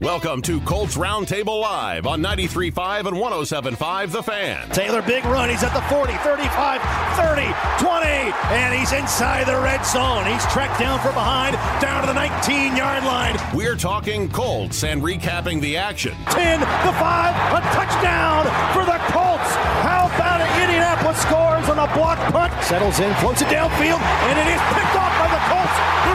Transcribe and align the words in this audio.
Welcome 0.00 0.42
to 0.42 0.60
Colts 0.62 0.96
Roundtable 0.96 1.60
Live 1.62 2.08
on 2.08 2.20
93.5 2.20 3.06
and 3.06 3.16
107.5 3.16 4.10
The 4.10 4.22
Fan. 4.24 4.68
Taylor, 4.70 5.00
big 5.00 5.24
run. 5.24 5.48
He's 5.48 5.62
at 5.62 5.72
the 5.72 5.80
40, 5.82 6.12
35, 6.18 6.82
30, 7.14 7.46
20, 7.78 8.10
and 8.58 8.74
he's 8.74 8.90
inside 8.90 9.46
the 9.46 9.54
red 9.62 9.86
zone. 9.86 10.26
He's 10.26 10.44
tracked 10.50 10.80
down 10.80 10.98
from 10.98 11.14
behind, 11.14 11.54
down 11.80 12.02
to 12.02 12.08
the 12.08 12.12
19 12.12 12.76
yard 12.76 13.04
line. 13.04 13.38
We're 13.54 13.76
talking 13.76 14.28
Colts 14.30 14.82
and 14.82 15.00
recapping 15.00 15.60
the 15.60 15.76
action. 15.76 16.18
10, 16.26 16.58
the 16.58 16.66
5, 16.66 17.54
a 17.54 17.60
touchdown 17.70 18.50
for 18.74 18.82
the 18.82 18.98
Colts. 19.14 19.54
How 19.86 20.10
about 20.10 20.42
it? 20.42 20.50
Indianapolis 20.60 21.22
scores 21.22 21.70
on 21.70 21.78
a 21.78 21.86
block 21.94 22.18
punt. 22.34 22.52
Settles 22.64 22.98
in, 22.98 23.14
floats 23.22 23.42
it 23.42 23.48
downfield, 23.48 24.02
and 24.02 24.38
it 24.42 24.58
is 24.58 24.60
picked 24.74 24.96
off 24.98 25.14
by 25.22 25.30
the 25.30 25.42
Colts. 25.46 25.63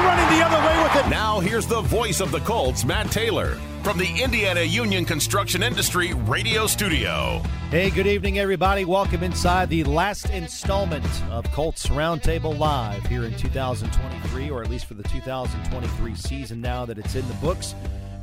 They're 0.09 0.17
running 0.17 0.39
the 0.39 0.45
other 0.45 0.59
way 0.67 0.75
with 0.81 0.95
it. 1.05 1.09
Now 1.09 1.39
here's 1.39 1.67
the 1.67 1.81
voice 1.81 2.19
of 2.19 2.31
the 2.31 2.39
Colts, 2.39 2.83
Matt 2.83 3.11
Taylor 3.11 3.59
from 3.83 3.99
the 3.99 4.09
Indiana 4.19 4.61
Union 4.61 5.05
Construction 5.05 5.61
Industry 5.61 6.13
Radio 6.13 6.65
Studio. 6.65 7.43
Hey, 7.69 7.91
good 7.91 8.07
evening, 8.07 8.39
everybody. 8.39 8.85
Welcome 8.85 9.21
inside 9.21 9.69
the 9.69 9.83
last 9.83 10.31
installment 10.31 11.05
of 11.29 11.45
Colts 11.51 11.85
Roundtable 11.87 12.57
Live 12.57 13.05
here 13.05 13.23
in 13.23 13.35
2023, 13.35 14.49
or 14.49 14.63
at 14.63 14.69
least 14.71 14.85
for 14.85 14.95
the 14.95 15.03
2023 15.03 16.15
season 16.15 16.59
now 16.59 16.85
that 16.85 16.97
it's 16.97 17.13
in 17.13 17.27
the 17.27 17.35
books. 17.35 17.75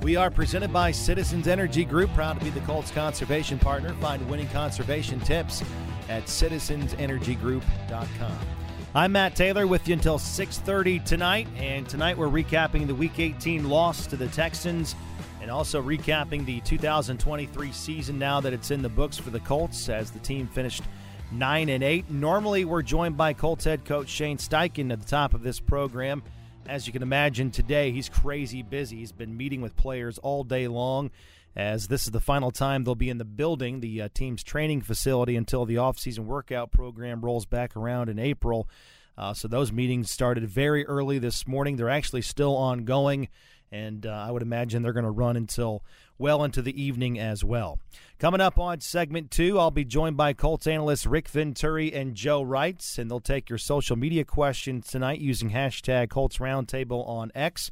We 0.02 0.16
are 0.16 0.30
presented 0.30 0.72
by 0.72 0.90
Citizens 0.90 1.46
Energy 1.46 1.84
Group, 1.84 2.12
proud 2.14 2.40
to 2.40 2.44
be 2.44 2.50
the 2.50 2.58
Colts 2.62 2.90
conservation 2.90 3.60
partner. 3.60 3.94
Find 3.94 4.28
winning 4.28 4.48
conservation 4.48 5.20
tips 5.20 5.62
at 6.08 6.24
citizensenergygroup.com. 6.24 8.55
I'm 8.96 9.12
Matt 9.12 9.36
Taylor 9.36 9.66
with 9.66 9.86
you 9.88 9.92
until 9.92 10.18
6:30 10.18 11.00
tonight, 11.00 11.46
and 11.58 11.86
tonight 11.86 12.16
we're 12.16 12.28
recapping 12.28 12.86
the 12.86 12.94
Week 12.94 13.18
18 13.18 13.68
loss 13.68 14.06
to 14.06 14.16
the 14.16 14.28
Texans 14.28 14.96
and 15.42 15.50
also 15.50 15.82
recapping 15.82 16.46
the 16.46 16.60
2023 16.60 17.72
season 17.72 18.18
now 18.18 18.40
that 18.40 18.54
it's 18.54 18.70
in 18.70 18.80
the 18.80 18.88
books 18.88 19.18
for 19.18 19.28
the 19.28 19.40
Colts 19.40 19.90
as 19.90 20.10
the 20.10 20.18
team 20.20 20.46
finished 20.46 20.82
9 21.30 21.68
and 21.68 21.84
8. 21.84 22.10
Normally 22.10 22.64
we're 22.64 22.80
joined 22.80 23.18
by 23.18 23.34
Colts 23.34 23.66
head 23.66 23.84
coach 23.84 24.08
Shane 24.08 24.38
Steichen 24.38 24.90
at 24.90 24.98
the 24.98 25.06
top 25.06 25.34
of 25.34 25.42
this 25.42 25.60
program. 25.60 26.22
As 26.66 26.86
you 26.86 26.92
can 26.94 27.02
imagine 27.02 27.50
today, 27.50 27.90
he's 27.90 28.08
crazy 28.08 28.62
busy. 28.62 28.96
He's 28.96 29.12
been 29.12 29.36
meeting 29.36 29.60
with 29.60 29.76
players 29.76 30.16
all 30.16 30.42
day 30.42 30.68
long 30.68 31.10
as 31.56 31.88
this 31.88 32.04
is 32.04 32.10
the 32.10 32.20
final 32.20 32.50
time 32.50 32.84
they'll 32.84 32.94
be 32.94 33.08
in 33.08 33.18
the 33.18 33.24
building, 33.24 33.80
the 33.80 34.02
uh, 34.02 34.08
team's 34.12 34.42
training 34.44 34.82
facility 34.82 35.36
until 35.36 35.64
the 35.64 35.76
offseason 35.76 36.26
workout 36.26 36.70
program 36.70 37.24
rolls 37.24 37.46
back 37.46 37.74
around 37.74 38.10
in 38.10 38.18
April. 38.18 38.68
Uh, 39.16 39.32
so 39.32 39.48
those 39.48 39.72
meetings 39.72 40.10
started 40.10 40.46
very 40.46 40.86
early 40.86 41.18
this 41.18 41.46
morning. 41.46 41.76
They're 41.76 41.88
actually 41.88 42.20
still 42.20 42.54
ongoing 42.54 43.28
and 43.70 44.06
uh, 44.06 44.10
I 44.10 44.30
would 44.30 44.42
imagine 44.42 44.82
they're 44.82 44.92
going 44.92 45.04
to 45.04 45.10
run 45.10 45.36
until 45.36 45.82
well 46.18 46.44
into 46.44 46.62
the 46.62 46.80
evening 46.80 47.18
as 47.18 47.44
well. 47.44 47.78
Coming 48.18 48.40
up 48.40 48.58
on 48.58 48.80
segment 48.80 49.30
two, 49.30 49.58
I'll 49.58 49.70
be 49.70 49.84
joined 49.84 50.16
by 50.16 50.32
Colts 50.32 50.66
analysts 50.66 51.06
Rick 51.06 51.28
Venturi 51.28 51.92
and 51.92 52.14
Joe 52.14 52.42
Reitz, 52.42 52.98
and 52.98 53.10
they'll 53.10 53.20
take 53.20 53.50
your 53.50 53.58
social 53.58 53.96
media 53.96 54.24
questions 54.24 54.86
tonight 54.88 55.20
using 55.20 55.50
hashtag 55.50 56.08
Colts 56.08 56.38
Roundtable 56.38 57.06
on 57.06 57.30
X. 57.34 57.70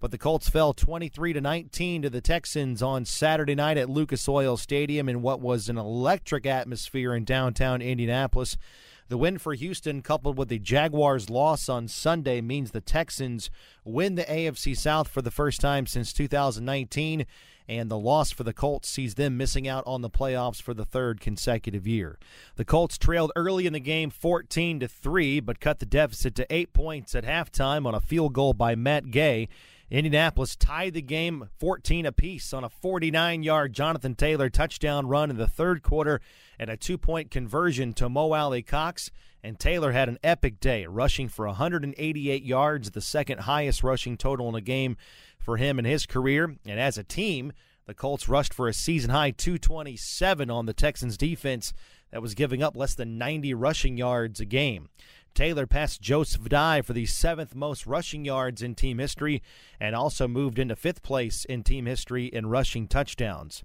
But 0.00 0.10
the 0.10 0.18
Colts 0.18 0.48
fell 0.48 0.74
23 0.74 1.32
to 1.32 1.40
19 1.40 2.02
to 2.02 2.10
the 2.10 2.20
Texans 2.20 2.82
on 2.82 3.04
Saturday 3.04 3.54
night 3.54 3.78
at 3.78 3.88
Lucas 3.88 4.28
Oil 4.28 4.56
Stadium 4.56 5.08
in 5.08 5.22
what 5.22 5.40
was 5.40 5.68
an 5.68 5.78
electric 5.78 6.44
atmosphere 6.44 7.14
in 7.14 7.24
downtown 7.24 7.80
Indianapolis. 7.80 8.58
The 9.08 9.18
win 9.18 9.36
for 9.36 9.52
Houston, 9.52 10.00
coupled 10.00 10.38
with 10.38 10.48
the 10.48 10.58
Jaguars' 10.58 11.28
loss 11.28 11.68
on 11.68 11.88
Sunday, 11.88 12.40
means 12.40 12.70
the 12.70 12.80
Texans 12.80 13.50
win 13.84 14.14
the 14.14 14.24
AFC 14.24 14.74
South 14.76 15.08
for 15.08 15.20
the 15.20 15.30
first 15.30 15.60
time 15.60 15.86
since 15.86 16.12
2019, 16.12 17.26
and 17.68 17.90
the 17.90 17.98
loss 17.98 18.30
for 18.30 18.44
the 18.44 18.54
Colts 18.54 18.88
sees 18.88 19.14
them 19.14 19.36
missing 19.36 19.68
out 19.68 19.84
on 19.86 20.00
the 20.00 20.08
playoffs 20.08 20.60
for 20.60 20.72
the 20.72 20.86
third 20.86 21.20
consecutive 21.20 21.86
year. 21.86 22.18
The 22.56 22.64
Colts 22.64 22.96
trailed 22.96 23.32
early 23.36 23.66
in 23.66 23.74
the 23.74 23.80
game 23.80 24.08
14 24.08 24.80
to 24.80 24.88
3, 24.88 25.40
but 25.40 25.60
cut 25.60 25.80
the 25.80 25.86
deficit 25.86 26.34
to 26.36 26.46
8 26.54 26.72
points 26.72 27.14
at 27.14 27.24
halftime 27.24 27.86
on 27.86 27.94
a 27.94 28.00
field 28.00 28.32
goal 28.32 28.54
by 28.54 28.74
Matt 28.74 29.10
Gay. 29.10 29.48
Indianapolis 29.94 30.56
tied 30.56 30.94
the 30.94 31.02
game 31.02 31.48
14 31.60 32.04
apiece 32.04 32.52
on 32.52 32.64
a 32.64 32.68
49 32.68 33.44
yard 33.44 33.72
Jonathan 33.72 34.16
Taylor 34.16 34.50
touchdown 34.50 35.06
run 35.06 35.30
in 35.30 35.36
the 35.36 35.46
third 35.46 35.84
quarter 35.84 36.20
and 36.58 36.68
a 36.68 36.76
two 36.76 36.98
point 36.98 37.30
conversion 37.30 37.92
to 37.94 38.08
Mo 38.08 38.32
Alie-Cox. 38.32 39.12
And 39.44 39.56
Taylor 39.56 39.92
had 39.92 40.08
an 40.08 40.18
epic 40.24 40.58
day, 40.58 40.86
rushing 40.86 41.28
for 41.28 41.46
188 41.46 42.42
yards, 42.42 42.90
the 42.90 43.00
second 43.00 43.42
highest 43.42 43.84
rushing 43.84 44.16
total 44.16 44.48
in 44.48 44.56
a 44.56 44.60
game 44.60 44.96
for 45.38 45.58
him 45.58 45.78
in 45.78 45.84
his 45.84 46.06
career. 46.06 46.56
And 46.66 46.80
as 46.80 46.98
a 46.98 47.04
team, 47.04 47.52
the 47.86 47.94
Colts 47.94 48.28
rushed 48.28 48.52
for 48.52 48.66
a 48.66 48.72
season 48.72 49.10
high 49.10 49.30
227 49.30 50.50
on 50.50 50.66
the 50.66 50.72
Texans 50.72 51.16
defense 51.16 51.72
that 52.14 52.22
was 52.22 52.34
giving 52.34 52.62
up 52.62 52.76
less 52.76 52.94
than 52.94 53.18
90 53.18 53.54
rushing 53.54 53.96
yards 53.96 54.38
a 54.38 54.44
game. 54.44 54.88
Taylor 55.34 55.66
passed 55.66 56.00
Joseph 56.00 56.42
Addai 56.42 56.84
for 56.84 56.92
the 56.92 57.06
seventh 57.06 57.56
most 57.56 57.88
rushing 57.88 58.24
yards 58.24 58.62
in 58.62 58.76
team 58.76 58.98
history 58.98 59.42
and 59.80 59.96
also 59.96 60.28
moved 60.28 60.60
into 60.60 60.76
fifth 60.76 61.02
place 61.02 61.44
in 61.44 61.64
team 61.64 61.86
history 61.86 62.26
in 62.26 62.46
rushing 62.46 62.86
touchdowns. 62.86 63.64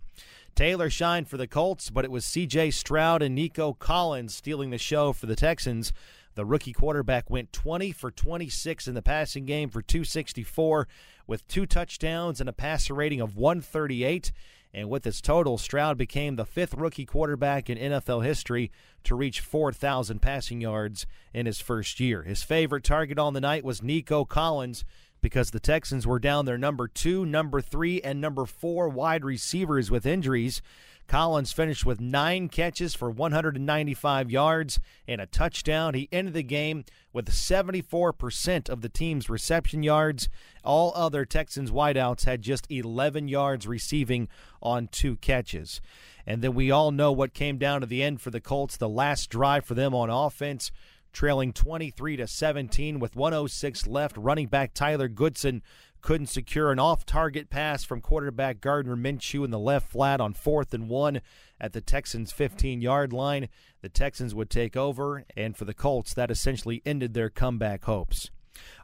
Taylor 0.56 0.90
shined 0.90 1.28
for 1.28 1.38
the 1.38 1.46
Colts, 1.46 1.92
but 1.92 2.04
it 2.04 2.10
was 2.10 2.26
C.J. 2.26 2.72
Stroud 2.72 3.22
and 3.22 3.36
Nico 3.36 3.74
Collins 3.74 4.34
stealing 4.34 4.72
the 4.72 4.80
show 4.80 5.14
for 5.14 5.28
the 5.28 5.36
Texans. 5.36 5.94
The 6.34 6.44
rookie 6.44 6.74
quarterback 6.74 7.30
went 7.30 7.54
20 7.54 7.92
for 7.92 8.10
26 8.10 8.88
in 8.88 8.96
the 8.96 9.04
passing 9.04 9.46
game 9.46 9.70
for 9.70 9.84
264 9.84 10.88
with 11.28 11.48
two 11.48 11.68
touchdowns 11.68 12.40
and 12.40 12.50
a 12.50 12.54
passer 12.54 12.96
rating 12.96 13.22
of 13.22 13.38
138. 13.38 14.32
And 14.74 14.90
with 14.90 15.04
this 15.04 15.20
total, 15.20 15.58
Stroud 15.58 15.98
became 15.98 16.36
the 16.36 16.46
fifth 16.46 16.76
rookie 16.76 17.06
quarterback 17.06 17.70
in 17.70 17.78
NFL 17.78 18.24
history 18.24 18.72
to 19.04 19.16
reach 19.16 19.40
4,000 19.40 20.22
passing 20.22 20.62
yards 20.62 21.08
in 21.34 21.48
his 21.48 21.60
first 21.60 22.00
year. 22.00 22.24
His 22.24 22.44
favorite 22.44 22.84
target 22.84 23.18
on 23.18 23.34
the 23.34 23.42
night 23.42 23.64
was 23.64 23.82
Nico 23.82 24.26
Collins 24.26 24.86
because 25.22 25.52
the 25.52 25.60
Texans 25.60 26.06
were 26.06 26.20
down 26.20 26.46
their 26.46 26.58
number 26.58 26.88
two, 26.88 27.26
number 27.26 27.62
three, 27.62 28.00
and 28.02 28.22
number 28.22 28.46
four 28.46 28.88
wide 28.90 29.26
receivers 29.26 29.90
with 29.90 30.06
injuries. 30.06 30.62
Collins 31.10 31.52
finished 31.52 31.88
with 31.88 32.00
nine 32.00 32.50
catches 32.50 32.94
for 32.94 33.10
195 33.10 34.30
yards 34.30 34.80
and 35.08 35.20
a 35.20 35.26
touchdown. 35.26 35.96
He 35.96 36.08
ended 36.12 36.36
the 36.36 36.44
game 36.44 36.86
with 37.12 37.32
74% 37.32 38.70
of 38.70 38.82
the 38.82 38.90
team's 38.90 39.28
reception 39.28 39.82
yards. 39.82 40.30
All 40.64 40.94
other 40.96 41.26
Texans 41.26 41.72
wideouts 41.72 42.26
had 42.26 42.44
just 42.44 42.72
11 42.72 43.28
yards 43.28 43.66
receiving 43.66 44.28
on 44.62 44.88
two 44.88 45.16
catches. 45.16 45.82
And 46.28 46.44
then 46.44 46.54
we 46.54 46.70
all 46.70 46.92
know 46.92 47.12
what 47.12 47.34
came 47.34 47.58
down 47.58 47.82
to 47.82 47.88
the 47.88 48.04
end 48.04 48.22
for 48.22 48.30
the 48.30 48.40
Colts, 48.40 48.78
the 48.78 48.88
last 48.88 49.32
drive 49.32 49.66
for 49.66 49.74
them 49.74 49.96
on 49.96 50.12
offense 50.12 50.72
trailing 51.12 51.54
23 51.54 52.18
to 52.18 52.28
17 52.28 53.00
with 53.00 53.16
106 53.16 53.88
left. 53.88 54.18
Running 54.18 54.48
back 54.48 54.74
Tyler 54.74 55.08
Goodson 55.08 55.62
couldn't 56.02 56.28
secure 56.28 56.72
an 56.72 56.80
off-target 56.80 57.50
pass 57.50 57.84
from 57.84 58.02
quarterback 58.02 58.62
Gardner 58.62 58.96
Minshew 58.96 59.44
in 59.44 59.52
the 59.52 59.60
left 59.60 59.92
flat 59.92 60.22
on 60.22 60.34
fourth 60.34 60.74
and 60.74 60.90
one 60.90 61.22
at 61.60 61.74
the 61.74 61.82
Texans' 61.82 62.34
15-yard 62.34 63.14
line. 63.14 63.50
The 63.82 63.90
Texans 63.90 64.34
would 64.34 64.50
take 64.50 64.78
over, 64.78 65.26
and 65.36 65.56
for 65.56 65.66
the 65.66 65.74
Colts, 65.74 66.14
that 66.14 66.32
essentially 66.32 66.82
ended 66.86 67.14
their 67.14 67.30
comeback 67.30 67.86
hopes. 67.86 68.32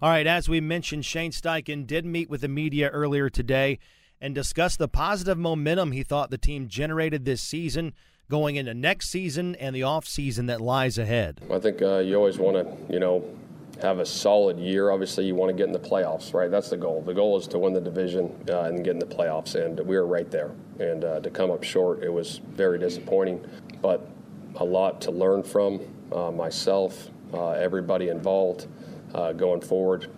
All 0.02 0.10
right, 0.10 0.28
as 0.28 0.48
we 0.48 0.62
mentioned, 0.62 1.06
Shane 1.06 1.32
Steichen 1.32 1.86
did 1.86 2.06
meet 2.06 2.30
with 2.30 2.42
the 2.42 2.48
media 2.48 2.90
earlier 2.90 3.30
today 3.30 3.80
and 4.22 4.34
discuss 4.34 4.76
the 4.76 4.88
positive 4.88 5.38
momentum 5.38 5.92
he 5.92 6.04
thought 6.04 6.30
the 6.30 6.38
team 6.38 6.68
generated 6.68 7.26
this 7.26 7.42
season 7.42 7.94
going 8.30 8.56
into 8.56 8.74
next 8.74 9.10
season 9.10 9.56
and 9.56 9.76
the 9.76 9.82
offseason 9.82 10.48
that 10.48 10.62
lies 10.62 10.98
ahead? 10.98 11.42
I 11.52 11.60
think 11.60 11.82
uh, 11.82 12.00
you 12.00 12.16
always 12.16 12.38
want 12.38 12.56
to, 12.58 12.94
you 12.94 13.00
know, 13.00 13.24
have 13.82 14.00
a 14.00 14.06
solid 14.06 14.58
year. 14.60 14.92
Obviously, 14.92 15.26
you 15.26 15.36
want 15.36 15.50
to 15.50 15.56
get 15.56 15.68
in 15.68 15.74
the 15.74 15.80
playoffs, 15.80 16.34
right? 16.34 16.50
That's 16.50 16.70
the 16.70 16.78
goal. 16.78 17.02
The 17.02 17.14
goal 17.14 17.38
is 17.38 17.48
to 17.48 17.60
win 17.60 17.74
the 17.74 17.82
division 17.82 18.34
uh, 18.50 18.62
and 18.64 18.84
get 18.84 18.92
in 18.92 19.00
the 19.00 19.06
playoffs, 19.06 19.56
and 19.56 19.80
we 19.80 19.96
were 19.98 20.06
right 20.08 20.30
there. 20.32 20.52
And 20.80 21.04
uh, 21.04 21.20
to 21.22 21.30
come 21.30 21.52
up 21.52 21.64
short, 21.64 22.04
it 22.04 22.12
was 22.12 22.42
very 22.52 22.80
disappointing, 22.80 23.46
but 23.82 24.08
a 24.56 24.64
lot 24.64 25.02
to 25.02 25.12
learn 25.12 25.44
from 25.44 25.82
uh, 26.12 26.32
myself, 26.32 27.10
uh, 27.34 27.52
everybody 27.52 28.10
involved 28.10 28.68
uh, 29.14 29.34
going 29.34 29.62
forward 29.62 30.10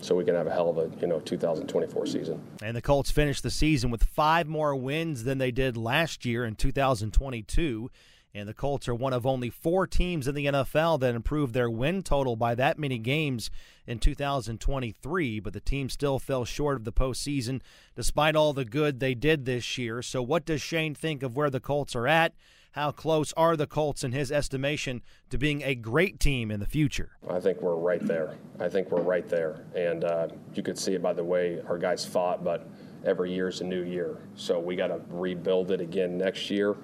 so 0.00 0.14
we 0.14 0.24
can 0.24 0.34
have 0.34 0.46
a 0.46 0.52
hell 0.52 0.68
of 0.68 0.78
a 0.78 0.90
you 1.00 1.06
know 1.06 1.20
2024 1.20 2.06
season. 2.06 2.40
And 2.62 2.76
the 2.76 2.82
Colts 2.82 3.10
finished 3.10 3.42
the 3.42 3.50
season 3.50 3.90
with 3.90 4.04
five 4.04 4.46
more 4.46 4.74
wins 4.74 5.24
than 5.24 5.38
they 5.38 5.50
did 5.50 5.76
last 5.76 6.24
year 6.24 6.44
in 6.44 6.54
2022. 6.54 7.90
And 8.36 8.46
the 8.46 8.52
Colts 8.52 8.86
are 8.86 8.94
one 8.94 9.14
of 9.14 9.24
only 9.24 9.48
four 9.48 9.86
teams 9.86 10.28
in 10.28 10.34
the 10.34 10.44
NFL 10.44 11.00
that 11.00 11.14
improved 11.14 11.54
their 11.54 11.70
win 11.70 12.02
total 12.02 12.36
by 12.36 12.54
that 12.54 12.78
many 12.78 12.98
games 12.98 13.50
in 13.86 13.98
2023. 13.98 15.40
But 15.40 15.54
the 15.54 15.60
team 15.60 15.88
still 15.88 16.18
fell 16.18 16.44
short 16.44 16.76
of 16.76 16.84
the 16.84 16.92
postseason 16.92 17.62
despite 17.94 18.36
all 18.36 18.52
the 18.52 18.66
good 18.66 19.00
they 19.00 19.14
did 19.14 19.46
this 19.46 19.78
year. 19.78 20.02
So, 20.02 20.20
what 20.20 20.44
does 20.44 20.60
Shane 20.60 20.94
think 20.94 21.22
of 21.22 21.34
where 21.34 21.48
the 21.48 21.60
Colts 21.60 21.96
are 21.96 22.06
at? 22.06 22.34
How 22.72 22.90
close 22.90 23.32
are 23.38 23.56
the 23.56 23.66
Colts, 23.66 24.04
in 24.04 24.12
his 24.12 24.30
estimation, 24.30 25.00
to 25.30 25.38
being 25.38 25.62
a 25.62 25.74
great 25.74 26.20
team 26.20 26.50
in 26.50 26.60
the 26.60 26.66
future? 26.66 27.12
I 27.30 27.40
think 27.40 27.62
we're 27.62 27.74
right 27.74 28.06
there. 28.06 28.36
I 28.60 28.68
think 28.68 28.90
we're 28.90 29.00
right 29.00 29.26
there. 29.26 29.64
And 29.74 30.04
uh, 30.04 30.28
you 30.52 30.62
could 30.62 30.78
see 30.78 30.92
it 30.92 31.00
by 31.00 31.14
the 31.14 31.24
way 31.24 31.62
our 31.66 31.78
guys 31.78 32.04
fought, 32.04 32.44
but 32.44 32.68
every 33.06 33.32
year 33.32 33.48
is 33.48 33.62
a 33.62 33.64
new 33.64 33.82
year. 33.82 34.18
So 34.34 34.60
we 34.60 34.76
got 34.76 34.88
to 34.88 35.00
rebuild 35.08 35.70
it 35.70 35.80
again 35.80 36.18
next 36.18 36.50
year. 36.50 36.76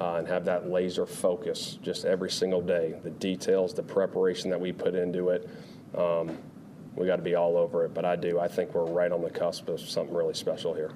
Uh, 0.00 0.14
and 0.18 0.28
have 0.28 0.44
that 0.44 0.70
laser 0.70 1.06
focus 1.06 1.76
just 1.82 2.04
every 2.04 2.30
single 2.30 2.62
day. 2.62 2.94
The 3.02 3.10
details, 3.10 3.74
the 3.74 3.82
preparation 3.82 4.48
that 4.50 4.60
we 4.60 4.70
put 4.70 4.94
into 4.94 5.30
it, 5.30 5.50
um, 5.96 6.38
we 6.94 7.06
got 7.06 7.16
to 7.16 7.22
be 7.22 7.34
all 7.34 7.56
over 7.56 7.84
it. 7.84 7.94
But 7.94 8.04
I 8.04 8.14
do. 8.14 8.38
I 8.38 8.46
think 8.46 8.74
we're 8.74 8.84
right 8.84 9.10
on 9.10 9.22
the 9.22 9.30
cusp 9.30 9.68
of 9.68 9.80
something 9.80 10.14
really 10.14 10.34
special 10.34 10.72
here. 10.72 10.92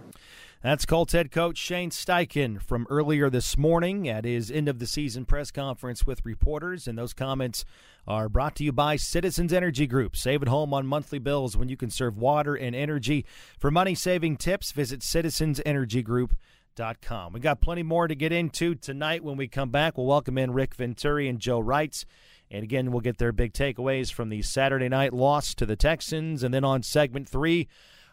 That's 0.62 0.86
Colts 0.86 1.12
head 1.12 1.32
coach 1.32 1.58
Shane 1.58 1.90
Steichen 1.90 2.62
from 2.62 2.86
earlier 2.88 3.28
this 3.28 3.58
morning 3.58 4.08
at 4.08 4.24
his 4.24 4.48
end 4.48 4.68
of 4.68 4.78
the 4.78 4.86
season 4.86 5.24
press 5.24 5.50
conference 5.50 6.06
with 6.06 6.24
reporters. 6.24 6.86
And 6.86 6.96
those 6.96 7.12
comments 7.12 7.64
are 8.06 8.28
brought 8.28 8.54
to 8.56 8.64
you 8.64 8.70
by 8.70 8.94
Citizens 8.94 9.52
Energy 9.52 9.88
Group. 9.88 10.16
Save 10.16 10.42
at 10.42 10.46
home 10.48 10.72
on 10.72 10.86
monthly 10.86 11.18
bills 11.18 11.56
when 11.56 11.68
you 11.68 11.76
can 11.76 11.90
serve 11.90 12.16
water 12.16 12.54
and 12.54 12.76
energy. 12.76 13.26
For 13.58 13.72
money 13.72 13.96
saving 13.96 14.36
tips, 14.36 14.70
visit 14.70 15.02
citizensenergygroup.com. 16.76 17.32
We 17.32 17.40
got 17.40 17.60
plenty 17.60 17.82
more 17.82 18.08
to 18.08 18.14
get 18.14 18.32
into 18.32 18.74
tonight 18.74 19.24
when 19.24 19.36
we 19.36 19.48
come 19.48 19.70
back. 19.70 19.96
We'll 19.96 20.06
welcome 20.06 20.38
in 20.38 20.52
Rick 20.52 20.74
Venturi 20.74 21.28
and 21.28 21.38
Joe 21.38 21.62
Reitz. 21.62 22.04
And 22.50 22.62
again, 22.62 22.92
we'll 22.92 23.00
get 23.00 23.18
their 23.18 23.32
big 23.32 23.52
takeaways 23.52 24.12
from 24.12 24.28
the 24.28 24.42
Saturday 24.42 24.88
night 24.88 25.12
loss 25.12 25.54
to 25.54 25.66
the 25.66 25.76
Texans. 25.76 26.42
And 26.42 26.52
then 26.52 26.64
on 26.64 26.82
segment 26.82 27.28
three, 27.28 27.68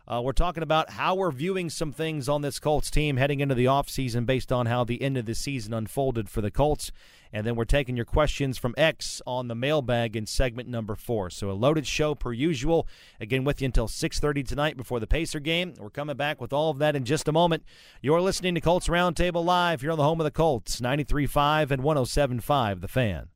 uh, 0.09 0.19
we're 0.21 0.31
talking 0.31 0.63
about 0.63 0.89
how 0.89 1.13
we're 1.13 1.31
viewing 1.31 1.69
some 1.69 1.91
things 1.91 2.27
on 2.27 2.41
this 2.41 2.59
Colts 2.59 2.89
team 2.89 3.17
heading 3.17 3.41
into 3.41 3.53
the 3.53 3.65
offseason 3.65 4.25
based 4.25 4.51
on 4.51 4.65
how 4.65 4.83
the 4.83 5.01
end 5.03 5.17
of 5.17 5.25
the 5.25 5.35
season 5.35 5.71
unfolded 5.71 6.29
for 6.29 6.41
the 6.41 6.50
Colts. 6.50 6.91
And 7.31 7.45
then 7.45 7.56
we're 7.56 7.65
taking 7.65 7.95
your 7.95 8.06
questions 8.06 8.57
from 8.57 8.73
X 8.75 9.21
on 9.27 9.50
the 9.50 9.56
mailbag 9.56 10.15
in 10.15 10.25
segment 10.25 10.67
number 10.67 10.95
four. 10.95 11.29
So 11.29 11.51
a 11.51 11.53
loaded 11.53 11.85
show 11.85 12.15
per 12.15 12.33
usual. 12.33 12.88
Again, 13.21 13.44
with 13.44 13.61
you 13.61 13.65
until 13.65 13.88
6.30 13.88 14.47
tonight 14.47 14.77
before 14.77 15.00
the 15.00 15.06
Pacer 15.06 15.39
game. 15.39 15.75
We're 15.77 15.91
coming 15.91 16.17
back 16.17 16.41
with 16.41 16.53
all 16.53 16.71
of 16.71 16.79
that 16.79 16.95
in 16.95 17.06
just 17.06 17.27
a 17.27 17.31
moment. 17.31 17.63
You're 18.01 18.21
listening 18.21 18.56
to 18.56 18.61
Colts 18.61 18.88
Roundtable 18.88 19.45
Live 19.45 19.81
here 19.81 19.91
on 19.91 20.00
the 20.00 20.03
home 20.03 20.19
of 20.19 20.25
the 20.25 20.31
Colts, 20.31 20.81
93.5 20.81 21.69
and 21.69 21.83
107.5 21.83 22.81
The 22.81 22.88
Fan. 22.88 23.27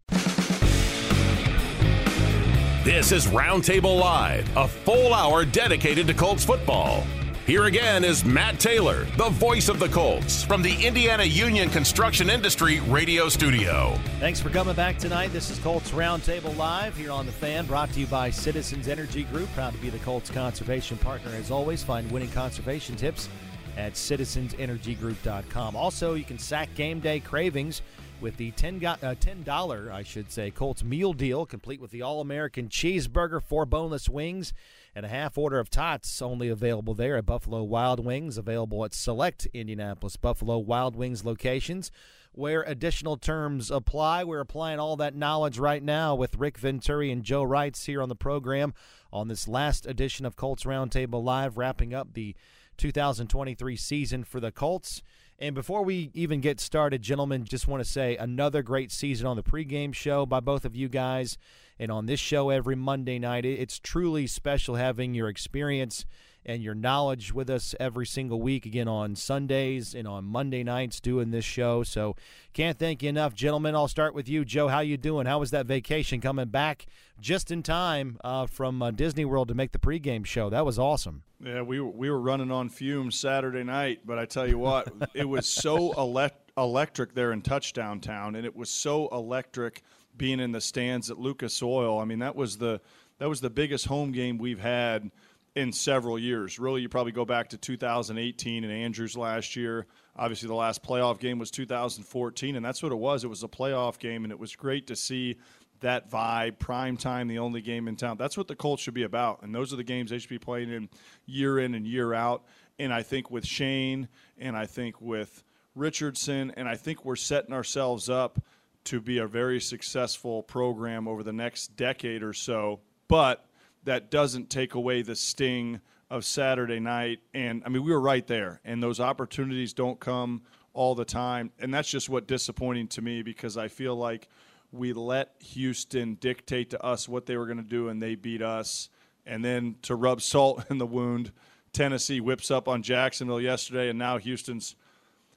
This 2.84 3.14
is 3.14 3.28
Roundtable 3.28 3.98
Live, 3.98 4.58
a 4.58 4.68
full 4.68 5.14
hour 5.14 5.46
dedicated 5.46 6.06
to 6.08 6.14
Colts 6.14 6.44
football. 6.44 7.06
Here 7.48 7.64
again 7.64 8.04
is 8.04 8.26
Matt 8.26 8.60
Taylor, 8.60 9.06
the 9.16 9.30
voice 9.30 9.70
of 9.70 9.80
the 9.80 9.88
Colts, 9.88 10.44
from 10.44 10.62
the 10.62 10.86
Indiana 10.86 11.24
Union 11.24 11.70
Construction 11.70 12.30
Industry 12.30 12.82
radio 12.82 13.30
studio. 13.30 13.98
Thanks 14.20 14.42
for 14.42 14.50
coming 14.50 14.76
back 14.76 14.98
tonight. 14.98 15.32
This 15.32 15.50
is 15.50 15.60
Colts 15.60 15.92
Roundtable 15.92 16.58
Live 16.58 16.98
here 16.98 17.12
on 17.12 17.26
The 17.26 17.32
Fan, 17.32 17.66
brought 17.68 17.90
to 17.94 18.02
you 18.02 18.08
by 18.08 18.30
Citizens 18.30 18.90
Energy 18.90 19.24
Group. 19.24 19.48
Proud 19.54 19.72
to 19.72 19.80
be 19.80 19.90
the 19.90 20.00
Colts 20.00 20.30
conservation 20.30 20.98
partner 20.98 21.32
as 21.36 21.52
always. 21.52 21.84
Find 21.84 22.12
winning 22.12 22.32
conservation 22.32 22.98
tips 22.98 23.30
at 23.78 23.94
citizensenergygroup.com. 23.94 25.78
Also, 25.78 26.16
you 26.16 26.26
can 26.26 26.38
sack 26.38 26.68
game 26.76 27.00
day 27.00 27.22
cravings 27.22 27.82
with 28.22 28.38
the 28.38 28.52
$10, 28.52 29.88
uh, 29.90 29.94
I 29.94 30.04
should 30.04 30.32
say, 30.32 30.52
Colts 30.52 30.84
meal 30.84 31.14
deal, 31.14 31.46
complete 31.46 31.82
with 31.82 31.92
the 31.92 32.02
All 32.02 32.22
American 32.22 32.70
cheeseburger, 32.70 33.42
four 33.42 33.66
boneless 33.66 34.10
wings, 34.10 34.54
and 34.96 35.06
a 35.06 35.10
half 35.10 35.38
order 35.38 35.60
of 35.60 35.70
tots, 35.70 36.22
only 36.22 36.50
available 36.50 36.94
there 36.94 37.18
at 37.18 37.26
Buffalo 37.26 37.64
Wild 37.64 38.04
Wings, 38.04 38.38
available 38.38 38.86
at 38.86 38.94
select 38.94 39.48
Indianapolis 39.54 40.18
Buffalo 40.18 40.58
Wild 40.58 40.96
Wings 40.96 41.26
locations. 41.26 41.92
Where 42.32 42.64
additional 42.64 43.18
terms 43.18 43.70
apply, 43.70 44.24
we're 44.24 44.40
applying 44.40 44.80
all 44.80 44.96
that 44.96 45.16
knowledge 45.16 45.60
right 45.60 45.84
now 45.84 46.16
with 46.16 46.38
Rick 46.38 46.58
Venturi 46.58 47.12
and 47.12 47.24
Joe 47.24 47.44
Reitz 47.44 47.86
here 47.86 48.02
on 48.02 48.10
the 48.10 48.16
program 48.16 48.74
on 49.12 49.28
this 49.28 49.48
last 49.48 49.86
edition 49.86 50.26
of 50.26 50.36
Colts 50.36 50.64
Roundtable 50.64 51.24
Live, 51.24 51.58
wrapping 51.58 51.94
up 51.94 52.14
the 52.14 52.36
2023 52.78 53.76
season 53.76 54.24
for 54.24 54.40
the 54.40 54.52
Colts. 54.52 55.04
And 55.40 55.56
before 55.56 55.84
we 55.84 56.12
even 56.14 56.42
get 56.42 56.60
started, 56.60 57.02
gentlemen, 57.02 57.44
just 57.44 57.68
want 57.68 57.84
to 57.84 57.90
say 57.90 58.16
another 58.16 58.62
great 58.62 58.92
season 58.92 59.28
on 59.28 59.36
the 59.36 59.44
pregame 59.44 59.94
show 59.94 60.26
by 60.26 60.40
both 60.40 60.64
of 60.64 60.76
you 60.76 60.88
guys. 60.88 61.38
And 61.80 61.92
on 61.92 62.06
this 62.06 62.20
show 62.20 62.50
every 62.50 62.76
Monday 62.76 63.20
night, 63.20 63.46
it's 63.46 63.80
truly 63.80 64.28
special 64.28 64.76
having 64.76 65.14
your 65.14 65.28
experience 65.28 66.06
and 66.46 66.62
your 66.62 66.76
knowledge 66.76 67.34
with 67.34 67.50
us 67.50 67.74
every 67.80 68.06
single 68.06 68.42
week 68.42 68.66
again 68.66 68.88
on 68.88 69.16
Sundays 69.16 69.94
and 69.94 70.08
on 70.08 70.26
Monday 70.26 70.64
nights 70.64 71.00
doing 71.00 71.32
this 71.32 71.46
show. 71.46 71.84
So 71.84 72.16
can't 72.54 72.78
thank 72.78 73.04
you 73.04 73.10
enough, 73.10 73.34
gentlemen. 73.34 73.76
I'll 73.76 73.88
start 73.88 74.14
with 74.14 74.28
you, 74.28 74.46
Joe. 74.46 74.68
How 74.68 74.82
you 74.82 74.98
doing? 74.98 75.26
How 75.26 75.40
was 75.40 75.52
that 75.52 75.66
vacation 75.66 76.22
coming 76.22 76.48
back 76.48 76.86
just 77.20 77.52
in 77.52 77.64
time 77.64 78.18
uh, 78.24 78.46
from 78.46 78.82
uh, 78.82 78.92
Disney 78.92 79.26
World 79.26 79.48
to 79.48 79.54
make 79.54 79.72
the 79.72 79.80
pregame 79.80 80.26
show? 80.26 80.50
That 80.50 80.66
was 80.66 80.78
awesome. 80.78 81.24
Yeah, 81.44 81.62
we 81.62 81.80
were, 81.80 81.90
we 81.90 82.10
were 82.10 82.22
running 82.22 82.52
on 82.52 82.70
fumes 82.70 83.20
Saturday 83.20 83.64
night, 83.64 84.02
but 84.06 84.18
I 84.18 84.26
tell 84.26 84.48
you 84.48 84.58
what, 84.58 84.92
it 85.14 85.28
was 85.28 85.48
so 85.48 85.92
elect- 85.94 86.52
electric 86.58 87.14
there 87.14 87.34
in 87.34 87.42
Touchdown 87.42 88.00
Town, 88.00 88.36
and 88.36 88.46
it 88.46 88.56
was 88.56 88.70
so 88.70 89.08
electric 89.10 89.84
being 90.16 90.40
in 90.40 90.52
the 90.52 90.62
stands 90.62 91.10
at 91.10 91.20
Lucas 91.20 91.62
Oil. 91.62 92.00
I 92.00 92.06
mean, 92.06 92.20
that 92.20 92.36
was 92.36 92.58
the 92.58 92.80
that 93.20 93.30
was 93.30 93.42
the 93.42 93.50
biggest 93.50 93.86
home 93.86 94.12
game 94.12 94.38
we've 94.38 94.60
had 94.60 95.10
in 95.56 95.72
several 95.72 96.18
years. 96.18 96.60
Really, 96.60 96.82
you 96.82 96.90
probably 96.90 97.12
go 97.12 97.26
back 97.26 97.50
to 97.50 97.58
2018 97.58 98.64
and 98.64 98.74
Andrews 98.74 99.16
last 99.16 99.56
year. 99.56 99.86
Obviously, 100.16 100.48
the 100.48 100.56
last 100.56 100.84
playoff 100.84 101.20
game 101.20 101.40
was 101.40 101.52
2014, 101.52 102.56
and 102.56 102.66
that's 102.66 102.82
what 102.82 102.92
it 102.92 102.98
was. 102.98 103.24
It 103.24 103.28
was 103.28 103.44
a 103.44 103.48
playoff 103.48 104.00
game, 104.00 104.24
and 104.24 104.32
it 104.32 104.40
was 104.40 104.56
great 104.56 104.88
to 104.88 104.96
see 104.96 105.38
that 105.82 106.10
vibe. 106.10 106.60
Prime 106.60 106.98
time, 106.98 107.28
the 107.28 107.40
only 107.40 107.62
game 107.62 107.88
in 107.88 107.96
town. 107.96 108.18
That's 108.18 108.38
what 108.38 108.48
the 108.48 108.56
Colts 108.56 108.82
should 108.82 108.94
be 108.94 109.04
about, 109.04 109.44
and 109.44 109.54
those 109.54 109.74
are 109.74 109.76
the 109.76 109.84
games 109.84 110.10
they 110.10 110.20
should 110.20 110.30
be 110.30 110.40
playing 110.40 110.72
in 110.72 110.90
year 111.26 111.60
in 111.60 111.76
and 111.76 111.86
year 111.86 112.14
out. 112.14 112.44
And 112.80 112.92
I 112.92 113.04
think 113.04 113.30
with 113.30 113.46
Shane, 113.46 114.08
and 114.38 114.58
I 114.58 114.66
think 114.66 115.00
with 115.00 115.44
Richardson, 115.76 116.52
and 116.58 116.68
I 116.68 116.76
think 116.76 117.06
we're 117.06 117.16
setting 117.16 117.54
ourselves 117.54 118.10
up 118.10 118.40
to 118.86 119.00
be 119.00 119.20
a 119.20 119.28
very 119.28 119.62
successful 119.62 120.44
program 120.44 121.08
over 121.08 121.24
the 121.24 121.34
next 121.34 121.76
decade 121.76 122.24
or 122.24 122.34
so. 122.34 122.82
But 123.08 123.46
that 123.86 124.12
doesn't 124.12 124.50
take 124.50 124.76
away 124.76 125.02
the 125.02 125.16
sting 125.16 125.82
of 126.10 126.26
Saturday 126.26 126.80
night. 126.80 127.20
And 127.34 127.64
I 127.66 127.70
mean, 127.70 127.84
we 127.84 127.92
were 127.92 128.00
right 128.00 128.26
there, 128.26 128.62
and 128.64 128.82
those 128.82 129.00
opportunities 129.00 129.74
don't 129.74 130.00
come 130.00 130.44
all 130.74 130.96
the 130.96 131.06
time. 131.06 131.52
And 131.60 131.74
that's 131.74 131.90
just 131.90 132.10
what 132.10 132.28
disappointing 132.28 132.88
to 132.90 133.02
me 133.02 133.22
because 133.22 133.58
I 133.58 133.68
feel 133.68 133.96
like 133.96 134.28
we 134.72 134.94
let 134.94 135.36
Houston 135.40 136.16
dictate 136.16 136.72
to 136.72 136.84
us 136.84 137.08
what 137.08 137.26
they 137.26 137.38
were 137.38 137.46
going 137.46 137.58
to 137.58 137.64
do, 137.64 137.90
and 137.90 138.02
they 138.02 138.16
beat 138.16 138.42
us. 138.42 138.90
And 139.26 139.44
then 139.44 139.76
to 139.84 139.96
rub 139.96 140.22
salt 140.22 140.66
in 140.70 140.78
the 140.78 140.86
wound, 140.86 141.32
Tennessee 141.72 142.20
whips 142.20 142.52
up 142.52 142.68
on 142.68 142.84
Jacksonville 142.84 143.42
yesterday, 143.42 143.90
and 143.90 143.98
now 143.98 144.18
Houston's 144.18 144.76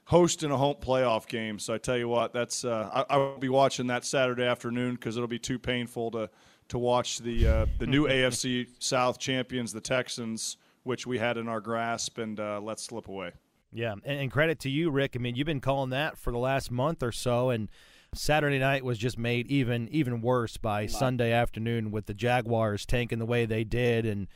hosting 0.05 0.51
a 0.51 0.57
home 0.57 0.75
playoff 0.79 1.27
game. 1.27 1.59
So 1.59 1.73
I 1.73 1.77
tell 1.77 1.97
you 1.97 2.07
what, 2.07 2.33
that's 2.33 2.63
uh, 2.63 3.05
I, 3.09 3.15
I 3.15 3.17
will 3.17 3.37
be 3.39 3.49
watching 3.49 3.87
that 3.87 4.05
Saturday 4.05 4.43
afternoon 4.43 4.95
because 4.95 5.17
it'll 5.17 5.27
be 5.27 5.39
too 5.39 5.59
painful 5.59 6.11
to 6.11 6.29
to 6.69 6.77
watch 6.77 7.19
the 7.19 7.47
uh, 7.47 7.65
the 7.79 7.87
new 7.87 8.07
AFC 8.07 8.67
South 8.79 9.19
champions, 9.19 9.73
the 9.73 9.81
Texans, 9.81 10.57
which 10.83 11.07
we 11.07 11.17
had 11.17 11.37
in 11.37 11.47
our 11.47 11.61
grasp, 11.61 12.17
and 12.17 12.39
uh, 12.39 12.59
let 12.61 12.79
slip 12.79 13.07
away. 13.07 13.31
Yeah, 13.73 13.91
and, 13.91 14.21
and, 14.21 14.31
credit 14.31 14.59
to 14.61 14.69
you, 14.69 14.89
Rick. 14.89 15.13
I 15.15 15.19
mean, 15.19 15.35
you've 15.35 15.45
been 15.45 15.59
calling 15.59 15.89
that 15.89 16.17
for 16.17 16.31
the 16.31 16.37
last 16.37 16.71
month 16.71 17.03
or 17.03 17.11
so, 17.11 17.49
and 17.49 17.69
Saturday 18.13 18.59
night 18.59 18.83
was 18.83 18.97
just 18.97 19.17
made 19.17 19.47
even 19.47 19.87
even 19.89 20.21
worse 20.21 20.57
by 20.57 20.85
Sunday 20.87 21.31
afternoon 21.31 21.91
with 21.91 22.05
the 22.05 22.13
Jaguars 22.13 22.85
tanking 22.85 23.19
the 23.19 23.25
way 23.25 23.45
they 23.45 23.63
did, 23.63 24.05
and 24.05 24.27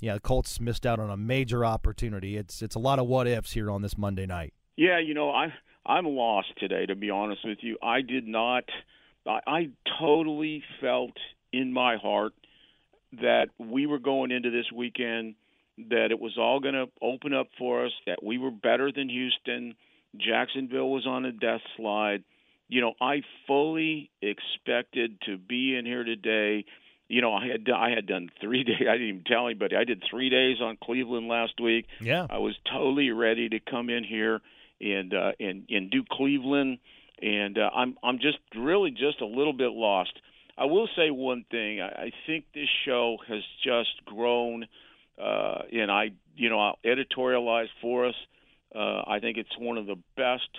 yeah, 0.00 0.14
the 0.14 0.20
Colts 0.20 0.60
missed 0.60 0.86
out 0.86 0.98
on 0.98 1.10
a 1.10 1.16
major 1.16 1.64
opportunity. 1.64 2.36
It's 2.36 2.62
it's 2.62 2.74
a 2.74 2.78
lot 2.78 2.98
of 2.98 3.06
what 3.06 3.26
ifs 3.26 3.52
here 3.52 3.70
on 3.70 3.82
this 3.82 3.96
Monday 3.96 4.26
night. 4.26 4.52
Yeah, 4.76 4.98
you 4.98 5.14
know, 5.14 5.30
I 5.30 5.52
I'm 5.86 6.06
lost 6.06 6.48
today. 6.58 6.86
To 6.86 6.94
be 6.94 7.10
honest 7.10 7.42
with 7.44 7.58
you, 7.62 7.78
I 7.82 8.00
did 8.00 8.26
not. 8.26 8.64
I, 9.26 9.40
I 9.46 9.68
totally 10.00 10.62
felt 10.80 11.12
in 11.52 11.72
my 11.72 11.96
heart 11.96 12.32
that 13.20 13.48
we 13.58 13.86
were 13.86 13.98
going 13.98 14.30
into 14.30 14.50
this 14.50 14.70
weekend 14.74 15.34
that 15.88 16.08
it 16.10 16.20
was 16.20 16.36
all 16.38 16.60
going 16.60 16.74
to 16.74 16.86
open 17.00 17.32
up 17.32 17.48
for 17.58 17.86
us, 17.86 17.92
that 18.06 18.22
we 18.22 18.38
were 18.38 18.50
better 18.50 18.92
than 18.92 19.08
Houston. 19.08 19.74
Jacksonville 20.16 20.90
was 20.90 21.06
on 21.06 21.24
a 21.24 21.32
death 21.32 21.62
slide. 21.76 22.22
You 22.68 22.80
know, 22.80 22.94
I 23.00 23.22
fully 23.46 24.10
expected 24.22 25.20
to 25.26 25.36
be 25.36 25.74
in 25.76 25.86
here 25.86 26.04
today. 26.04 26.64
You 27.08 27.20
know, 27.20 27.34
I 27.34 27.46
had 27.46 27.68
I 27.74 27.90
had 27.90 28.06
done 28.06 28.30
three 28.40 28.62
days. 28.64 28.86
I 28.88 28.92
didn't 28.92 29.08
even 29.08 29.24
tell 29.24 29.46
anybody. 29.46 29.76
I 29.76 29.84
did 29.84 30.02
three 30.08 30.30
days 30.30 30.58
on 30.60 30.76
Cleveland 30.82 31.28
last 31.28 31.60
week. 31.60 31.86
Yeah, 32.00 32.26
I 32.30 32.38
was 32.38 32.56
totally 32.70 33.10
ready 33.10 33.48
to 33.48 33.58
come 33.58 33.90
in 33.90 34.04
here 34.04 34.40
and 34.80 35.12
uh, 35.12 35.32
and 35.40 35.64
and 35.68 35.90
do 35.90 36.04
Cleveland. 36.08 36.78
And 37.20 37.58
uh, 37.58 37.70
I'm 37.74 37.98
I'm 38.02 38.18
just 38.18 38.38
really 38.56 38.90
just 38.90 39.20
a 39.20 39.26
little 39.26 39.52
bit 39.52 39.72
lost. 39.72 40.12
I 40.60 40.66
will 40.66 40.88
say 40.94 41.10
one 41.10 41.46
thing. 41.50 41.80
I, 41.80 41.88
I 41.88 42.12
think 42.26 42.44
this 42.52 42.68
show 42.84 43.16
has 43.26 43.42
just 43.64 44.04
grown, 44.04 44.66
uh, 45.18 45.62
and 45.72 45.90
I, 45.90 46.10
you 46.36 46.50
know, 46.50 46.60
I'll 46.60 46.78
editorialize 46.84 47.70
for 47.80 48.06
us. 48.06 48.14
Uh, 48.74 49.02
I 49.06 49.20
think 49.20 49.38
it's 49.38 49.56
one 49.58 49.78
of 49.78 49.86
the 49.86 49.96
best 50.18 50.50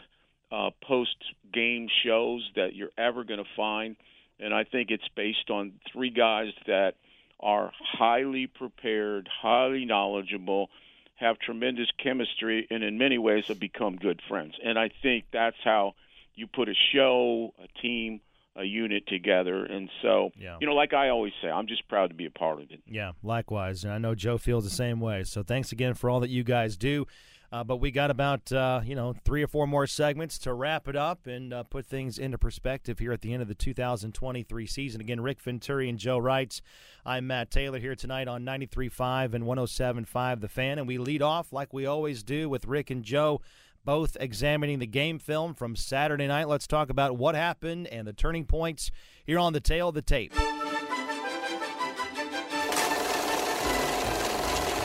uh, 0.51 0.71
post-game 0.83 1.87
shows 2.03 2.49
that 2.55 2.73
you're 2.73 2.89
ever 2.97 3.23
going 3.23 3.43
to 3.43 3.49
find, 3.55 3.95
and 4.39 4.55
I 4.55 4.63
think 4.63 4.89
it's 4.89 5.07
based 5.15 5.51
on 5.51 5.73
three 5.93 6.09
guys 6.09 6.51
that 6.65 6.95
are 7.39 7.71
highly 7.79 8.47
prepared, 8.47 9.29
highly 9.31 9.85
knowledgeable, 9.85 10.71
have 11.17 11.37
tremendous 11.37 11.89
chemistry, 12.03 12.67
and 12.71 12.83
in 12.83 12.97
many 12.97 13.19
ways 13.19 13.45
have 13.49 13.59
become 13.59 13.97
good 13.97 14.19
friends. 14.27 14.55
And 14.63 14.79
I 14.79 14.89
think 15.03 15.25
that's 15.31 15.57
how 15.63 15.93
you 16.33 16.47
put 16.47 16.69
a 16.69 16.75
show, 16.91 17.53
a 17.63 17.67
team, 17.81 18.19
a 18.55 18.63
unit 18.63 19.07
together. 19.07 19.63
And 19.65 19.89
so, 20.01 20.31
yeah. 20.37 20.57
you 20.59 20.67
know, 20.67 20.73
like 20.73 20.93
I 20.93 21.09
always 21.09 21.33
say, 21.41 21.49
I'm 21.49 21.67
just 21.67 21.87
proud 21.87 22.09
to 22.09 22.15
be 22.15 22.25
a 22.25 22.31
part 22.31 22.61
of 22.61 22.71
it. 22.71 22.81
Yeah, 22.85 23.11
likewise. 23.23 23.83
And 23.83 23.93
I 23.93 23.97
know 23.97 24.15
Joe 24.15 24.37
feels 24.37 24.63
the 24.63 24.69
same 24.69 24.99
way. 24.99 25.23
So 25.23 25.43
thanks 25.43 25.71
again 25.71 25.93
for 25.93 26.09
all 26.09 26.19
that 26.19 26.29
you 26.29 26.43
guys 26.43 26.77
do. 26.77 27.05
Uh, 27.53 27.65
but 27.65 27.77
we 27.77 27.91
got 27.91 28.09
about 28.09 28.49
uh, 28.53 28.79
you 28.85 28.95
know 28.95 29.13
three 29.25 29.43
or 29.43 29.47
four 29.47 29.67
more 29.67 29.85
segments 29.85 30.37
to 30.37 30.53
wrap 30.53 30.87
it 30.87 30.95
up 30.95 31.27
and 31.27 31.53
uh, 31.53 31.63
put 31.63 31.85
things 31.85 32.17
into 32.17 32.37
perspective 32.37 32.99
here 32.99 33.11
at 33.11 33.19
the 33.19 33.33
end 33.33 33.41
of 33.41 33.49
the 33.49 33.55
2023 33.55 34.65
season. 34.65 35.01
Again, 35.01 35.19
Rick 35.19 35.41
Venturi 35.41 35.89
and 35.89 35.99
Joe 35.99 36.17
Reitz. 36.17 36.61
I'm 37.05 37.27
Matt 37.27 37.51
Taylor 37.51 37.79
here 37.79 37.95
tonight 37.95 38.29
on 38.29 38.45
93.5 38.45 39.33
and 39.33 39.43
107.5 39.43 40.39
The 40.39 40.47
Fan, 40.47 40.79
and 40.79 40.87
we 40.87 40.97
lead 40.97 41.21
off 41.21 41.51
like 41.51 41.73
we 41.73 41.85
always 41.85 42.23
do 42.23 42.47
with 42.47 42.67
Rick 42.67 42.89
and 42.89 43.03
Joe 43.03 43.41
both 43.85 44.17
examining 44.19 44.79
the 44.79 44.87
game 44.87 45.19
film 45.19 45.53
from 45.53 45.75
Saturday 45.75 46.27
night. 46.27 46.47
Let's 46.47 46.67
talk 46.67 46.89
about 46.89 47.17
what 47.17 47.35
happened 47.35 47.87
and 47.87 48.07
the 48.07 48.13
turning 48.13 48.45
points 48.45 48.91
here 49.25 49.39
on 49.39 49.53
the 49.53 49.59
tail 49.59 49.89
of 49.89 49.95
the 49.95 50.01
tape. 50.01 50.33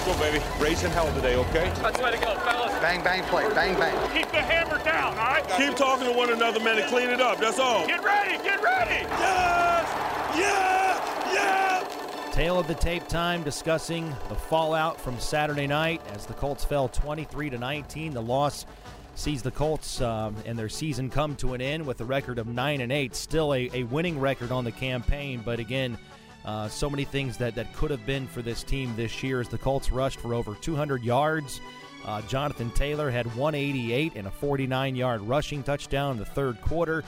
Go, 0.07 0.17
baby. 0.21 0.41
Raising 0.61 0.93
hell 0.93 1.13
today, 1.15 1.35
okay? 1.35 1.73
That's 1.83 1.99
the 1.99 2.05
way 2.05 2.13
to 2.13 2.19
go, 2.19 2.37
fellas. 2.39 2.73
Bang, 2.81 3.03
bang, 3.03 3.25
play. 3.25 3.49
Bang, 3.55 3.75
bang. 3.75 3.93
Keep 4.17 4.31
the 4.31 4.41
hammer 4.41 4.79
down, 4.85 5.19
all 5.19 5.27
right? 5.27 5.45
Keep 5.57 5.75
talking 5.75 6.07
to 6.07 6.13
one 6.13 6.33
another, 6.33 6.61
man, 6.61 6.79
and 6.79 6.89
clean 6.89 7.11
it 7.11 7.21
up. 7.21 7.39
That's 7.39 7.59
all. 7.59 7.85
Get 7.89 8.05
ready. 8.05 8.41
Get 8.45 8.63
ready. 8.63 9.03
Yes! 9.19 9.89
Yeah! 10.39 11.35
Yeah! 11.35 11.66
Tail 12.37 12.59
of 12.59 12.69
the 12.69 12.75
tape 12.75 13.09
time 13.09 13.43
discussing 13.43 14.15
the 14.29 14.35
fallout 14.35 15.01
from 15.01 15.19
Saturday 15.19 15.67
night 15.67 16.03
as 16.13 16.27
the 16.27 16.35
Colts 16.35 16.67
fell 16.67 16.87
23 16.87 17.49
to 17.49 17.57
19. 17.57 18.13
The 18.13 18.21
loss 18.21 18.67
sees 19.15 19.41
the 19.41 19.51
Colts 19.51 20.03
um, 20.03 20.37
and 20.45 20.59
their 20.59 20.69
season 20.69 21.09
come 21.09 21.35
to 21.37 21.55
an 21.55 21.63
end 21.63 21.87
with 21.87 21.99
a 22.03 22.05
record 22.05 22.39
of 22.39 22.47
9 22.47 22.83
and 22.83 22.93
8. 22.93 23.17
Still 23.17 23.55
a, 23.55 23.71
a 23.73 23.85
winning 23.85 24.21
record 24.21 24.53
on 24.53 24.65
the 24.65 24.71
campaign, 24.71 25.41
but 25.47 25.59
again, 25.59 25.97
uh, 26.45 26.69
so 26.69 26.91
many 26.91 27.07
things 27.07 27.39
that, 27.39 27.55
that 27.55 27.73
could 27.73 27.91
have 27.91 28.05
been 28.05 28.27
for 28.27 28.43
this 28.43 28.63
team 28.63 28.95
this 28.97 29.23
year 29.23 29.41
as 29.41 29.49
the 29.49 29.57
Colts 29.57 29.91
rushed 29.91 30.21
for 30.21 30.35
over 30.35 30.55
200 30.57 31.03
yards. 31.03 31.63
Uh, 32.05 32.21
Jonathan 32.29 32.71
Taylor 32.73 33.11
had 33.11 33.25
188 33.35 34.13
and 34.15 34.27
a 34.27 34.31
49 34.31 34.95
yard 34.95 35.23
rushing 35.23 35.63
touchdown 35.63 36.13
in 36.13 36.19
the 36.19 36.27
third 36.27 36.61
quarter. 36.61 37.03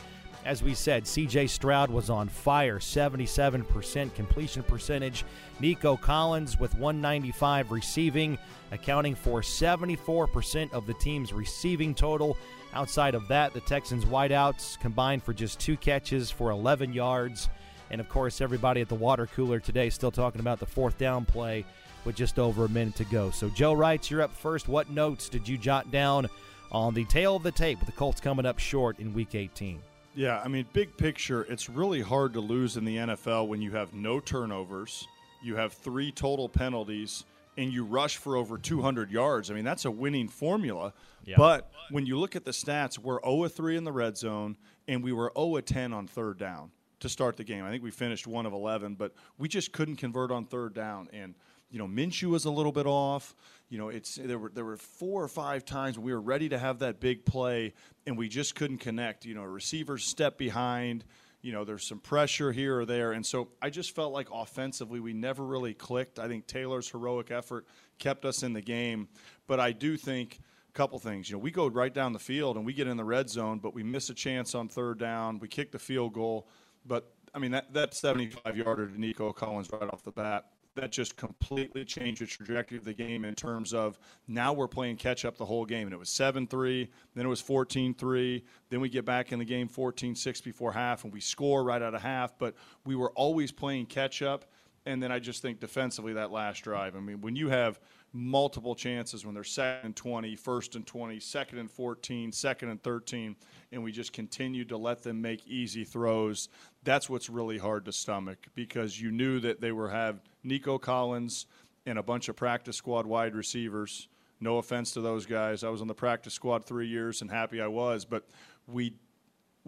As 0.45 0.63
we 0.63 0.75
said, 0.75 1.05
CJ 1.05 1.51
Stroud 1.51 1.91
was 1.91 2.11
on 2.11 2.29
fire, 2.29 2.79
77% 2.79 4.15
completion 4.15 4.63
percentage. 4.63 5.25
Nico 5.61 5.97
Collins 5.97 6.59
with 6.59 6.75
195 6.75 7.71
receiving, 7.71 8.39
accounting 8.71 9.15
for 9.15 9.41
74% 9.43 10.73
of 10.73 10.87
the 10.87 10.95
team's 10.95 11.33
receiving 11.33 11.95
total. 11.95 12.37
Outside 12.73 13.15
of 13.15 13.27
that, 13.29 13.53
the 13.53 13.61
Texans' 13.61 14.05
wideouts 14.05 14.79
combined 14.81 15.23
for 15.23 15.33
just 15.33 15.59
two 15.59 15.77
catches 15.77 16.31
for 16.31 16.51
11 16.51 16.93
yards. 16.93 17.49
And 17.91 18.01
of 18.01 18.09
course, 18.09 18.41
everybody 18.41 18.81
at 18.81 18.89
the 18.89 18.95
water 18.95 19.27
cooler 19.27 19.61
today 19.61 19.91
still 19.91 20.11
talking 20.11 20.41
about 20.41 20.61
the 20.61 20.67
fourth 20.67 20.99
down 20.99 21.25
play 21.25 21.65
with 22.05 22.15
just 22.15 22.39
over 22.39 22.67
a 22.67 22.69
minute 22.69 22.95
to 22.97 23.05
go. 23.05 23.31
So, 23.31 23.49
Joe 23.51 23.75
Reitz, 23.75 24.11
you're 24.11 24.23
up 24.23 24.33
first. 24.33 24.69
What 24.69 24.91
notes 24.91 25.29
did 25.29 25.49
you 25.49 25.59
jot 25.59 25.91
down 25.91 26.29
on 26.71 26.95
the 26.95 27.05
tail 27.07 27.37
of 27.37 27.43
the 27.43 27.53
tape 27.53 27.79
with 27.79 27.87
the 27.87 27.93
Colts 27.93 28.21
coming 28.21 28.47
up 28.47 28.59
short 28.59 28.99
in 28.99 29.15
Week 29.15 29.35
18? 29.35 29.81
Yeah, 30.19 30.41
I 30.45 30.49
mean, 30.49 30.67
big 30.73 30.97
picture, 30.97 31.43
it's 31.45 31.69
really 31.69 32.01
hard 32.01 32.33
to 32.33 32.41
lose 32.41 32.77
in 32.77 32.85
the 32.85 32.97
NFL 32.97 33.47
when 33.47 33.63
you 33.63 33.71
have 33.71 33.95
no 33.95 34.19
turnovers, 34.19 35.07
you 35.45 35.55
have 35.55 35.73
three 35.73 36.11
total 36.11 36.49
penalties, 36.49 37.25
and 37.57 37.73
you 37.73 37.85
rush 37.85 38.17
for 38.17 38.37
over 38.37 38.59
200 38.59 39.13
yards. 39.13 39.49
I 39.49 39.55
mean, 39.55 39.65
that's 39.65 39.85
a 39.85 39.91
winning 39.93 40.27
formula. 40.27 40.93
Yeah. 41.25 41.37
But 41.39 41.71
when 41.93 42.05
you 42.05 42.19
look 42.19 42.35
at 42.35 42.45
the 42.45 42.51
stats, 42.51 42.99
we're 42.99 43.21
0 43.23 43.47
3 43.47 43.77
in 43.77 43.85
the 43.85 43.93
red 43.93 44.19
zone, 44.19 44.57
and 44.89 45.05
we 45.05 45.13
were 45.13 45.31
0 45.39 45.61
10 45.61 45.93
on 45.93 46.09
third 46.09 46.37
down 46.37 46.73
to 46.99 47.09
start 47.09 47.37
the 47.37 47.45
game. 47.45 47.65
I 47.65 47.71
think 47.71 47.85
we 47.85 47.93
finished 47.93 48.27
one 48.27 48.45
of 48.45 48.53
11, 48.53 48.97
but 48.97 49.15
we 49.39 49.47
just 49.47 49.71
couldn't 49.71 49.97
convert 49.99 50.33
on 50.33 50.47
third 50.47 50.75
down. 50.75 51.07
And 51.13 51.37
you 51.71 51.79
know, 51.79 51.87
Minshew 51.87 52.31
was 52.31 52.45
a 52.45 52.51
little 52.51 52.73
bit 52.73 52.87
off. 52.87 53.35
You 53.69 53.79
know, 53.79 53.89
it's 53.89 54.17
there 54.17 54.39
were 54.39 54.51
there 54.51 54.65
were 54.65 54.77
four 54.77 55.23
or 55.23 55.29
five 55.29 55.65
times 55.65 55.99
we 55.99 56.13
were 56.13 56.21
ready 56.21 56.49
to 56.49 56.59
have 56.59 56.79
that 56.81 57.01
big 57.01 57.25
play, 57.25 57.75
and 58.07 58.17
we 58.17 58.29
just 58.29 58.55
couldn't 58.55 58.79
connect. 58.79 59.25
You 59.25 59.35
know, 59.35 59.43
receivers 59.43 60.05
step 60.05 60.39
behind. 60.39 61.05
You 61.41 61.53
know, 61.53 61.65
there's 61.65 61.87
some 61.87 62.01
pressure 62.01 62.51
here 62.51 62.81
or 62.81 62.85
there, 62.85 63.13
and 63.13 63.25
so 63.25 63.49
I 63.63 63.71
just 63.71 63.95
felt 63.95 64.13
like 64.13 64.29
offensively 64.33 65.01
we 65.01 65.13
never 65.13 65.45
really 65.45 65.75
clicked. 65.75 66.19
I 66.19 66.27
think 66.27 66.47
Taylor's 66.47 66.91
heroic 66.91 67.31
effort 67.31 67.67
kept 67.99 68.25
us 68.25 68.43
in 68.43 68.53
the 68.53 68.63
game, 68.63 69.09
but 69.47 69.61
I 69.61 69.71
do 69.73 69.97
think 69.97 70.41
a 70.69 70.73
couple 70.73 70.99
things. 70.99 71.31
You 71.31 71.37
know, 71.37 71.41
we 71.41 71.53
go 71.53 71.69
right 71.69 71.95
down 71.95 72.13
the 72.13 72.19
field 72.19 72.57
and 72.57 72.67
we 72.67 72.73
get 72.73 72.89
in 72.89 72.97
the 72.97 73.05
red 73.05 73.31
zone, 73.31 73.61
but 73.61 73.73
we 73.73 73.85
miss 73.85 74.11
a 74.11 74.15
chance 74.15 74.57
on 74.57 74.69
third 74.69 74.99
down. 74.99 75.39
We 75.39 75.47
kick 75.47 75.71
the 75.71 75.79
field 75.79 76.13
goal 76.13 76.49
but 76.89 77.13
I 77.35 77.39
mean 77.39 77.53
that 77.53 77.73
that 77.75 77.95
75 77.95 78.57
yarder 78.57 78.89
to 78.89 79.01
Nico 79.01 79.33
Collins 79.33 79.71
right 79.71 79.89
off 79.93 80.03
the 80.03 80.11
bat 80.11 80.47
that 80.79 80.93
just 80.93 81.17
completely 81.17 81.85
changed 81.85 82.21
the 82.21 82.27
trajectory 82.27 82.79
of 82.79 82.85
the 82.85 82.95
game 82.95 83.25
in 83.25 83.35
terms 83.35 83.75
of 83.75 83.99
now 84.27 84.53
we're 84.53 84.69
playing 84.69 84.97
catch 84.97 85.25
up 85.25 85.37
the 85.37 85.45
whole 85.45 85.65
game. 85.65 85.87
And 85.87 85.93
it 85.93 85.99
was 85.99 86.11
7 86.11 86.47
3, 86.47 86.89
then 87.15 87.27
it 87.27 87.29
was 87.29 87.41
14 87.41 87.95
3. 87.95 88.45
Then 88.71 88.81
we 88.81 88.89
get 88.89 89.05
back 89.05 89.33
in 89.33 89.39
the 89.39 89.45
game 89.45 89.69
14 89.69 90.15
6 90.15 90.41
before 90.41 90.73
half, 90.73 91.05
and 91.05 91.13
we 91.13 91.21
score 91.21 91.65
right 91.65 91.83
out 91.83 91.95
of 91.95 92.03
half. 92.03 92.39
But 92.39 92.55
we 92.85 92.95
were 92.95 93.11
always 93.11 93.53
playing 93.53 93.87
catch 93.87 94.23
up. 94.23 94.45
And 94.87 95.03
then 95.03 95.13
I 95.13 95.19
just 95.19 95.43
think 95.43 95.61
defensively, 95.61 96.15
that 96.15 96.31
last 96.31 96.63
drive. 96.63 96.97
I 96.97 97.01
mean, 97.01 97.21
when 97.21 97.37
you 97.37 97.51
have 97.51 97.79
multiple 98.13 98.75
chances 98.75 99.25
when 99.25 99.35
they're 99.35 99.45
second 99.45 99.87
and 99.87 99.97
20, 99.97 100.37
first 100.37 100.77
and 100.77 100.87
20, 100.87 101.21
second 101.21 101.59
and 101.59 101.71
14, 101.71 102.33
second 102.33 102.71
and 102.71 102.83
13, 102.83 103.37
and 103.73 103.83
we 103.83 103.93
just 103.93 104.13
continued 104.13 104.69
to 104.71 104.77
let 104.77 105.03
them 105.03 105.21
make 105.21 105.47
easy 105.47 105.85
throws. 105.85 106.49
That's 106.85 107.11
what's 107.11 107.29
really 107.29 107.59
hard 107.59 107.85
to 107.87 107.93
stomach 107.93 108.47
because 108.55 109.01
you 109.01 109.11
knew 109.11 109.41
that 109.41 109.61
they 109.61 109.73
were 109.73 109.91
have 109.91 110.21
Nico 110.43 110.79
Collins 110.79 111.47
and 111.87 111.99
a 111.99 112.03
bunch 112.03 112.29
of 112.29 112.37
practice 112.37 112.77
squad 112.77 113.07
wide 113.07 113.35
receivers. 113.35 114.09
No 114.41 114.59
offense 114.59 114.93
to 114.93 115.01
those 115.01 115.27
guys. 115.27 115.65
I 115.65 115.69
was 115.69 115.81
on 115.81 115.89
the 115.89 115.95
practice 115.95 116.35
squad 116.35 116.65
three 116.65 116.87
years 116.87 117.21
and 117.21 117.31
happy 117.31 117.61
I 117.61 117.67
was, 117.67 118.05
but 118.05 118.29
we 118.67 118.95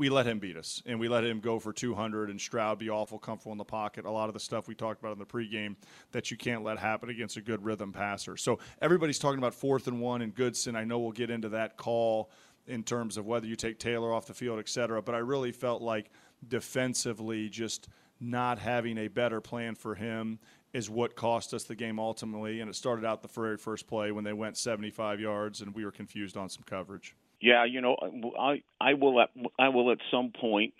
we 0.00 0.08
let 0.08 0.26
him 0.26 0.38
beat 0.38 0.56
us, 0.56 0.82
and 0.86 0.98
we 0.98 1.08
let 1.08 1.24
him 1.24 1.40
go 1.40 1.58
for 1.58 1.74
200, 1.74 2.30
and 2.30 2.40
Stroud 2.40 2.78
be 2.78 2.88
awful 2.88 3.18
comfortable 3.18 3.52
in 3.52 3.58
the 3.58 3.64
pocket. 3.64 4.06
A 4.06 4.10
lot 4.10 4.28
of 4.28 4.34
the 4.34 4.40
stuff 4.40 4.66
we 4.66 4.74
talked 4.74 4.98
about 4.98 5.12
in 5.12 5.18
the 5.18 5.26
pregame 5.26 5.76
that 6.12 6.30
you 6.30 6.38
can't 6.38 6.64
let 6.64 6.78
happen 6.78 7.10
against 7.10 7.36
a 7.36 7.42
good 7.42 7.62
rhythm 7.62 7.92
passer. 7.92 8.38
So 8.38 8.60
everybody's 8.80 9.18
talking 9.18 9.36
about 9.36 9.52
fourth 9.52 9.88
and 9.88 10.00
one 10.00 10.22
and 10.22 10.34
Goodson. 10.34 10.74
I 10.74 10.84
know 10.84 10.98
we'll 11.00 11.12
get 11.12 11.28
into 11.28 11.50
that 11.50 11.76
call 11.76 12.30
in 12.66 12.82
terms 12.82 13.18
of 13.18 13.26
whether 13.26 13.46
you 13.46 13.56
take 13.56 13.78
Taylor 13.78 14.10
off 14.10 14.24
the 14.24 14.32
field, 14.32 14.58
et 14.58 14.70
cetera. 14.70 15.02
But 15.02 15.14
I 15.14 15.18
really 15.18 15.52
felt 15.52 15.82
like 15.82 16.10
defensively, 16.46 17.48
just 17.48 17.88
not 18.20 18.58
having 18.58 18.98
a 18.98 19.08
better 19.08 19.40
plan 19.40 19.74
for 19.74 19.94
him 19.94 20.38
is 20.72 20.88
what 20.88 21.16
cost 21.16 21.52
us 21.52 21.64
the 21.64 21.74
game 21.74 21.98
ultimately. 21.98 22.60
And 22.60 22.70
it 22.70 22.74
started 22.74 23.04
out 23.04 23.22
the 23.22 23.28
very 23.28 23.56
first 23.56 23.86
play 23.86 24.12
when 24.12 24.24
they 24.24 24.32
went 24.32 24.56
75 24.56 25.20
yards, 25.20 25.60
and 25.60 25.74
we 25.74 25.84
were 25.84 25.90
confused 25.90 26.36
on 26.36 26.48
some 26.48 26.62
coverage. 26.64 27.16
Yeah, 27.40 27.64
you 27.64 27.80
know, 27.80 27.96
I 28.38 28.62
I 28.80 28.94
will 28.94 29.20
at 29.20 29.30
I 29.58 29.70
will 29.70 29.90
at 29.92 29.98
some 30.10 30.30
point 30.38 30.74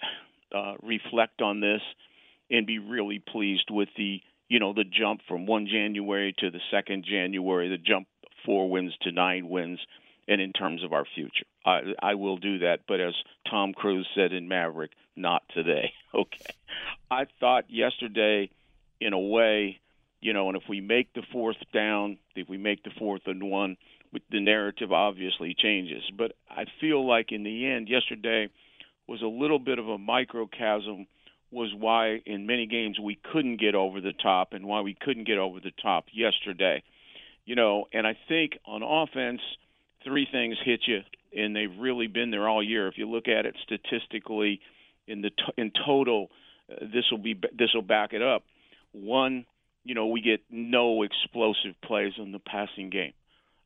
uh, 0.55 0.75
reflect 0.83 1.40
on 1.40 1.61
this 1.61 1.81
and 2.50 2.67
be 2.67 2.79
really 2.79 3.19
pleased 3.19 3.71
with 3.71 3.88
the 3.97 4.21
you 4.49 4.59
know 4.59 4.75
the 4.75 4.85
jump 4.85 5.23
from 5.26 5.47
one 5.47 5.67
January 5.67 6.35
to 6.38 6.50
the 6.50 6.61
second 6.71 7.07
January, 7.09 7.71
the 7.71 7.79
jump 7.79 8.09
four 8.45 8.69
wins 8.69 8.93
to 9.02 9.12
nine 9.12 9.49
wins, 9.49 9.79
and 10.31 10.41
in 10.41 10.53
terms 10.53 10.83
of 10.83 10.95
our 10.95 11.05
future, 11.15 11.47
I 11.67 11.81
I 12.03 12.15
will 12.15 12.39
do 12.39 12.61
that. 12.61 12.81
But 12.89 13.01
as 13.01 13.15
Tom 13.51 13.75
Cruise 13.75 14.09
said 14.15 14.33
in 14.33 14.49
Maverick, 14.49 14.93
not 15.17 15.43
today. 15.55 15.93
Okay, 16.13 16.47
I 17.09 17.27
thought 17.39 17.67
yesterday, 17.71 18.51
in 19.01 19.13
a 19.13 19.19
way, 19.19 19.79
you 20.21 20.33
know, 20.33 20.49
and 20.49 20.57
if 20.57 20.65
we 20.69 20.81
make 20.81 21.13
the 21.13 21.23
fourth 21.31 21.59
down, 21.73 22.19
if 22.35 22.49
we 22.49 22.59
make 22.59 22.83
the 22.83 22.91
fourth 22.99 23.23
and 23.27 23.49
one 23.49 23.77
the 24.31 24.41
narrative 24.41 24.93
obviously 24.93 25.55
changes. 25.57 26.03
But 26.17 26.33
I 26.51 26.65
feel 26.81 27.07
like 27.07 27.33
in 27.33 27.43
the 27.43 27.67
end, 27.67 27.89
yesterday 27.89 28.49
was 29.07 29.23
a 29.23 29.27
little 29.27 29.59
bit 29.59 29.79
of 29.79 29.89
a 29.89 29.99
microcosm, 29.99 31.07
was 31.51 31.73
why 31.77 32.21
in 32.27 32.47
many 32.47 32.67
games 32.67 32.99
we 32.99 33.19
couldn't 33.33 33.61
get 33.61 33.75
over 33.75 34.01
the 34.01 34.13
top 34.13 34.53
and 34.53 34.67
why 34.67 34.81
we 34.81 34.97
couldn't 35.01 35.27
get 35.27 35.39
over 35.39 35.61
the 35.61 35.73
top 35.83 36.07
yesterday. 36.13 36.83
You 37.45 37.57
know, 37.57 37.87
and 37.93 38.07
I 38.07 38.17
think 38.29 38.59
on 38.67 38.83
offense, 38.83 39.41
three 40.04 40.26
things 40.30 40.57
hit 40.64 40.80
you, 40.87 41.00
and 41.37 41.54
they've 41.54 41.78
really 41.78 42.07
been 42.07 42.30
there 42.30 42.49
all 42.49 42.62
year. 42.62 42.88
If 42.88 42.99
you 42.99 43.09
look 43.09 43.28
at 43.28 43.47
it 43.47 43.54
statistically, 43.62 44.61
in 45.07 45.23
the 45.23 45.30
t- 45.30 45.54
in 45.57 45.73
total, 45.87 46.30
uh, 46.71 46.87
this 46.92 47.04
will 47.11 47.19
be 47.19 47.35
this 47.35 47.71
will 47.75 47.83
back 47.83 48.12
it 48.12 48.23
up. 48.23 48.42
One, 48.92 49.47
you 49.85 49.95
know, 49.95 50.09
we 50.09 50.21
get 50.21 50.40
no 50.50 51.02
explosive 51.02 51.75
plays 51.85 52.12
in 52.19 52.33
the 52.33 52.38
passing 52.38 52.90
game. 52.90 53.12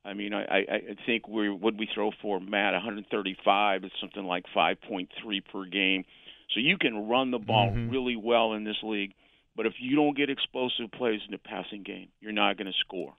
I 0.05 0.13
mean, 0.13 0.35
I, 0.35 0.59
I 0.59 0.81
think 1.07 1.29
we 1.29 1.49
what 1.51 1.77
we 1.77 1.89
throw 1.95 2.11
for 2.21 2.39
Matt 2.39 2.75
135 2.75 3.85
is 3.85 3.91
something 4.01 4.25
like 4.25 4.45
5.3 4.55 5.09
per 5.51 5.65
game. 5.65 6.05
So 6.53 6.61
you 6.61 6.77
can 6.77 7.09
run 7.09 7.31
the 7.31 7.39
ball 7.39 7.71
mm-hmm. 7.71 7.91
really 7.91 8.17
well 8.17 8.53
in 8.53 8.65
this 8.65 8.77
league, 8.83 9.15
but 9.57 9.65
if 9.65 9.75
you 9.81 9.97
don't 9.97 10.17
get 10.17 10.29
explosive 10.29 10.93
plays 10.93 11.21
in 11.27 11.33
the 11.33 11.39
passing 11.39 11.83
game, 11.83 12.09
you're 12.21 12.33
not 12.33 12.59
going 12.59 12.67
to 12.67 12.79
score. 12.81 13.15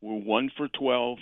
we're 0.00 0.18
one 0.18 0.50
for 0.56 0.68
12 0.68 1.18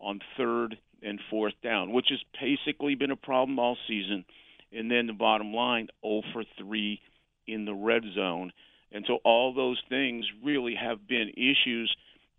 on 0.00 0.20
third 0.36 0.78
and 1.02 1.20
fourth 1.30 1.54
down, 1.62 1.92
which 1.92 2.08
has 2.10 2.20
basically 2.40 2.94
been 2.94 3.10
a 3.10 3.16
problem 3.16 3.58
all 3.58 3.76
season. 3.86 4.24
And 4.72 4.90
then 4.90 5.06
the 5.06 5.12
bottom 5.12 5.54
line, 5.54 5.88
0 6.04 6.22
for 6.32 6.44
3 6.58 7.00
in 7.46 7.64
the 7.64 7.74
red 7.74 8.02
zone. 8.14 8.52
And 8.92 9.04
so 9.06 9.18
all 9.24 9.54
those 9.54 9.80
things 9.88 10.24
really 10.44 10.74
have 10.74 11.06
been 11.06 11.30
issues 11.30 11.94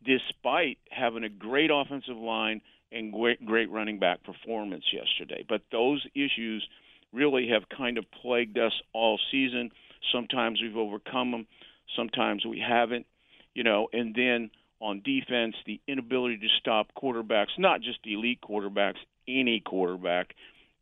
despite 0.05 0.77
having 0.89 1.23
a 1.23 1.29
great 1.29 1.71
offensive 1.73 2.17
line 2.17 2.61
and 2.91 3.13
great, 3.13 3.45
great 3.45 3.69
running 3.69 3.99
back 3.99 4.23
performance 4.23 4.85
yesterday. 4.91 5.43
But 5.47 5.61
those 5.71 6.05
issues 6.15 6.67
really 7.11 7.49
have 7.49 7.63
kind 7.75 7.97
of 7.97 8.05
plagued 8.21 8.57
us 8.57 8.73
all 8.93 9.19
season. 9.31 9.71
Sometimes 10.11 10.61
we've 10.61 10.77
overcome 10.77 11.31
them, 11.31 11.47
sometimes 11.95 12.45
we 12.45 12.59
haven't, 12.59 13.05
you 13.53 13.63
know, 13.63 13.87
and 13.91 14.15
then 14.15 14.49
on 14.81 15.01
defense, 15.03 15.55
the 15.65 15.79
inability 15.87 16.37
to 16.37 16.47
stop 16.59 16.87
quarterbacks, 17.01 17.57
not 17.57 17.81
just 17.81 17.99
elite 18.05 18.39
quarterbacks, 18.41 18.97
any 19.27 19.59
quarterback, 19.59 20.33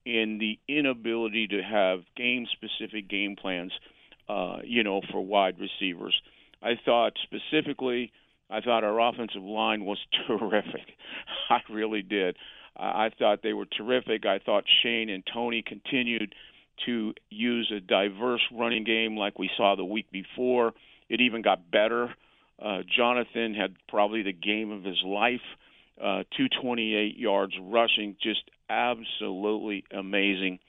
and 0.06 0.40
the 0.40 0.60
inability 0.68 1.48
to 1.48 1.62
have 1.62 2.02
game 2.16 2.48
specific 2.52 3.10
game 3.10 3.36
plans, 3.36 3.72
uh, 4.30 4.58
you 4.64 4.84
know, 4.84 5.02
for 5.12 5.24
wide 5.24 5.56
receivers. 5.60 6.14
I 6.62 6.74
thought 6.86 7.14
specifically, 7.24 8.12
I 8.50 8.62
thought 8.62 8.84
our 8.84 9.00
offensive 9.00 9.44
line 9.44 9.84
was 9.84 10.00
terrific. 10.28 10.88
I 11.50 11.60
really 11.70 12.02
did. 12.02 12.38
I 12.80 13.10
thought 13.18 13.42
they 13.42 13.54
were 13.54 13.66
terrific. 13.66 14.26
I 14.26 14.40
thought 14.40 14.64
Shane 14.84 15.10
and 15.10 15.24
Tony 15.34 15.64
continued 15.66 16.36
to 16.86 17.14
use 17.30 17.72
a 17.76 17.80
diverse 17.80 18.42
running 18.54 18.84
game 18.84 19.18
like 19.18 19.40
we 19.40 19.50
saw 19.58 19.76
the 19.76 19.84
week 19.84 20.12
before. 20.12 20.74
It 21.10 21.22
even 21.22 21.42
got 21.42 21.72
better. 21.72 22.14
Uh, 22.62 22.80
Jonathan 22.96 23.54
had 23.54 23.76
probably 23.88 24.24
the 24.24 24.34
game 24.34 24.72
of 24.72 24.84
his 24.84 25.02
life. 25.06 25.42
Uh, 26.00 26.24
228 26.38 27.18
yards 27.18 27.54
rushing, 27.62 28.16
just 28.22 28.50
absolutely 28.70 29.84
amazing. 29.92 30.60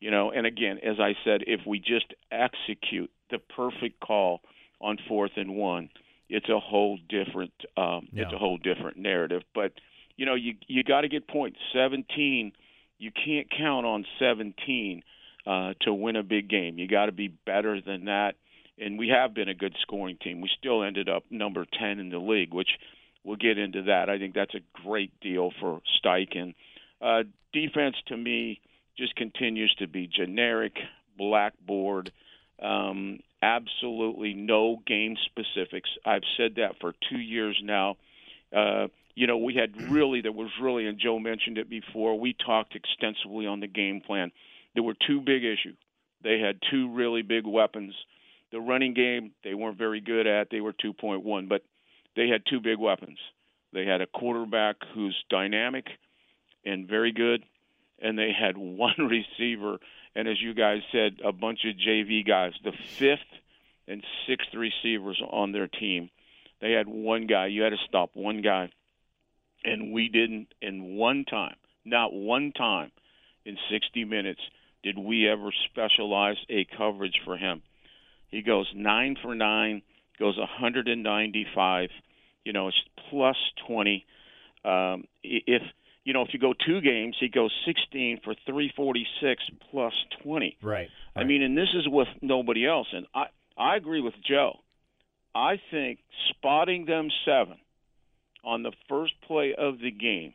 You 0.00 0.10
know, 0.10 0.30
and 0.30 0.46
again, 0.46 0.78
as 0.82 1.00
I 1.00 1.14
said, 1.24 1.42
if 1.46 1.60
we 1.66 1.78
just 1.78 2.12
execute 2.30 3.10
the 3.30 3.38
perfect 3.38 4.00
call 4.00 4.40
on 4.80 4.98
fourth 5.08 5.32
and 5.36 5.56
one, 5.56 5.90
it's 6.28 6.48
a 6.48 6.60
whole 6.60 6.98
different 7.08 7.52
um, 7.76 8.08
yeah. 8.12 8.24
it's 8.24 8.32
a 8.32 8.38
whole 8.38 8.58
different 8.58 8.98
narrative. 8.98 9.42
But 9.54 9.72
you 10.16 10.26
know, 10.26 10.34
you 10.34 10.54
you 10.66 10.84
got 10.84 11.02
to 11.02 11.08
get 11.08 11.28
points. 11.28 11.58
17, 11.72 12.52
you 12.98 13.10
can't 13.10 13.48
count 13.50 13.86
on 13.86 14.04
17 14.18 15.02
uh, 15.46 15.74
to 15.82 15.94
win 15.94 16.16
a 16.16 16.22
big 16.22 16.48
game. 16.48 16.78
You 16.78 16.88
got 16.88 17.06
to 17.06 17.12
be 17.12 17.28
better 17.28 17.80
than 17.80 18.06
that. 18.06 18.34
And 18.78 18.98
we 18.98 19.08
have 19.08 19.34
been 19.34 19.48
a 19.48 19.54
good 19.54 19.74
scoring 19.80 20.18
team. 20.22 20.40
We 20.40 20.50
still 20.58 20.82
ended 20.82 21.08
up 21.08 21.24
number 21.30 21.64
10 21.78 21.98
in 21.98 22.10
the 22.10 22.18
league, 22.18 22.52
which 22.52 22.70
we'll 23.24 23.36
get 23.36 23.58
into 23.58 23.82
that. 23.84 24.08
I 24.10 24.18
think 24.18 24.34
that's 24.34 24.54
a 24.54 24.82
great 24.84 25.18
deal 25.20 25.50
for 25.60 25.80
Steichen. 25.98 26.54
Uh, 27.00 27.22
defense, 27.52 27.96
to 28.08 28.16
me, 28.16 28.60
just 28.98 29.16
continues 29.16 29.74
to 29.78 29.86
be 29.86 30.06
generic, 30.06 30.74
blackboard. 31.16 32.12
Um, 32.62 33.20
absolutely 33.42 34.34
no 34.34 34.82
game 34.86 35.16
specifics. 35.26 35.90
I've 36.04 36.22
said 36.36 36.56
that 36.56 36.76
for 36.80 36.94
two 37.10 37.18
years 37.18 37.58
now. 37.62 37.96
Uh, 38.54 38.88
you 39.14 39.26
know, 39.26 39.38
we 39.38 39.54
had 39.54 39.90
really, 39.90 40.20
there 40.20 40.32
was 40.32 40.50
really, 40.60 40.86
and 40.86 40.98
Joe 40.98 41.18
mentioned 41.18 41.58
it 41.58 41.68
before, 41.68 42.18
we 42.18 42.34
talked 42.34 42.76
extensively 42.76 43.46
on 43.46 43.60
the 43.60 43.66
game 43.66 44.00
plan. 44.00 44.30
There 44.74 44.82
were 44.82 44.96
two 45.06 45.20
big 45.20 45.42
issues. 45.42 45.76
They 46.22 46.38
had 46.38 46.58
two 46.70 46.92
really 46.94 47.22
big 47.22 47.46
weapons. 47.46 47.94
The 48.52 48.60
running 48.60 48.94
game, 48.94 49.32
they 49.44 49.54
weren't 49.54 49.78
very 49.78 50.00
good 50.00 50.26
at. 50.26 50.48
They 50.50 50.60
were 50.60 50.72
2.1, 50.72 51.48
but 51.48 51.62
they 52.14 52.28
had 52.28 52.42
two 52.48 52.60
big 52.60 52.78
weapons. 52.78 53.18
They 53.72 53.84
had 53.84 54.00
a 54.00 54.06
quarterback 54.06 54.76
who's 54.94 55.16
dynamic 55.28 55.86
and 56.64 56.88
very 56.88 57.12
good, 57.12 57.44
and 58.00 58.18
they 58.18 58.32
had 58.32 58.56
one 58.56 58.94
receiver 58.98 59.78
and 60.16 60.26
as 60.26 60.40
you 60.40 60.54
guys 60.54 60.80
said, 60.90 61.18
a 61.22 61.30
bunch 61.30 61.60
of 61.66 61.76
JV 61.76 62.26
guys, 62.26 62.54
the 62.64 62.72
fifth 62.72 63.20
and 63.86 64.02
sixth 64.26 64.48
receivers 64.54 65.22
on 65.30 65.52
their 65.52 65.68
team. 65.68 66.08
They 66.62 66.72
had 66.72 66.88
one 66.88 67.26
guy. 67.26 67.48
You 67.48 67.62
had 67.62 67.70
to 67.70 67.86
stop 67.86 68.12
one 68.14 68.40
guy, 68.40 68.70
and 69.62 69.92
we 69.92 70.08
didn't. 70.08 70.48
In 70.62 70.96
one 70.96 71.26
time, 71.26 71.56
not 71.84 72.14
one 72.14 72.52
time, 72.52 72.92
in 73.44 73.58
60 73.70 74.06
minutes, 74.06 74.40
did 74.82 74.98
we 74.98 75.28
ever 75.28 75.50
specialize 75.66 76.38
a 76.48 76.66
coverage 76.78 77.20
for 77.26 77.36
him. 77.36 77.62
He 78.28 78.42
goes 78.42 78.70
nine 78.74 79.16
for 79.20 79.34
nine, 79.34 79.82
goes 80.18 80.36
195. 80.36 81.90
You 82.44 82.52
know, 82.52 82.68
it's 82.68 82.76
plus 83.10 83.36
20. 83.66 84.04
Um, 84.64 85.04
if 85.22 85.62
you 86.04 86.12
know, 86.12 86.22
if 86.22 86.28
you 86.32 86.38
go 86.38 86.54
two 86.54 86.80
games, 86.80 87.16
he 87.18 87.28
goes 87.28 87.52
16 87.66 88.20
for 88.22 88.34
346 88.46 89.42
plus 89.70 89.92
20. 90.22 90.56
Right. 90.62 90.72
right. 90.72 90.88
I 91.16 91.24
mean, 91.24 91.42
and 91.42 91.58
this 91.58 91.74
is 91.74 91.88
with 91.88 92.06
nobody 92.22 92.64
else. 92.64 92.86
And 92.92 93.06
I, 93.12 93.26
I 93.58 93.76
agree 93.76 94.00
with 94.00 94.14
Joe. 94.26 94.60
I 95.34 95.60
think 95.70 95.98
spotting 96.30 96.86
them 96.86 97.08
seven 97.24 97.58
on 98.44 98.62
the 98.62 98.70
first 98.88 99.14
play 99.26 99.52
of 99.58 99.80
the 99.80 99.90
game 99.90 100.32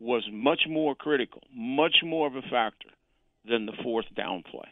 was 0.00 0.26
much 0.32 0.62
more 0.68 0.94
critical, 0.94 1.42
much 1.54 1.96
more 2.02 2.26
of 2.26 2.34
a 2.34 2.42
factor 2.42 2.88
than 3.48 3.66
the 3.66 3.72
fourth 3.82 4.06
down 4.16 4.42
play. 4.50 4.68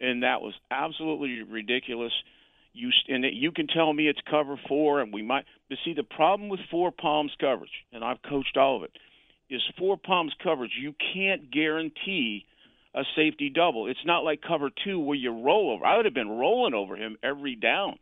And 0.00 0.22
that 0.22 0.40
was 0.40 0.54
absolutely 0.70 1.42
ridiculous. 1.42 2.12
You 2.72 2.90
and 3.08 3.24
it, 3.24 3.34
you 3.34 3.50
can 3.50 3.66
tell 3.66 3.92
me 3.92 4.08
it's 4.08 4.20
cover 4.30 4.58
four, 4.68 5.00
and 5.00 5.12
we 5.12 5.22
might. 5.22 5.44
But 5.68 5.78
see, 5.84 5.94
the 5.94 6.04
problem 6.04 6.48
with 6.48 6.60
four 6.70 6.92
palms 6.92 7.32
coverage, 7.40 7.72
and 7.92 8.04
I've 8.04 8.22
coached 8.22 8.56
all 8.56 8.76
of 8.76 8.82
it 8.84 8.92
is 9.50 9.62
four 9.78 9.96
palms 9.96 10.32
coverage. 10.42 10.72
You 10.78 10.94
can't 11.14 11.50
guarantee 11.50 12.44
a 12.94 13.02
safety 13.16 13.50
double. 13.50 13.86
It's 13.86 14.04
not 14.04 14.24
like 14.24 14.40
cover 14.42 14.70
two 14.84 14.98
where 14.98 15.16
you 15.16 15.30
roll 15.30 15.72
over. 15.72 15.84
I 15.84 15.96
would 15.96 16.04
have 16.04 16.14
been 16.14 16.28
rolling 16.28 16.74
over 16.74 16.96
him 16.96 17.16
every 17.22 17.54
down. 17.54 17.98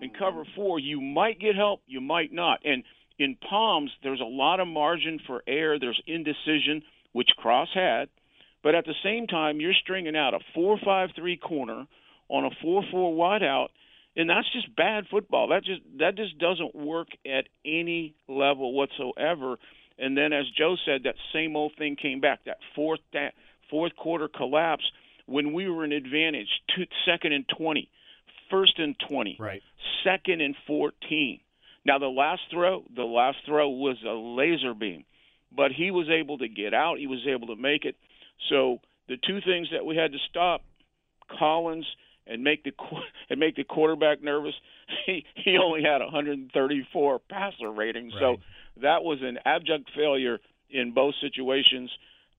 In 0.00 0.10
mm-hmm. 0.10 0.18
cover 0.18 0.44
four, 0.54 0.78
you 0.78 1.00
might 1.00 1.40
get 1.40 1.54
help, 1.54 1.82
you 1.86 2.00
might 2.00 2.32
not. 2.32 2.60
And 2.64 2.84
in 3.18 3.36
palms, 3.36 3.90
there's 4.02 4.20
a 4.20 4.24
lot 4.24 4.60
of 4.60 4.68
margin 4.68 5.18
for 5.26 5.42
error. 5.46 5.78
There's 5.78 6.00
indecision, 6.06 6.82
which 7.12 7.30
Cross 7.36 7.70
had. 7.74 8.08
But 8.62 8.74
at 8.74 8.84
the 8.84 8.94
same 9.04 9.26
time, 9.26 9.60
you're 9.60 9.74
stringing 9.74 10.16
out 10.16 10.34
a 10.34 10.40
four-five-three 10.54 11.36
corner 11.36 11.86
on 12.28 12.44
a 12.44 12.50
four-four 12.60 13.14
wideout, 13.14 13.68
and 14.16 14.28
that's 14.28 14.52
just 14.52 14.74
bad 14.74 15.06
football. 15.10 15.48
That 15.48 15.64
just 15.64 15.80
that 15.98 16.16
just 16.16 16.38
doesn't 16.38 16.74
work 16.74 17.08
at 17.24 17.46
any 17.64 18.14
level 18.28 18.72
whatsoever. 18.72 19.58
And 19.98 20.16
then, 20.16 20.32
as 20.32 20.44
Joe 20.56 20.76
said, 20.84 21.04
that 21.04 21.14
same 21.32 21.56
old 21.56 21.72
thing 21.78 21.96
came 21.96 22.20
back. 22.20 22.40
That 22.46 22.58
fourth 22.74 23.00
that 23.12 23.34
fourth 23.70 23.94
quarter 23.96 24.28
collapse 24.28 24.84
when 25.26 25.52
we 25.52 25.68
were 25.68 25.84
in 25.84 25.92
advantage, 25.92 26.48
two, 26.74 26.84
second 27.06 27.32
and 27.32 27.44
twenty, 27.48 27.88
first 28.50 28.78
and 28.78 28.96
twenty, 29.08 29.36
right. 29.38 29.62
second 30.02 30.40
and 30.40 30.56
fourteen. 30.66 31.40
Now 31.84 31.98
the 31.98 32.06
last 32.06 32.42
throw, 32.50 32.82
the 32.94 33.04
last 33.04 33.38
throw 33.46 33.68
was 33.68 33.96
a 34.04 34.12
laser 34.12 34.74
beam, 34.74 35.04
but 35.56 35.70
he 35.70 35.90
was 35.90 36.08
able 36.10 36.38
to 36.38 36.48
get 36.48 36.74
out. 36.74 36.98
He 36.98 37.06
was 37.06 37.24
able 37.26 37.46
to 37.48 37.56
make 37.56 37.84
it. 37.84 37.96
So 38.48 38.78
the 39.08 39.16
two 39.16 39.40
things 39.40 39.68
that 39.72 39.84
we 39.84 39.96
had 39.96 40.12
to 40.12 40.18
stop, 40.28 40.62
Collins 41.38 41.86
and 42.28 42.44
make 42.44 42.62
the 42.62 42.72
and 43.30 43.40
make 43.40 43.56
the 43.56 43.64
quarterback 43.64 44.22
nervous. 44.22 44.54
He 45.04 45.24
he 45.34 45.58
only 45.58 45.82
had 45.82 46.00
134 46.00 47.18
passer 47.30 47.70
rating, 47.70 48.06
right. 48.06 48.20
so 48.20 48.36
that 48.80 49.02
was 49.02 49.18
an 49.20 49.38
abject 49.44 49.90
failure 49.94 50.38
in 50.70 50.92
both 50.92 51.14
situations. 51.20 51.90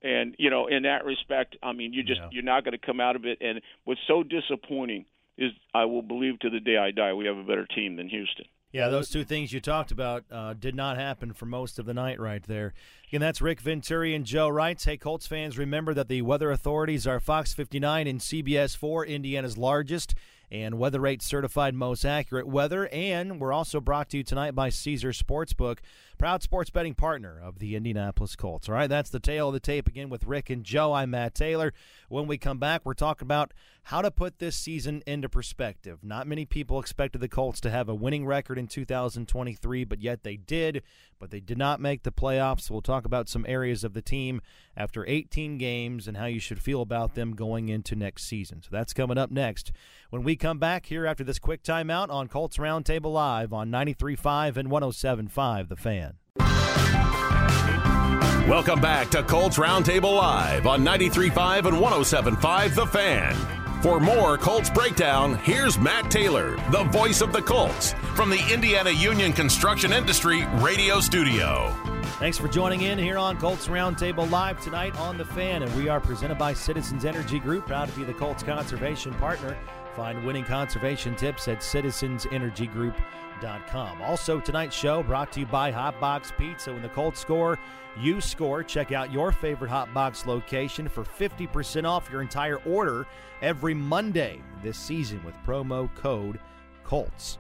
And 0.01 0.35
you 0.39 0.49
know, 0.49 0.67
in 0.67 0.83
that 0.83 1.05
respect, 1.05 1.55
I 1.62 1.73
mean, 1.73 1.93
you 1.93 2.03
just 2.03 2.21
yeah. 2.21 2.29
you're 2.31 2.43
not 2.43 2.63
going 2.63 2.77
to 2.77 2.83
come 2.83 2.99
out 2.99 3.15
of 3.15 3.25
it. 3.25 3.39
And 3.41 3.62
what's 3.83 3.99
so 4.07 4.23
disappointing 4.23 5.05
is, 5.38 5.51
I 5.73 5.85
will 5.85 6.01
believe 6.01 6.39
to 6.39 6.49
the 6.49 6.59
day 6.59 6.77
I 6.77 6.91
die, 6.91 7.13
we 7.13 7.25
have 7.25 7.38
a 7.38 7.43
better 7.43 7.67
team 7.67 7.97
than 7.97 8.09
Houston. 8.09 8.45
Yeah, 8.71 8.89
those 8.89 9.10
two 9.10 9.23
things 9.23 9.51
you 9.51 9.60
talked 9.60 9.89
about 9.91 10.25
uh, 10.32 10.53
did 10.53 10.75
not 10.75 10.95
happen 10.95 11.34
for 11.34 11.47
most 11.47 11.79
of 11.79 11.88
the 11.88 11.93
night 11.93 12.19
right 12.19 12.43
there. 12.43 12.75
Again, 13.08 13.19
that's 13.19 13.41
Rick 13.41 13.62
Venturi 13.62 14.13
and 14.13 14.25
Joe 14.25 14.47
Reitz. 14.47 14.86
Hey, 14.86 14.95
Colts 14.95 15.25
fans, 15.25 15.58
remember 15.58 15.91
that 15.95 16.08
the 16.08 16.21
weather 16.21 16.51
authorities 16.51 17.08
are 17.08 17.19
Fox 17.19 17.51
59 17.51 18.05
and 18.05 18.19
CBS 18.19 18.77
4, 18.77 19.08
Indiana's 19.08 19.58
largest 19.58 20.13
and 20.51 20.79
Weather 20.79 20.99
Rate 20.99 21.21
certified 21.21 21.75
most 21.75 22.05
accurate 22.05 22.47
weather. 22.47 22.88
And 22.91 23.39
we're 23.39 23.53
also 23.53 23.79
brought 23.79 24.10
to 24.10 24.17
you 24.17 24.23
tonight 24.23 24.55
by 24.55 24.69
Caesar 24.69 25.12
Sportsbook, 25.12 25.79
proud 26.17 26.43
sports 26.43 26.69
betting 26.69 26.95
partner 26.95 27.39
of 27.41 27.60
the 27.60 27.75
Indianapolis 27.75 28.36
Colts. 28.36 28.67
All 28.67 28.75
right, 28.75 28.88
that's 28.88 29.10
the 29.10 29.19
tail 29.19 29.49
of 29.49 29.53
the 29.53 29.60
tape 29.60 29.88
again 29.88 30.10
with 30.10 30.25
Rick 30.25 30.49
and 30.49 30.63
Joe. 30.63 30.93
I'm 30.93 31.12
Matt 31.12 31.36
Taylor. 31.36 31.73
When 32.08 32.27
we 32.27 32.38
come 32.38 32.58
back, 32.58 32.82
we're 32.84 32.93
talking 32.93 33.25
about 33.25 33.53
how 33.89 34.04
to 34.04 34.12
put 34.12 34.38
this 34.38 34.56
season 34.56 35.02
into 35.08 35.28
perspective. 35.28 35.97
Not 36.04 36.28
many 36.28 36.45
people 36.45 36.80
expected 36.80 37.21
the 37.21 37.28
Colts 37.28 37.60
to 37.62 37.71
have 37.71 37.89
a 37.89 37.95
winning 37.95 38.23
record 38.23 38.60
in 38.60 38.67
2023, 38.67 39.84
but 39.84 39.99
yet 39.99 40.21
they 40.21 40.38
did, 40.38 40.84
but 41.17 41.32
they 41.32 41.39
did 41.39 41.58
not 41.58 41.82
make 41.82 42.04
the 42.04 42.12
playoffs. 42.12 42.69
We'll 42.69 42.84
talk 42.84 43.04
about 43.04 43.28
some 43.28 43.47
areas 43.49 43.84
of 43.84 43.95
the 43.95 44.04
team 44.04 44.41
after 44.78 45.08
18 45.08 45.58
games 45.58 46.08
and 46.08 46.17
how 46.17 46.28
you 46.28 46.39
should 46.39 46.62
feel 46.62 46.84
about 46.84 47.15
them 47.15 47.34
going 47.34 47.69
into 47.69 47.95
next 47.95 48.25
season. 48.25 48.62
So 48.62 48.69
that's 48.71 48.93
coming 48.93 49.17
up 49.17 49.32
next 49.32 49.71
when 50.12 50.21
we 50.21 50.36
come 50.36 50.60
back 50.60 50.86
here 50.86 51.08
after 51.08 51.23
this 51.23 51.39
quick 51.39 51.63
timeout 51.63 52.12
on 52.12 52.28
Colts 52.28 52.58
Roundtable 52.58 53.12
Live 53.12 53.52
on 53.54 53.71
93.5 53.71 54.58
and 54.58 54.69
107.5 54.69 55.67
The 55.67 55.75
Fan. 55.75 56.13
Welcome 58.47 58.82
back 58.82 59.10
to 59.10 59.23
Colts 59.23 59.58
Roundtable 59.58 60.15
Live 60.15 60.67
on 60.67 60.86
93.5 60.86 61.65
and 61.65 61.78
107.5 61.78 62.75
The 62.75 62.86
Fan. 62.86 63.59
For 63.81 63.97
more 64.01 64.37
Colts 64.37 64.69
breakdown, 64.69 65.35
here's 65.35 65.79
Matt 65.79 66.11
Taylor, 66.11 66.57
the 66.69 66.83
voice 66.91 67.21
of 67.21 67.31
the 67.31 67.41
Colts, 67.41 67.93
from 68.13 68.29
the 68.29 68.53
Indiana 68.53 68.89
Union 68.89 69.31
Construction 69.31 69.93
Industry 69.93 70.45
radio 70.55 70.99
studio. 70.99 71.73
Thanks 72.19 72.37
for 72.37 72.49
joining 72.49 72.81
in 72.81 72.99
here 72.99 73.17
on 73.17 73.37
Colts 73.39 73.69
Roundtable 73.69 74.29
Live 74.29 74.59
tonight 74.59 74.99
on 74.99 75.17
The 75.17 75.23
Fan, 75.23 75.63
and 75.63 75.73
we 75.77 75.87
are 75.87 76.01
presented 76.01 76.37
by 76.37 76.51
Citizens 76.51 77.05
Energy 77.05 77.39
Group, 77.39 77.67
proud 77.67 77.87
to 77.87 77.95
be 77.95 78.03
the 78.03 78.13
Colts 78.13 78.43
conservation 78.43 79.13
partner. 79.13 79.57
Find 79.95 80.25
winning 80.25 80.43
conservation 80.43 81.15
tips 81.15 81.47
at 81.47 81.59
citizensenergygroup.com. 81.59 83.28
Also, 84.02 84.39
tonight's 84.39 84.75
show 84.75 85.04
brought 85.04 85.32
to 85.34 85.41
you 85.41 85.45
by 85.45 85.71
Hotbox 85.71 86.36
Pizza. 86.38 86.71
When 86.71 86.82
the 86.82 86.89
Colts 86.89 87.19
score, 87.19 87.60
you 87.99 88.21
score. 88.21 88.63
Check 88.63 88.91
out 88.91 89.12
your 89.12 89.32
favorite 89.32 89.71
Hotbox 89.71 90.25
location 90.25 90.88
for 90.88 91.04
50% 91.04 91.86
off 91.86 92.10
your 92.12 92.21
entire 92.21 92.58
order 92.58 93.06
every 93.41 93.73
Monday 93.73 94.41
this 94.63 94.78
season 94.78 95.23
with 95.23 95.36
promo 95.45 95.93
code 95.95 96.39
COLTS. 96.84 97.38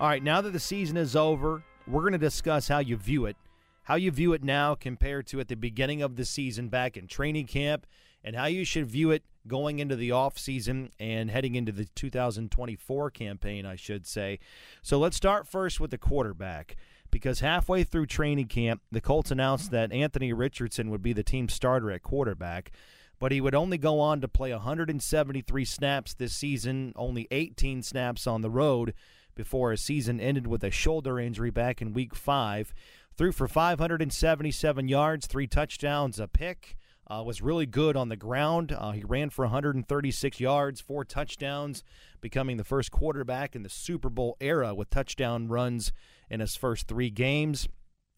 All 0.00 0.08
right, 0.08 0.22
now 0.22 0.40
that 0.40 0.52
the 0.52 0.60
season 0.60 0.96
is 0.96 1.14
over, 1.16 1.62
we're 1.86 2.00
going 2.00 2.12
to 2.12 2.18
discuss 2.18 2.68
how 2.68 2.78
you 2.78 2.96
view 2.96 3.26
it 3.26 3.36
how 3.84 3.96
you 3.96 4.10
view 4.10 4.32
it 4.32 4.44
now 4.44 4.74
compared 4.74 5.26
to 5.28 5.40
at 5.40 5.48
the 5.48 5.56
beginning 5.56 6.02
of 6.02 6.16
the 6.16 6.24
season 6.24 6.68
back 6.68 6.96
in 6.96 7.06
training 7.06 7.46
camp, 7.46 7.86
and 8.24 8.36
how 8.36 8.46
you 8.46 8.64
should 8.64 8.86
view 8.86 9.10
it 9.10 9.24
going 9.46 9.78
into 9.78 9.96
the 9.96 10.12
off 10.12 10.38
season 10.38 10.90
and 10.98 11.30
heading 11.30 11.54
into 11.54 11.72
the 11.72 11.86
2024 11.94 13.10
campaign, 13.10 13.66
I 13.66 13.76
should 13.76 14.06
say. 14.06 14.38
So 14.82 14.98
let's 14.98 15.16
start 15.16 15.48
first 15.48 15.80
with 15.80 15.90
the 15.90 15.98
quarterback. 15.98 16.76
Because 17.10 17.40
halfway 17.40 17.84
through 17.84 18.06
training 18.06 18.46
camp, 18.46 18.80
the 18.90 19.00
Colts 19.00 19.30
announced 19.30 19.70
that 19.70 19.92
Anthony 19.92 20.32
Richardson 20.32 20.88
would 20.88 21.02
be 21.02 21.12
the 21.12 21.22
team 21.22 21.50
starter 21.50 21.90
at 21.90 22.02
quarterback, 22.02 22.72
but 23.18 23.32
he 23.32 23.40
would 23.40 23.54
only 23.54 23.76
go 23.76 24.00
on 24.00 24.22
to 24.22 24.28
play 24.28 24.50
173 24.50 25.64
snaps 25.66 26.14
this 26.14 26.32
season, 26.34 26.94
only 26.96 27.28
18 27.30 27.82
snaps 27.82 28.26
on 28.26 28.40
the 28.40 28.48
road, 28.48 28.94
before 29.34 29.72
his 29.72 29.82
season 29.82 30.20
ended 30.20 30.46
with 30.46 30.64
a 30.64 30.70
shoulder 30.70 31.20
injury 31.20 31.50
back 31.50 31.82
in 31.82 31.92
week 31.92 32.14
five. 32.14 32.72
Threw 33.16 33.30
for 33.30 33.46
577 33.46 34.88
yards, 34.88 35.26
three 35.26 35.46
touchdowns, 35.46 36.18
a 36.18 36.26
pick. 36.26 36.76
Uh, 37.10 37.22
was 37.22 37.42
really 37.42 37.66
good 37.66 37.96
on 37.96 38.08
the 38.08 38.16
ground. 38.16 38.72
Uh, 38.72 38.92
he 38.92 39.02
ran 39.04 39.28
for 39.28 39.44
136 39.44 40.40
yards, 40.40 40.80
four 40.80 41.04
touchdowns, 41.04 41.82
becoming 42.20 42.56
the 42.56 42.64
first 42.64 42.90
quarterback 42.90 43.56
in 43.56 43.62
the 43.62 43.68
Super 43.68 44.08
Bowl 44.08 44.36
era 44.40 44.74
with 44.74 44.88
touchdown 44.88 45.48
runs 45.48 45.92
in 46.30 46.40
his 46.40 46.56
first 46.56 46.86
three 46.86 47.10
games. 47.10 47.68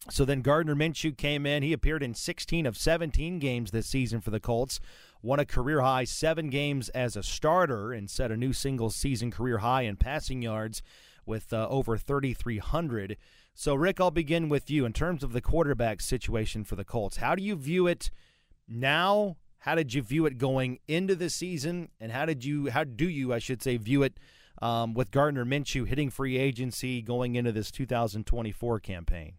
So 0.09 0.23
then 0.23 0.41
Gardner 0.41 0.75
Minshew 0.75 1.17
came 1.17 1.45
in. 1.45 1.63
He 1.63 1.73
appeared 1.73 2.03
in 2.03 2.13
16 2.13 2.65
of 2.65 2.77
17 2.77 3.39
games 3.39 3.71
this 3.71 3.87
season 3.87 4.21
for 4.21 4.29
the 4.29 4.39
Colts, 4.39 4.79
won 5.21 5.39
a 5.39 5.45
career 5.45 5.81
high 5.81 6.03
seven 6.03 6.49
games 6.49 6.89
as 6.89 7.15
a 7.15 7.23
starter, 7.23 7.91
and 7.91 8.09
set 8.09 8.31
a 8.31 8.37
new 8.37 8.53
single 8.53 8.91
season 8.91 9.31
career 9.31 9.59
high 9.59 9.81
in 9.81 9.95
passing 9.95 10.43
yards 10.43 10.83
with 11.25 11.51
uh, 11.51 11.67
over 11.69 11.97
3,300. 11.97 13.17
So, 13.55 13.73
Rick, 13.73 13.99
I'll 13.99 14.11
begin 14.11 14.47
with 14.47 14.69
you 14.69 14.85
in 14.85 14.93
terms 14.93 15.23
of 15.23 15.33
the 15.33 15.41
quarterback 15.41 16.01
situation 16.01 16.63
for 16.63 16.75
the 16.75 16.83
Colts. 16.83 17.17
How 17.17 17.33
do 17.33 17.41
you 17.41 17.55
view 17.55 17.87
it 17.87 18.11
now? 18.67 19.37
How 19.59 19.73
did 19.73 19.93
you 19.93 20.03
view 20.03 20.27
it 20.27 20.37
going 20.37 20.79
into 20.87 21.15
the 21.15 21.29
season, 21.29 21.89
and 21.99 22.11
how 22.11 22.25
did 22.25 22.45
you, 22.45 22.69
how 22.69 22.83
do 22.83 23.09
you, 23.09 23.33
I 23.33 23.39
should 23.39 23.63
say, 23.63 23.77
view 23.77 24.03
it 24.03 24.19
um, 24.61 24.93
with 24.93 25.09
Gardner 25.09 25.43
Minshew 25.43 25.87
hitting 25.87 26.11
free 26.11 26.37
agency 26.37 27.01
going 27.01 27.35
into 27.35 27.51
this 27.51 27.71
2024 27.71 28.79
campaign? 28.81 29.33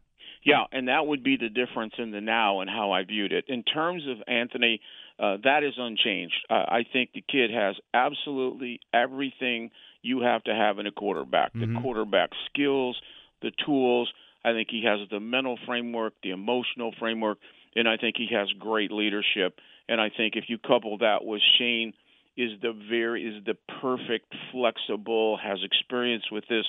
Yeah, 0.44 0.64
and 0.70 0.88
that 0.88 1.06
would 1.06 1.24
be 1.24 1.36
the 1.36 1.48
difference 1.48 1.94
in 1.98 2.12
the 2.12 2.20
now 2.20 2.60
and 2.60 2.70
how 2.70 2.92
I 2.92 3.04
viewed 3.04 3.32
it. 3.32 3.46
In 3.48 3.62
terms 3.64 4.04
of 4.08 4.18
Anthony, 4.28 4.80
uh, 5.18 5.38
that 5.42 5.64
is 5.64 5.74
unchanged. 5.76 6.36
Uh, 6.48 6.54
I 6.54 6.84
think 6.92 7.10
the 7.14 7.24
kid 7.28 7.50
has 7.50 7.74
absolutely 7.94 8.80
everything 8.92 9.70
you 10.02 10.20
have 10.20 10.44
to 10.44 10.54
have 10.54 10.78
in 10.78 10.86
a 10.86 10.92
quarterback 10.92 11.52
mm-hmm. 11.52 11.74
the 11.74 11.80
quarterback 11.80 12.30
skills, 12.48 12.96
the 13.42 13.50
tools. 13.64 14.12
I 14.44 14.52
think 14.52 14.68
he 14.70 14.84
has 14.84 15.00
the 15.10 15.18
mental 15.18 15.58
framework, 15.66 16.14
the 16.22 16.30
emotional 16.30 16.92
framework, 16.98 17.38
and 17.76 17.86
I 17.86 17.96
think 17.98 18.16
he 18.16 18.28
has 18.32 18.48
great 18.58 18.90
leadership. 18.90 19.60
And 19.88 20.00
I 20.00 20.08
think 20.08 20.34
if 20.34 20.44
you 20.48 20.58
couple 20.58 20.98
that 20.98 21.24
with 21.24 21.42
Shane 21.58 21.92
is 22.36 22.50
the 22.60 22.72
very 22.90 23.24
is 23.24 23.44
the 23.44 23.56
perfect 23.80 24.34
flexible 24.52 25.38
has 25.42 25.58
experience 25.62 26.24
with 26.30 26.44
this 26.48 26.66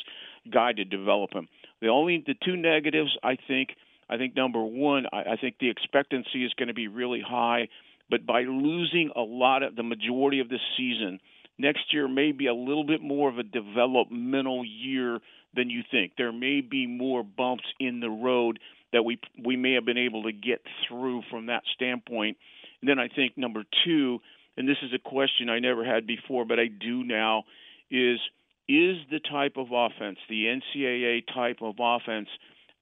guy 0.53 0.73
to 0.73 0.85
develop 0.85 1.33
him. 1.33 1.47
The 1.81 1.87
only 1.87 2.23
the 2.25 2.35
two 2.45 2.55
negatives 2.55 3.17
I 3.23 3.37
think 3.47 3.69
I 4.09 4.17
think 4.17 4.35
number 4.35 4.63
one 4.63 5.05
I, 5.11 5.33
I 5.33 5.37
think 5.39 5.55
the 5.59 5.69
expectancy 5.69 6.45
is 6.45 6.53
going 6.53 6.67
to 6.67 6.73
be 6.73 6.87
really 6.87 7.23
high, 7.27 7.69
but 8.09 8.25
by 8.25 8.41
losing 8.41 9.11
a 9.15 9.21
lot 9.21 9.63
of 9.63 9.75
the 9.75 9.83
majority 9.83 10.39
of 10.39 10.49
the 10.49 10.59
season, 10.77 11.19
next 11.57 11.93
year 11.93 12.07
may 12.07 12.31
be 12.31 12.47
a 12.47 12.53
little 12.53 12.85
bit 12.85 13.01
more 13.01 13.29
of 13.29 13.37
a 13.37 13.43
developmental 13.43 14.63
year 14.63 15.19
than 15.53 15.69
you 15.69 15.81
think. 15.89 16.13
There 16.17 16.31
may 16.31 16.61
be 16.61 16.87
more 16.87 17.23
bumps 17.23 17.65
in 17.79 17.99
the 17.99 18.09
road 18.09 18.59
that 18.93 19.03
we 19.03 19.19
we 19.43 19.55
may 19.55 19.73
have 19.73 19.85
been 19.85 19.97
able 19.97 20.23
to 20.23 20.31
get 20.31 20.61
through 20.87 21.23
from 21.29 21.47
that 21.47 21.63
standpoint. 21.75 22.37
And 22.81 22.89
then 22.89 22.99
I 22.99 23.07
think 23.07 23.37
number 23.37 23.63
two, 23.85 24.19
and 24.55 24.67
this 24.67 24.77
is 24.83 24.91
a 24.93 24.99
question 24.99 25.49
I 25.49 25.59
never 25.59 25.83
had 25.83 26.07
before, 26.07 26.45
but 26.45 26.59
I 26.59 26.67
do 26.67 27.03
now, 27.03 27.43
is 27.89 28.19
is 28.67 28.97
the 29.09 29.19
type 29.19 29.53
of 29.55 29.67
offense, 29.71 30.17
the 30.29 30.45
NCAA 30.45 31.23
type 31.33 31.59
of 31.61 31.75
offense, 31.79 32.27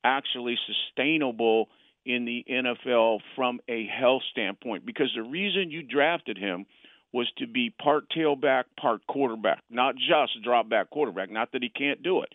actually 0.03 0.57
sustainable 0.65 1.69
in 2.05 2.25
the 2.25 2.45
NFL 2.49 3.19
from 3.35 3.59
a 3.67 3.85
health 3.87 4.23
standpoint? 4.31 4.85
Because 4.85 5.11
the 5.15 5.23
reason 5.23 5.69
you 5.69 5.83
drafted 5.83 6.37
him 6.37 6.65
was 7.13 7.31
to 7.37 7.47
be 7.47 7.69
part 7.69 8.09
tailback, 8.09 8.65
part 8.79 9.05
quarterback, 9.07 9.61
not 9.69 9.95
just 9.95 10.43
drop 10.43 10.69
back 10.69 10.89
quarterback. 10.89 11.31
Not 11.31 11.51
that 11.53 11.63
he 11.63 11.69
can't 11.69 12.03
do 12.03 12.21
it, 12.21 12.29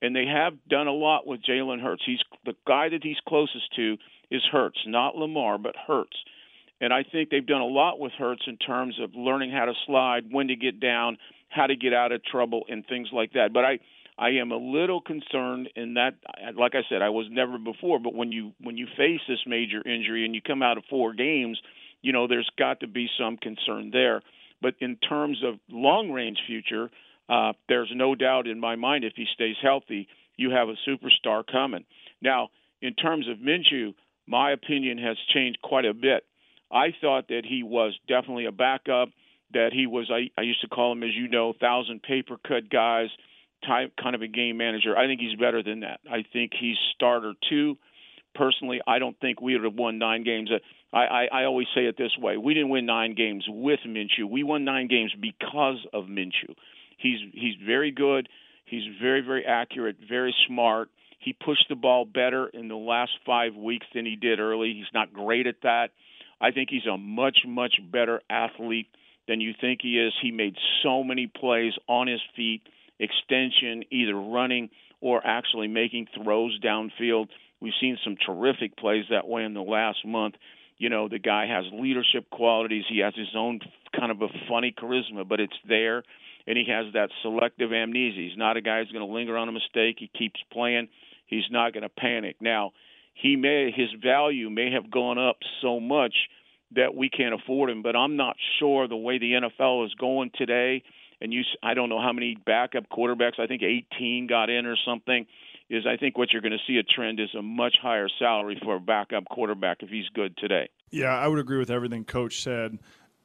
and 0.00 0.14
they 0.14 0.26
have 0.26 0.54
done 0.68 0.86
a 0.86 0.92
lot 0.92 1.26
with 1.26 1.40
Jalen 1.42 1.82
Hurts. 1.82 2.02
He's 2.06 2.20
the 2.44 2.54
guy 2.66 2.88
that 2.88 3.02
he's 3.02 3.16
closest 3.26 3.74
to 3.76 3.96
is 4.30 4.42
Hurts, 4.50 4.78
not 4.86 5.16
Lamar, 5.16 5.58
but 5.58 5.74
Hurts. 5.86 6.16
And 6.80 6.92
I 6.92 7.02
think 7.02 7.30
they've 7.30 7.44
done 7.44 7.60
a 7.60 7.66
lot 7.66 7.98
with 7.98 8.12
Hurts 8.12 8.42
in 8.46 8.56
terms 8.56 8.98
of 9.02 9.14
learning 9.14 9.50
how 9.50 9.64
to 9.64 9.72
slide, 9.86 10.30
when 10.30 10.48
to 10.48 10.56
get 10.56 10.78
down, 10.80 11.18
how 11.48 11.66
to 11.66 11.74
get 11.74 11.92
out 11.92 12.12
of 12.12 12.24
trouble, 12.24 12.64
and 12.68 12.86
things 12.86 13.08
like 13.12 13.32
that. 13.32 13.52
But 13.52 13.64
I, 13.64 13.78
I 14.16 14.30
am 14.40 14.52
a 14.52 14.56
little 14.56 15.00
concerned 15.00 15.70
in 15.74 15.94
that, 15.94 16.14
like 16.56 16.74
I 16.74 16.82
said, 16.88 17.02
I 17.02 17.08
was 17.08 17.26
never 17.30 17.58
before. 17.58 17.98
But 17.98 18.14
when 18.14 18.30
you 18.30 18.52
when 18.60 18.76
you 18.76 18.86
face 18.96 19.20
this 19.28 19.40
major 19.46 19.82
injury 19.86 20.24
and 20.24 20.34
you 20.34 20.40
come 20.40 20.62
out 20.62 20.78
of 20.78 20.84
four 20.88 21.14
games, 21.14 21.60
you 22.02 22.12
know 22.12 22.28
there's 22.28 22.50
got 22.58 22.80
to 22.80 22.86
be 22.86 23.08
some 23.18 23.36
concern 23.36 23.90
there. 23.92 24.22
But 24.60 24.74
in 24.80 24.96
terms 24.96 25.42
of 25.44 25.58
long 25.68 26.10
range 26.10 26.38
future, 26.46 26.90
uh, 27.28 27.52
there's 27.68 27.90
no 27.94 28.14
doubt 28.14 28.46
in 28.46 28.58
my 28.58 28.76
mind 28.76 29.04
if 29.04 29.12
he 29.16 29.26
stays 29.34 29.56
healthy, 29.62 30.08
you 30.36 30.50
have 30.50 30.68
a 30.68 30.76
superstar 30.88 31.44
coming. 31.50 31.84
Now, 32.22 32.48
in 32.80 32.94
terms 32.94 33.28
of 33.28 33.38
Minshew, 33.38 33.94
my 34.26 34.52
opinion 34.52 34.98
has 34.98 35.16
changed 35.34 35.58
quite 35.62 35.84
a 35.84 35.94
bit. 35.94 36.24
I 36.70 36.88
thought 37.00 37.28
that 37.28 37.42
he 37.48 37.62
was 37.62 37.94
definitely 38.08 38.46
a 38.46 38.52
backup. 38.52 39.08
That 39.54 39.70
he 39.72 39.86
was, 39.86 40.10
I, 40.12 40.30
I 40.38 40.44
used 40.44 40.60
to 40.60 40.68
call 40.68 40.92
him, 40.92 41.02
as 41.02 41.14
you 41.14 41.28
know, 41.28 41.54
thousand 41.58 42.02
paper 42.02 42.36
cut 42.46 42.68
guys, 42.68 43.08
type 43.66 43.94
kind 44.00 44.14
of 44.14 44.20
a 44.20 44.26
game 44.26 44.58
manager. 44.58 44.96
I 44.96 45.06
think 45.06 45.20
he's 45.20 45.38
better 45.38 45.62
than 45.62 45.80
that. 45.80 46.00
I 46.10 46.24
think 46.32 46.52
he's 46.58 46.76
starter 46.94 47.32
two. 47.48 47.78
Personally, 48.34 48.80
I 48.86 48.98
don't 48.98 49.18
think 49.18 49.40
we 49.40 49.54
would 49.54 49.64
have 49.64 49.74
won 49.74 49.98
nine 49.98 50.22
games. 50.22 50.50
I, 50.92 50.98
I, 50.98 51.28
I 51.32 51.44
always 51.44 51.66
say 51.74 51.86
it 51.86 51.96
this 51.96 52.12
way: 52.18 52.36
we 52.36 52.52
didn't 52.52 52.68
win 52.68 52.84
nine 52.84 53.14
games 53.14 53.44
with 53.48 53.80
Minshew. 53.86 54.30
We 54.30 54.42
won 54.42 54.64
nine 54.64 54.86
games 54.86 55.12
because 55.18 55.78
of 55.94 56.04
Minshew. 56.04 56.54
He's 56.98 57.20
he's 57.32 57.54
very 57.64 57.90
good. 57.90 58.28
He's 58.66 58.84
very 59.00 59.22
very 59.22 59.44
accurate, 59.46 59.96
very 60.08 60.34
smart. 60.46 60.90
He 61.20 61.32
pushed 61.32 61.66
the 61.68 61.74
ball 61.74 62.04
better 62.04 62.46
in 62.48 62.68
the 62.68 62.76
last 62.76 63.12
five 63.24 63.54
weeks 63.54 63.86
than 63.94 64.04
he 64.04 64.16
did 64.16 64.38
early. 64.38 64.74
He's 64.74 64.92
not 64.92 65.12
great 65.12 65.46
at 65.46 65.62
that. 65.62 65.90
I 66.40 66.50
think 66.50 66.68
he's 66.70 66.86
a 66.86 66.98
much 66.98 67.38
much 67.46 67.74
better 67.90 68.20
athlete 68.28 68.88
than 69.26 69.40
you 69.40 69.52
think 69.60 69.80
he 69.82 69.98
is. 69.98 70.12
He 70.22 70.30
made 70.30 70.56
so 70.82 71.02
many 71.02 71.26
plays 71.26 71.72
on 71.88 72.06
his 72.06 72.20
feet, 72.36 72.62
extension, 72.98 73.84
either 73.90 74.14
running 74.14 74.70
or 75.00 75.24
actually 75.24 75.68
making 75.68 76.06
throws 76.22 76.58
downfield. 76.60 77.28
We've 77.60 77.72
seen 77.80 77.98
some 78.04 78.16
terrific 78.24 78.76
plays 78.76 79.04
that 79.10 79.28
way 79.28 79.44
in 79.44 79.54
the 79.54 79.62
last 79.62 80.04
month. 80.06 80.34
You 80.78 80.88
know, 80.88 81.08
the 81.08 81.18
guy 81.18 81.46
has 81.46 81.64
leadership 81.72 82.30
qualities. 82.30 82.84
He 82.88 83.00
has 83.00 83.14
his 83.14 83.34
own 83.36 83.60
kind 83.98 84.12
of 84.12 84.22
a 84.22 84.28
funny 84.48 84.72
charisma, 84.76 85.28
but 85.28 85.40
it's 85.40 85.56
there 85.68 86.04
and 86.48 86.56
he 86.56 86.64
has 86.72 86.86
that 86.94 87.10
selective 87.20 87.74
amnesia. 87.74 88.22
He's 88.22 88.38
not 88.38 88.56
a 88.56 88.62
guy 88.62 88.78
who's 88.78 88.90
going 88.90 89.06
to 89.06 89.12
linger 89.12 89.36
on 89.36 89.50
a 89.50 89.52
mistake. 89.52 89.96
He 89.98 90.10
keeps 90.18 90.40
playing. 90.50 90.88
He's 91.26 91.44
not 91.50 91.74
going 91.74 91.82
to 91.82 91.90
panic. 91.90 92.36
Now, 92.40 92.72
he 93.12 93.36
may 93.36 93.70
his 93.70 93.90
value 94.02 94.48
may 94.48 94.72
have 94.72 94.90
gone 94.90 95.18
up 95.18 95.36
so 95.60 95.78
much 95.78 96.14
that 96.74 96.94
we 96.94 97.10
can't 97.10 97.34
afford 97.34 97.68
him, 97.68 97.82
but 97.82 97.94
I'm 97.94 98.16
not 98.16 98.36
sure 98.58 98.88
the 98.88 98.96
way 98.96 99.18
the 99.18 99.32
NFL 99.32 99.86
is 99.86 99.94
going 99.94 100.30
today. 100.36 100.82
And 101.20 101.32
you, 101.32 101.42
I 101.62 101.74
don't 101.74 101.90
know 101.90 102.00
how 102.00 102.12
many 102.12 102.36
backup 102.46 102.84
quarterbacks. 102.90 103.38
I 103.38 103.46
think 103.46 103.62
18 103.62 104.26
got 104.28 104.48
in 104.48 104.64
or 104.66 104.76
something. 104.86 105.26
is 105.68 105.84
I 105.86 105.96
think 105.98 106.16
what 106.16 106.32
you're 106.32 106.42
going 106.42 106.52
to 106.52 106.64
see 106.66 106.78
a 106.78 106.82
trend 106.82 107.20
is 107.20 107.34
a 107.36 107.42
much 107.42 107.76
higher 107.82 108.08
salary 108.18 108.58
for 108.62 108.76
a 108.76 108.80
backup 108.80 109.24
quarterback 109.28 109.78
if 109.82 109.90
he's 109.90 110.08
good 110.14 110.36
today. 110.38 110.70
Yeah, 110.90 111.14
I 111.14 111.28
would 111.28 111.38
agree 111.38 111.58
with 111.58 111.70
everything 111.70 112.04
Coach 112.04 112.42
said. 112.42 112.78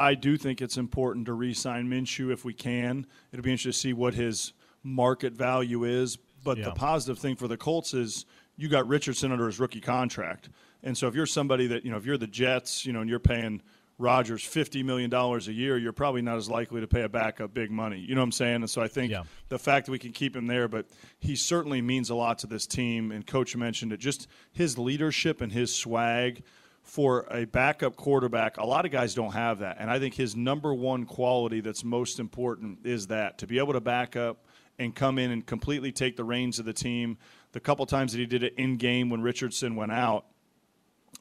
I 0.03 0.15
do 0.15 0.37
think 0.37 0.61
it's 0.61 0.77
important 0.77 1.27
to 1.27 1.33
re-sign 1.33 1.87
Minshew 1.87 2.31
if 2.31 2.43
we 2.43 2.53
can. 2.53 3.07
It'll 3.31 3.43
be 3.43 3.51
interesting 3.51 3.71
to 3.71 3.77
see 3.77 3.93
what 3.93 4.13
his 4.13 4.53
market 4.83 5.33
value 5.33 5.85
is. 5.85 6.17
But 6.43 6.57
yeah. 6.57 6.65
the 6.65 6.71
positive 6.71 7.19
thing 7.19 7.37
for 7.37 7.47
the 7.47 7.55
Colts 7.55 7.93
is 7.93 8.25
you 8.57 8.67
got 8.67 8.85
Richardson 8.87 9.31
under 9.31 9.45
his 9.45 9.59
rookie 9.59 9.79
contract, 9.79 10.49
and 10.83 10.97
so 10.97 11.07
if 11.07 11.15
you're 11.15 11.25
somebody 11.25 11.67
that 11.67 11.85
you 11.85 11.91
know, 11.91 11.97
if 11.97 12.05
you're 12.05 12.17
the 12.17 12.27
Jets, 12.27 12.85
you 12.85 12.91
know, 12.91 12.99
and 12.99 13.09
you're 13.09 13.19
paying 13.19 13.61
Rodgers 13.97 14.43
fifty 14.43 14.83
million 14.83 15.09
dollars 15.09 15.47
a 15.47 15.53
year, 15.53 15.77
you're 15.77 15.93
probably 15.93 16.21
not 16.21 16.35
as 16.35 16.49
likely 16.49 16.81
to 16.81 16.87
pay 16.87 17.03
a 17.03 17.09
backup 17.09 17.53
big 17.53 17.71
money. 17.71 17.99
You 17.99 18.15
know 18.15 18.21
what 18.21 18.25
I'm 18.25 18.31
saying? 18.33 18.55
And 18.55 18.69
so 18.69 18.81
I 18.81 18.89
think 18.89 19.11
yeah. 19.11 19.23
the 19.47 19.57
fact 19.57 19.85
that 19.85 19.93
we 19.93 19.99
can 19.99 20.11
keep 20.11 20.35
him 20.35 20.47
there, 20.47 20.67
but 20.67 20.85
he 21.19 21.37
certainly 21.37 21.81
means 21.81 22.09
a 22.09 22.15
lot 22.15 22.39
to 22.39 22.47
this 22.47 22.67
team. 22.67 23.13
And 23.13 23.25
Coach 23.25 23.55
mentioned 23.55 23.93
it, 23.93 24.01
just 24.01 24.27
his 24.51 24.77
leadership 24.77 25.39
and 25.39 25.51
his 25.51 25.73
swag 25.73 26.43
for 26.83 27.25
a 27.31 27.45
backup 27.45 27.95
quarterback, 27.95 28.57
a 28.57 28.65
lot 28.65 28.85
of 28.85 28.91
guys 28.91 29.15
don't 29.15 29.31
have 29.31 29.59
that. 29.59 29.77
And 29.79 29.89
I 29.89 29.99
think 29.99 30.13
his 30.13 30.35
number 30.35 30.73
one 30.73 31.05
quality 31.05 31.61
that's 31.61 31.83
most 31.83 32.19
important 32.19 32.85
is 32.85 33.07
that 33.07 33.37
to 33.39 33.47
be 33.47 33.57
able 33.57 33.73
to 33.73 33.81
back 33.81 34.15
up 34.15 34.45
and 34.77 34.93
come 34.93 35.17
in 35.17 35.31
and 35.31 35.45
completely 35.45 35.91
take 35.91 36.17
the 36.17 36.23
reins 36.23 36.59
of 36.59 36.65
the 36.65 36.73
team. 36.73 37.17
The 37.53 37.59
couple 37.59 37.85
times 37.85 38.11
that 38.11 38.19
he 38.19 38.25
did 38.25 38.43
it 38.43 38.55
in 38.57 38.77
game 38.77 39.09
when 39.09 39.21
Richardson 39.21 39.75
went 39.75 39.91
out. 39.91 40.25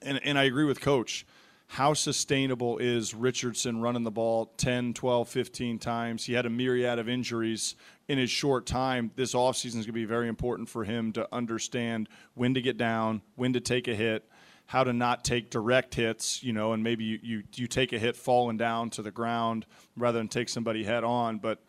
And, 0.01 0.21
and 0.25 0.39
I 0.39 0.45
agree 0.45 0.65
with 0.65 0.81
Coach. 0.81 1.27
How 1.69 1.95
sustainable 1.95 2.79
is 2.79 3.15
Richardson 3.15 3.81
running 3.81 4.03
the 4.03 4.11
ball 4.11 4.53
10, 4.59 4.93
12, 4.95 5.29
15 5.29 5.79
times? 5.79 6.25
He 6.25 6.35
had 6.35 6.45
a 6.45 6.51
myriad 6.51 6.99
of 6.99 7.09
injuries 7.09 7.77
in 8.09 8.19
his 8.19 8.31
short 8.31 8.67
time. 8.67 9.11
This 9.15 9.33
offseason 9.33 9.67
is 9.67 9.73
going 9.73 9.87
to 9.87 9.93
be 9.93 10.05
very 10.05 10.29
important 10.29 10.69
for 10.69 10.85
him 10.85 11.13
to 11.13 11.27
understand 11.33 12.09
when 12.35 12.53
to 12.55 12.61
get 12.61 12.77
down, 12.77 13.23
when 13.37 13.55
to 13.55 13.61
take 13.61 13.89
a 13.89 13.95
hit, 13.95 14.29
how 14.73 14.83
to 14.83 14.93
not 14.95 15.23
take 15.23 15.51
direct 15.51 15.95
hits, 15.95 16.43
you 16.43 16.51
know, 16.51 16.73
and 16.73 16.83
maybe 16.83 17.05
you, 17.05 17.19
you, 17.23 17.43
you 17.57 17.67
take 17.67 17.93
a 17.93 17.99
hit 17.99 18.17
falling 18.17 18.57
down 18.57 18.89
to 18.89 19.03
the 19.03 19.11
ground 19.11 19.67
rather 19.99 20.17
than 20.17 20.29
take 20.29 20.49
somebody 20.49 20.83
head 20.83 21.05
on. 21.05 21.37
But 21.37 21.63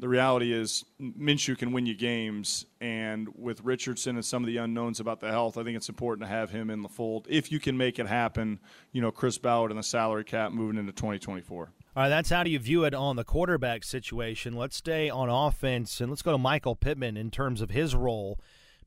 the 0.00 0.08
reality 0.08 0.52
is 0.52 0.84
Minshew 1.00 1.56
can 1.56 1.70
win 1.70 1.86
you 1.86 1.94
games, 1.94 2.66
and 2.80 3.28
with 3.36 3.62
Richardson 3.62 4.16
and 4.16 4.24
some 4.24 4.42
of 4.42 4.48
the 4.48 4.56
unknowns 4.56 4.98
about 4.98 5.20
the 5.20 5.30
health, 5.30 5.58
I 5.58 5.62
think 5.62 5.76
it's 5.76 5.88
important 5.88 6.28
to 6.28 6.34
have 6.34 6.50
him 6.50 6.70
in 6.70 6.82
the 6.82 6.88
fold 6.88 7.28
if 7.30 7.52
you 7.52 7.60
can 7.60 7.76
make 7.76 8.00
it 8.00 8.08
happen. 8.08 8.58
You 8.90 9.00
know, 9.00 9.12
Chris 9.12 9.38
Ballard 9.38 9.70
and 9.70 9.78
the 9.78 9.84
salary 9.84 10.24
cap 10.24 10.50
moving 10.50 10.76
into 10.76 10.90
2024. 10.90 11.72
All 11.94 12.02
right, 12.02 12.08
that's 12.08 12.30
how 12.30 12.42
do 12.42 12.50
you 12.50 12.58
view 12.58 12.82
it 12.82 12.94
on 12.94 13.14
the 13.14 13.22
quarterback 13.22 13.84
situation. 13.84 14.54
Let's 14.54 14.74
stay 14.74 15.08
on 15.08 15.28
offense 15.28 16.00
and 16.00 16.10
let's 16.10 16.22
go 16.22 16.32
to 16.32 16.38
Michael 16.38 16.74
Pittman 16.74 17.16
in 17.16 17.30
terms 17.30 17.60
of 17.60 17.70
his 17.70 17.94
role, 17.94 18.40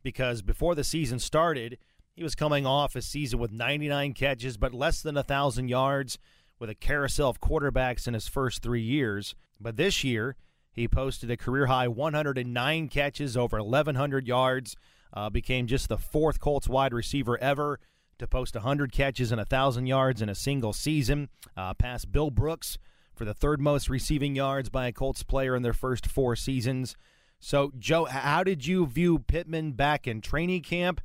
because 0.04 0.41
before 0.41 0.76
the 0.76 0.84
season 0.84 1.17
started, 1.17 1.78
he 2.15 2.23
was 2.23 2.36
coming 2.36 2.65
off 2.65 2.95
a 2.95 3.02
season 3.02 3.39
with 3.39 3.52
99 3.52 4.13
catches 4.13 4.58
but 4.58 4.73
less 4.73 5.02
than 5.02 5.17
a 5.17 5.23
thousand 5.23 5.69
yards, 5.69 6.17
with 6.60 6.69
a 6.69 6.76
carousel 6.76 7.30
of 7.30 7.41
quarterbacks 7.41 8.08
in 8.08 8.13
his 8.13 8.28
first 8.28 8.62
three 8.62 8.82
years. 8.82 9.36
But 9.60 9.76
this 9.76 10.04
year 10.04 10.36
he 10.71 10.88
posted 10.88 11.30
a 11.30 11.38
career 11.38 11.67
high 11.67 11.88
109 11.88 12.88
catches, 12.89 13.36
over 13.36 13.58
1,100 13.58 14.28
yards, 14.28 14.76
uh, 15.13 15.30
became 15.30 15.67
just 15.67 15.89
the 15.89 15.97
fourth 15.97 16.39
Colts 16.39 16.67
wide 16.67 16.93
receiver 16.93 17.38
ever 17.39 17.80
to 18.19 18.28
post 18.28 18.56
100 18.56 18.91
catches 18.91 19.32
and 19.32 19.39
1,000 19.39 19.88
yards 19.88 20.21
in 20.21 20.30
a 20.30 20.36
single 20.36 20.73
season, 20.73 21.30
uh, 21.58 21.73
passed 21.73 22.12
Bill 22.12 22.30
Brooks 22.30 22.78
for 23.13 23.26
the 23.26 23.34
third 23.34 23.60
most 23.60 23.89
receiving 23.89 24.36
yards 24.36 24.69
by 24.69 24.88
a 24.88 24.91
Colts 24.91 25.23
player 25.23 25.56
in 25.56 25.62
their 25.62 25.73
first 25.73 26.08
four 26.08 26.36
seasons. 26.36 26.95
So, 27.39 27.71
Joe, 27.78 28.06
how 28.06 28.43
did 28.43 28.65
you 28.65 28.86
view 28.86 29.19
Pittman 29.19 29.73
back 29.73 30.08
in 30.08 30.21
training 30.21 30.62
camp? 30.62 31.02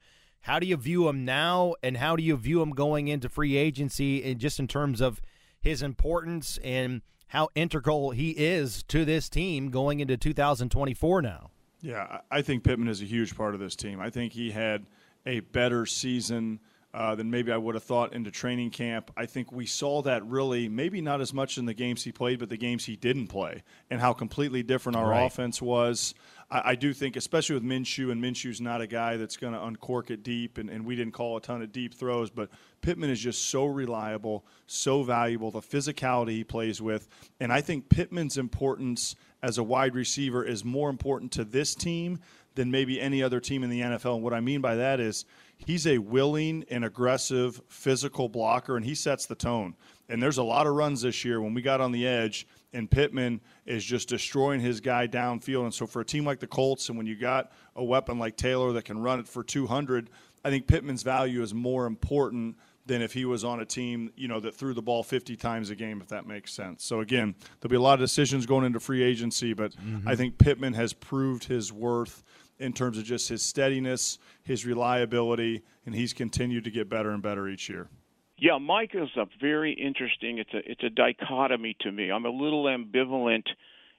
How 0.49 0.59
do 0.59 0.67
you 0.67 0.79
view 0.79 1.07
him 1.11 1.27
now, 1.27 1.75
and 1.83 1.99
how 1.99 2.17
do 2.17 2.23
you 2.23 2.35
view 2.35 2.63
him 2.63 2.71
going 2.71 3.09
into 3.09 3.29
free 3.29 3.59
agency, 3.59 4.25
and 4.25 4.41
just 4.41 4.59
in 4.59 4.67
terms 4.67 5.03
of 5.03 5.21
his 5.61 5.83
importance 5.83 6.59
and 6.65 7.03
how 7.27 7.51
integral 7.55 8.13
he 8.13 8.31
is 8.31 8.83
to 8.85 9.05
this 9.05 9.29
team 9.29 9.69
going 9.69 10.01
into 10.01 10.17
2024 10.17 11.21
now. 11.21 11.51
Yeah, 11.83 12.21
I 12.31 12.41
think 12.41 12.65
Pittman 12.65 12.89
is 12.89 13.03
a 13.03 13.05
huge 13.05 13.37
part 13.37 13.53
of 13.53 13.61
this 13.61 13.77
team. 13.77 14.01
I 14.01 14.09
think 14.09 14.33
he 14.33 14.51
had 14.51 14.87
a 15.27 15.41
better 15.41 15.85
season 15.85 16.61
uh, 16.95 17.15
than 17.15 17.31
maybe 17.31 17.53
I 17.53 17.59
would 17.59 17.75
have 17.75 17.85
thought 17.85 18.15
into 18.15 18.31
training 18.31 18.71
camp. 18.71 19.11
I 19.19 19.27
think 19.27 19.53
we 19.53 19.67
saw 19.67 20.01
that 20.03 20.25
really, 20.25 20.71
maybe 20.71 21.03
not 21.03 21.21
as 21.21 21.35
much 21.35 21.59
in 21.59 21.67
the 21.67 21.75
games 21.75 22.03
he 22.03 22.13
played, 22.13 22.39
but 22.39 22.49
the 22.49 22.57
games 22.57 22.87
he 22.87 22.97
didn't 22.97 23.27
play, 23.27 23.63
and 23.91 24.01
how 24.01 24.15
completely 24.15 24.63
different 24.63 24.97
our 24.97 25.11
right. 25.11 25.27
offense 25.27 25.61
was. 25.61 26.15
I, 26.51 26.71
I, 26.71 26.75
do 26.75 26.93
think, 26.93 27.17
especially 27.17 27.55
with 27.55 27.65
Minshew, 27.65 28.11
and 28.11 28.23
Minshew's 28.23 28.61
not 28.61 28.81
a 28.81 28.87
guy 28.87 29.17
that's 29.17 29.37
going 29.37 29.53
to 29.53 29.63
uncork 29.63 30.11
it 30.11 30.23
deep, 30.23 30.59
and, 30.59 30.71
and 30.71 30.85
we 30.85 30.97
didn't 30.97 31.13
call 31.13 31.37
a 31.37 31.41
ton 31.41 31.63
of 31.63 31.73
deep 31.73 31.95
throws, 31.95 32.31
but 32.31 32.51
Pittman 32.81 33.11
is 33.11 33.21
just 33.21 33.51
so 33.51 33.67
reliable, 33.67 34.45
so 34.67 35.03
valuable, 35.03 35.51
the 35.51 35.61
physicality 35.61 36.31
he 36.31 36.45
plays 36.45 36.81
with. 36.81 37.09
And 37.41 37.53
I 37.53 37.61
think 37.61 37.89
Pittman's 37.89 38.39
importance 38.39 39.15
as 39.43 39.59
a 39.59 39.63
wide 39.63 39.95
receiver 39.95 40.45
is 40.45 40.65
more 40.65 40.91
important 40.91 41.33
to 41.33 41.45
this 41.45 41.75
team 41.75 42.19
than 42.55 42.71
maybe 42.71 43.01
any 43.01 43.23
other 43.23 43.39
team 43.39 43.63
in 43.63 43.71
the 43.71 43.81
NFL. 43.81 44.17
And 44.17 44.23
what 44.25 44.35
I 44.35 44.41
mean 44.41 44.61
by 44.61 44.75
that 44.75 44.99
is 44.99 45.25
he's 45.59 45.87
a 45.87 45.99
willing 45.99 46.65
and 46.71 46.85
aggressive 46.85 47.61
physical 47.69 48.29
blocker, 48.29 48.77
and 48.77 48.85
he 48.85 48.95
sets 48.97 49.27
the 49.27 49.37
tone. 49.37 49.77
And 50.09 50.23
there's 50.23 50.39
a 50.39 50.43
lot 50.43 50.67
of 50.67 50.75
runs 50.75 51.03
this 51.03 51.25
year 51.25 51.41
when 51.41 51.55
we 51.55 51.63
got 51.63 51.81
on 51.81 51.93
the 51.93 52.07
edge 52.07 52.47
and 52.73 52.91
Pittman 52.91 53.41
is 53.67 53.85
just 53.85 54.09
destroying 54.09 54.61
his 54.61 54.81
guy 54.81 55.07
downfield. 55.07 55.65
And 55.65 55.75
so 55.75 55.87
for 55.87 56.01
a 56.01 56.05
team 56.05 56.25
like 56.25 56.41
the 56.41 56.47
Colts, 56.47 56.89
and 56.89 56.99
when 56.99 57.07
you 57.07 57.17
got 57.17 57.53
a 57.75 57.85
weapon 57.85 58.19
like 58.19 58.37
Taylor 58.37 58.73
that 58.73 58.85
can 58.85 58.99
run 58.99 59.21
it 59.21 59.29
for 59.29 59.43
200, 59.43 60.11
I 60.45 60.51
think 60.51 60.67
Pittman's 60.67 61.03
value 61.03 61.43
is 61.43 61.55
more 61.55 61.87
important 61.87 62.57
than 62.87 63.03
if 63.03 63.13
he 63.13 63.25
was 63.25 63.45
on 63.45 63.61
a 63.61 63.65
team, 63.65 64.11
you 64.17 64.29
know, 64.29 64.41
that 64.41 64.55
threw 64.55 64.73
the 64.73 64.83
ball 64.83 65.03
50 65.03 65.37
times 65.37 65.71
a 65.71 65.75
game, 65.75 66.01
if 66.01 66.09
that 66.09 66.27
makes 66.27 66.53
sense. 66.53 66.85
So 66.85 67.01
again, 67.01 67.35
there'll 67.61 67.71
be 67.71 67.77
a 67.77 67.81
lot 67.81 67.95
of 67.95 68.01
decisions 68.01 68.47
going 68.47 68.65
into 68.65 68.81
free 68.81 69.03
agency, 69.03 69.53
but 69.53 69.73
mm-hmm. 69.73 70.09
I 70.09 70.17
think 70.17 70.39
Pittman 70.39 70.73
has 70.75 70.95
proved 70.95 71.45
his 71.45 71.71
worth 71.73 72.23
in 72.59 72.73
terms 72.73 72.99
of 72.99 73.05
just 73.05 73.29
his 73.29 73.43
steadiness, 73.43 74.19
his 74.43 74.67
reliability, 74.67 75.63
and 75.87 75.95
he's 75.95 76.13
continued 76.13 76.65
to 76.65 76.71
get 76.71 76.89
better 76.89 77.11
and 77.11 77.23
better 77.23 77.47
each 77.47 77.69
year. 77.69 77.89
Yeah, 78.39 78.59
Mike 78.59 78.93
is 78.95 79.09
a 79.17 79.27
very 79.41 79.73
interesting. 79.73 80.39
It's 80.39 80.55
a 80.55 80.59
it's 80.71 80.85
a 80.85 80.91
dichotomy 80.91 81.77
to 81.81 81.91
me. 81.91 82.11
I'm 82.11 82.25
a 82.25 82.31
little 82.31 82.65
ambivalent 82.65 83.45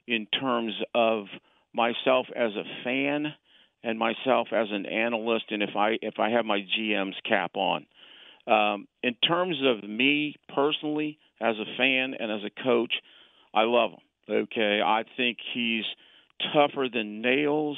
in 0.07 0.27
terms 0.27 0.73
of 0.95 1.25
myself 1.73 2.27
as 2.35 2.51
a 2.55 2.63
fan 2.83 3.33
and 3.83 3.99
myself 3.99 4.47
as 4.53 4.67
an 4.71 4.85
analyst, 4.85 5.45
and 5.51 5.61
if 5.61 5.75
I 5.75 5.97
if 6.01 6.19
I 6.19 6.29
have 6.29 6.45
my 6.45 6.59
GM's 6.61 7.17
cap 7.27 7.51
on. 7.55 7.85
Um, 8.47 8.87
in 9.03 9.13
terms 9.15 9.57
of 9.63 9.87
me 9.87 10.35
personally, 10.55 11.19
as 11.41 11.55
a 11.57 11.65
fan 11.77 12.15
and 12.17 12.31
as 12.31 12.41
a 12.43 12.63
coach, 12.63 12.93
I 13.53 13.63
love 13.63 13.91
him. 13.91 14.35
Okay, 14.43 14.79
I 14.83 15.03
think 15.17 15.37
he's 15.53 15.83
tougher 16.53 16.87
than 16.91 17.21
nails. 17.21 17.77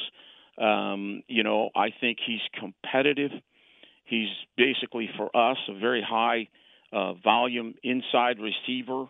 Um, 0.58 1.24
you 1.28 1.44
know, 1.44 1.72
I 1.76 1.90
think 2.00 2.20
he's 2.26 2.42
competitive. 2.60 3.32
He's 4.12 4.28
basically 4.58 5.10
for 5.16 5.34
us 5.34 5.58
a 5.70 5.80
very 5.80 6.06
high 6.06 6.50
uh, 6.92 7.14
volume 7.14 7.76
inside 7.82 8.40
receiver. 8.40 9.06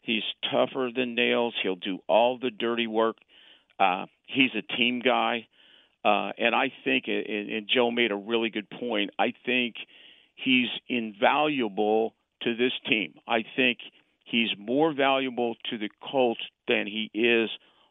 He's 0.00 0.22
tougher 0.50 0.88
than 0.96 1.14
nails. 1.14 1.52
He'll 1.62 1.76
do 1.76 1.98
all 2.08 2.38
the 2.38 2.50
dirty 2.50 2.86
work. 2.86 3.16
Uh, 3.78 4.06
he's 4.26 4.52
a 4.56 4.62
team 4.62 5.02
guy. 5.04 5.46
Uh, 6.02 6.30
and 6.38 6.54
I 6.54 6.72
think, 6.84 7.04
and, 7.06 7.68
Joe 7.68 7.90
made 7.90 8.12
a 8.12 8.16
really 8.16 8.48
good 8.48 8.70
point, 8.70 9.10
I 9.18 9.34
think 9.44 9.74
he's 10.36 10.68
invaluable 10.88 12.14
to 12.40 12.56
this 12.56 12.72
team. 12.88 13.12
I 13.28 13.44
think 13.56 13.76
he's 14.24 14.48
more 14.56 14.94
valuable 14.94 15.56
to 15.68 15.76
the 15.76 15.90
Colts 16.00 16.40
than 16.66 16.86
he 16.86 17.10
is 17.12 17.50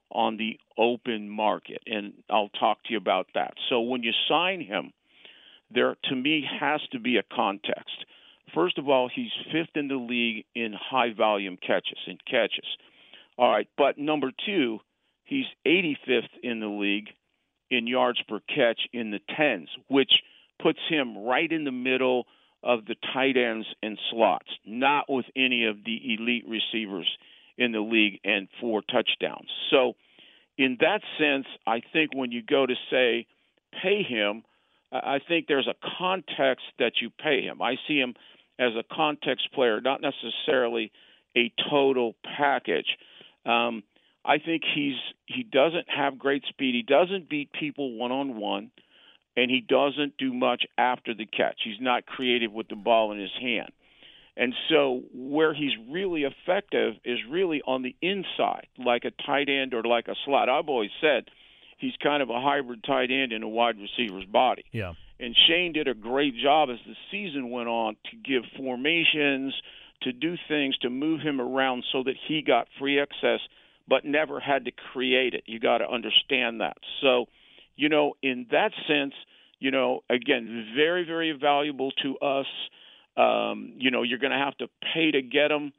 on 0.10 0.38
the 0.38 0.58
open 0.80 1.30
market. 1.30 1.84
And 1.86 2.14
I'll 2.28 2.50
talk 2.50 2.82
to 2.86 2.94
you 2.94 2.98
about 2.98 3.28
that. 3.36 3.54
So 3.70 3.82
when 3.82 4.02
you 4.02 4.14
sign 4.28 4.62
him, 4.62 4.94
there 5.72 5.96
to 6.06 6.16
me 6.16 6.46
has 6.60 6.82
to 6.92 7.00
be 7.00 7.18
a 7.18 7.36
context. 7.36 8.06
First 8.54 8.78
of 8.78 8.88
all, 8.88 9.10
he's 9.14 9.32
fifth 9.52 9.76
in 9.76 9.88
the 9.88 9.96
league 9.96 10.46
in 10.56 10.74
high 10.74 11.14
volume 11.14 11.58
catches 11.58 12.00
and 12.08 12.20
catches. 12.26 12.66
All 13.38 13.50
right, 13.50 13.68
but 13.78 13.98
number 13.98 14.32
two, 14.46 14.80
he's 15.26 15.46
85th 15.66 16.30
in 16.44 16.60
the 16.60 16.68
league 16.68 17.10
in 17.70 17.88
yards 17.88 18.22
per 18.28 18.40
catch 18.48 18.80
in 18.94 19.12
the 19.12 19.20
tens, 19.36 19.70
which 19.88 20.12
puts 20.62 20.80
him 20.90 21.18
right 21.18 21.52
in 21.52 21.64
the 21.64 21.72
middle 21.72 22.26
of 22.64 22.86
the 22.86 22.96
tight 23.14 23.38
ends 23.38 23.68
and 23.84 24.00
slots, 24.10 24.48
not 24.66 25.10
with 25.10 25.26
any 25.36 25.66
of 25.66 25.78
the 25.86 26.16
elite 26.16 26.46
receivers 26.48 27.10
in 27.58 27.72
the 27.72 27.80
league 27.80 28.20
and 28.24 28.48
four 28.60 28.82
touchdowns. 28.82 29.50
So, 29.70 29.94
in 30.58 30.78
that 30.80 31.02
sense, 31.20 31.46
I 31.68 31.82
think 31.94 32.12
when 32.14 32.32
you 32.32 32.42
go 32.42 32.66
to 32.66 32.76
say 32.90 33.28
pay 33.82 34.04
him, 34.04 34.44
I 35.04 35.20
think 35.28 35.48
there's 35.48 35.68
a 35.68 35.76
context 35.98 36.66
that 36.80 36.94
you 37.02 37.10
pay 37.10 37.42
him. 37.42 37.62
I 37.62 37.76
see 37.88 37.98
him 37.98 38.14
as 38.60 38.72
a 38.76 38.84
context 38.96 39.52
player, 39.54 39.82
not 39.82 40.02
necessarily 40.02 40.92
a 41.36 41.52
total 41.70 42.16
package. 42.38 42.88
Um, 43.46 43.84
I 44.24 44.38
think 44.40 44.64
he's 44.74 44.96
he 45.28 45.44
doesn't 45.44 45.88
have 45.90 46.18
great 46.18 46.44
speed. 46.50 46.74
He 46.76 46.82
doesn't 46.84 47.30
beat 47.30 47.52
people 47.52 47.98
one 47.98 48.12
on 48.12 48.38
one. 48.38 48.72
and 49.38 49.52
he 49.52 49.62
doesn't 49.62 50.18
do 50.18 50.34
much 50.34 50.64
after 50.78 51.14
the 51.14 51.26
catch. 51.26 51.60
He's 51.64 51.82
not 51.82 52.06
creative 52.06 52.52
with 52.52 52.68
the 52.70 52.76
ball 52.76 53.12
in 53.12 53.20
his 53.20 53.32
hand. 53.40 53.72
And 54.38 54.54
so 54.70 55.04
where 55.14 55.54
he's 55.54 55.72
really 55.90 56.24
effective 56.24 56.96
is 57.06 57.20
really 57.30 57.62
on 57.66 57.84
the 57.84 57.96
inside, 58.02 58.68
like 58.78 59.06
a 59.06 59.12
tight 59.26 59.50
end 59.50 59.74
or 59.74 59.84
like 59.84 60.08
a 60.08 60.16
slot. 60.26 60.50
I've 60.50 60.70
always 60.70 60.92
said 61.02 61.26
he's 61.78 61.94
kind 62.02 62.22
of 62.22 62.30
a 62.30 62.40
hybrid 62.40 62.84
tight 62.84 63.12
end 63.12 63.32
in 63.32 63.44
a 63.44 63.48
wide 63.48 63.76
receiver's 63.78 64.26
body. 64.26 64.66
Yeah. 64.72 64.94
And 65.20 65.36
Shane 65.48 65.74
did 65.74 65.88
a 65.88 65.94
great 65.94 66.36
job 66.38 66.70
as 66.70 66.78
the 66.86 66.96
season 67.12 67.50
went 67.50 67.70
on 67.70 67.96
to 68.12 68.18
give 68.18 68.44
formations, 68.58 69.54
to 70.02 70.12
do 70.12 70.36
things, 70.48 70.78
to 70.80 70.90
move 70.90 71.22
him 71.22 71.40
around 71.40 71.86
so 71.92 72.04
that 72.04 72.16
he 72.28 72.42
got 72.42 72.68
free 72.80 73.00
access, 73.00 73.40
but 73.88 74.04
never 74.04 74.40
had 74.40 74.66
to 74.66 74.72
create 74.92 75.34
it. 75.34 75.44
You 75.46 75.60
got 75.60 75.78
to 75.78 75.90
understand 75.90 76.60
that. 76.62 76.78
So, 77.02 77.26
you 77.78 77.88
know, 77.88 78.14
in 78.22 78.48
that 78.52 78.72
sense, 78.88 79.14
you 79.60 79.72
know, 79.72 80.02
again, 80.10 80.74
very, 80.76 81.06
very 81.06 81.32
valuable 81.32 81.92
to 82.04 82.18
us 82.18 82.48
um, 83.18 83.74
you 83.78 83.92
know, 83.92 84.04
you're 84.04 84.20
going 84.20 84.32
to 84.32 84.38
have 84.38 84.58
to 84.58 84.68
pay 84.94 85.12
to 85.12 85.22
get 85.22 85.50
them, 85.50 85.72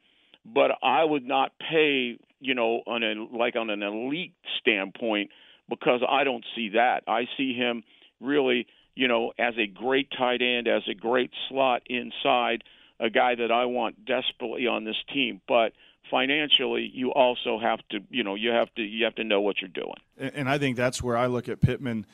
but 0.45 0.71
I 0.81 1.03
would 1.03 1.25
not 1.25 1.51
pay, 1.59 2.17
you 2.39 2.55
know, 2.55 2.81
on 2.87 3.03
a 3.03 3.13
like 3.35 3.55
on 3.55 3.69
an 3.69 3.83
elite 3.83 4.33
standpoint 4.59 5.29
because 5.69 6.01
I 6.07 6.23
don't 6.23 6.45
see 6.55 6.69
that. 6.69 7.03
I 7.07 7.25
see 7.37 7.53
him 7.53 7.83
really, 8.21 8.67
you 8.95 9.07
know, 9.07 9.33
as 9.37 9.53
a 9.57 9.67
great 9.67 10.09
tight 10.17 10.41
end, 10.41 10.67
as 10.67 10.83
a 10.89 10.93
great 10.93 11.31
slot 11.49 11.83
inside, 11.87 12.63
a 12.99 13.09
guy 13.09 13.35
that 13.35 13.51
I 13.51 13.65
want 13.65 14.05
desperately 14.05 14.67
on 14.67 14.83
this 14.83 14.97
team, 15.13 15.41
but 15.47 15.73
financially 16.09 16.89
you 16.93 17.11
also 17.11 17.59
have 17.59 17.79
to 17.89 17.99
you 18.09 18.23
know 18.23 18.33
you 18.33 18.49
have 18.49 18.73
to 18.75 18.81
you 18.81 19.03
have 19.03 19.15
to 19.15 19.25
know 19.25 19.41
what 19.41 19.57
you're 19.59 19.67
doing 19.67 20.31
and 20.37 20.49
i 20.49 20.57
think 20.57 20.77
that's 20.77 21.03
where 21.03 21.17
i 21.17 21.25
look 21.25 21.49
at 21.49 21.59
pittman 21.59 22.05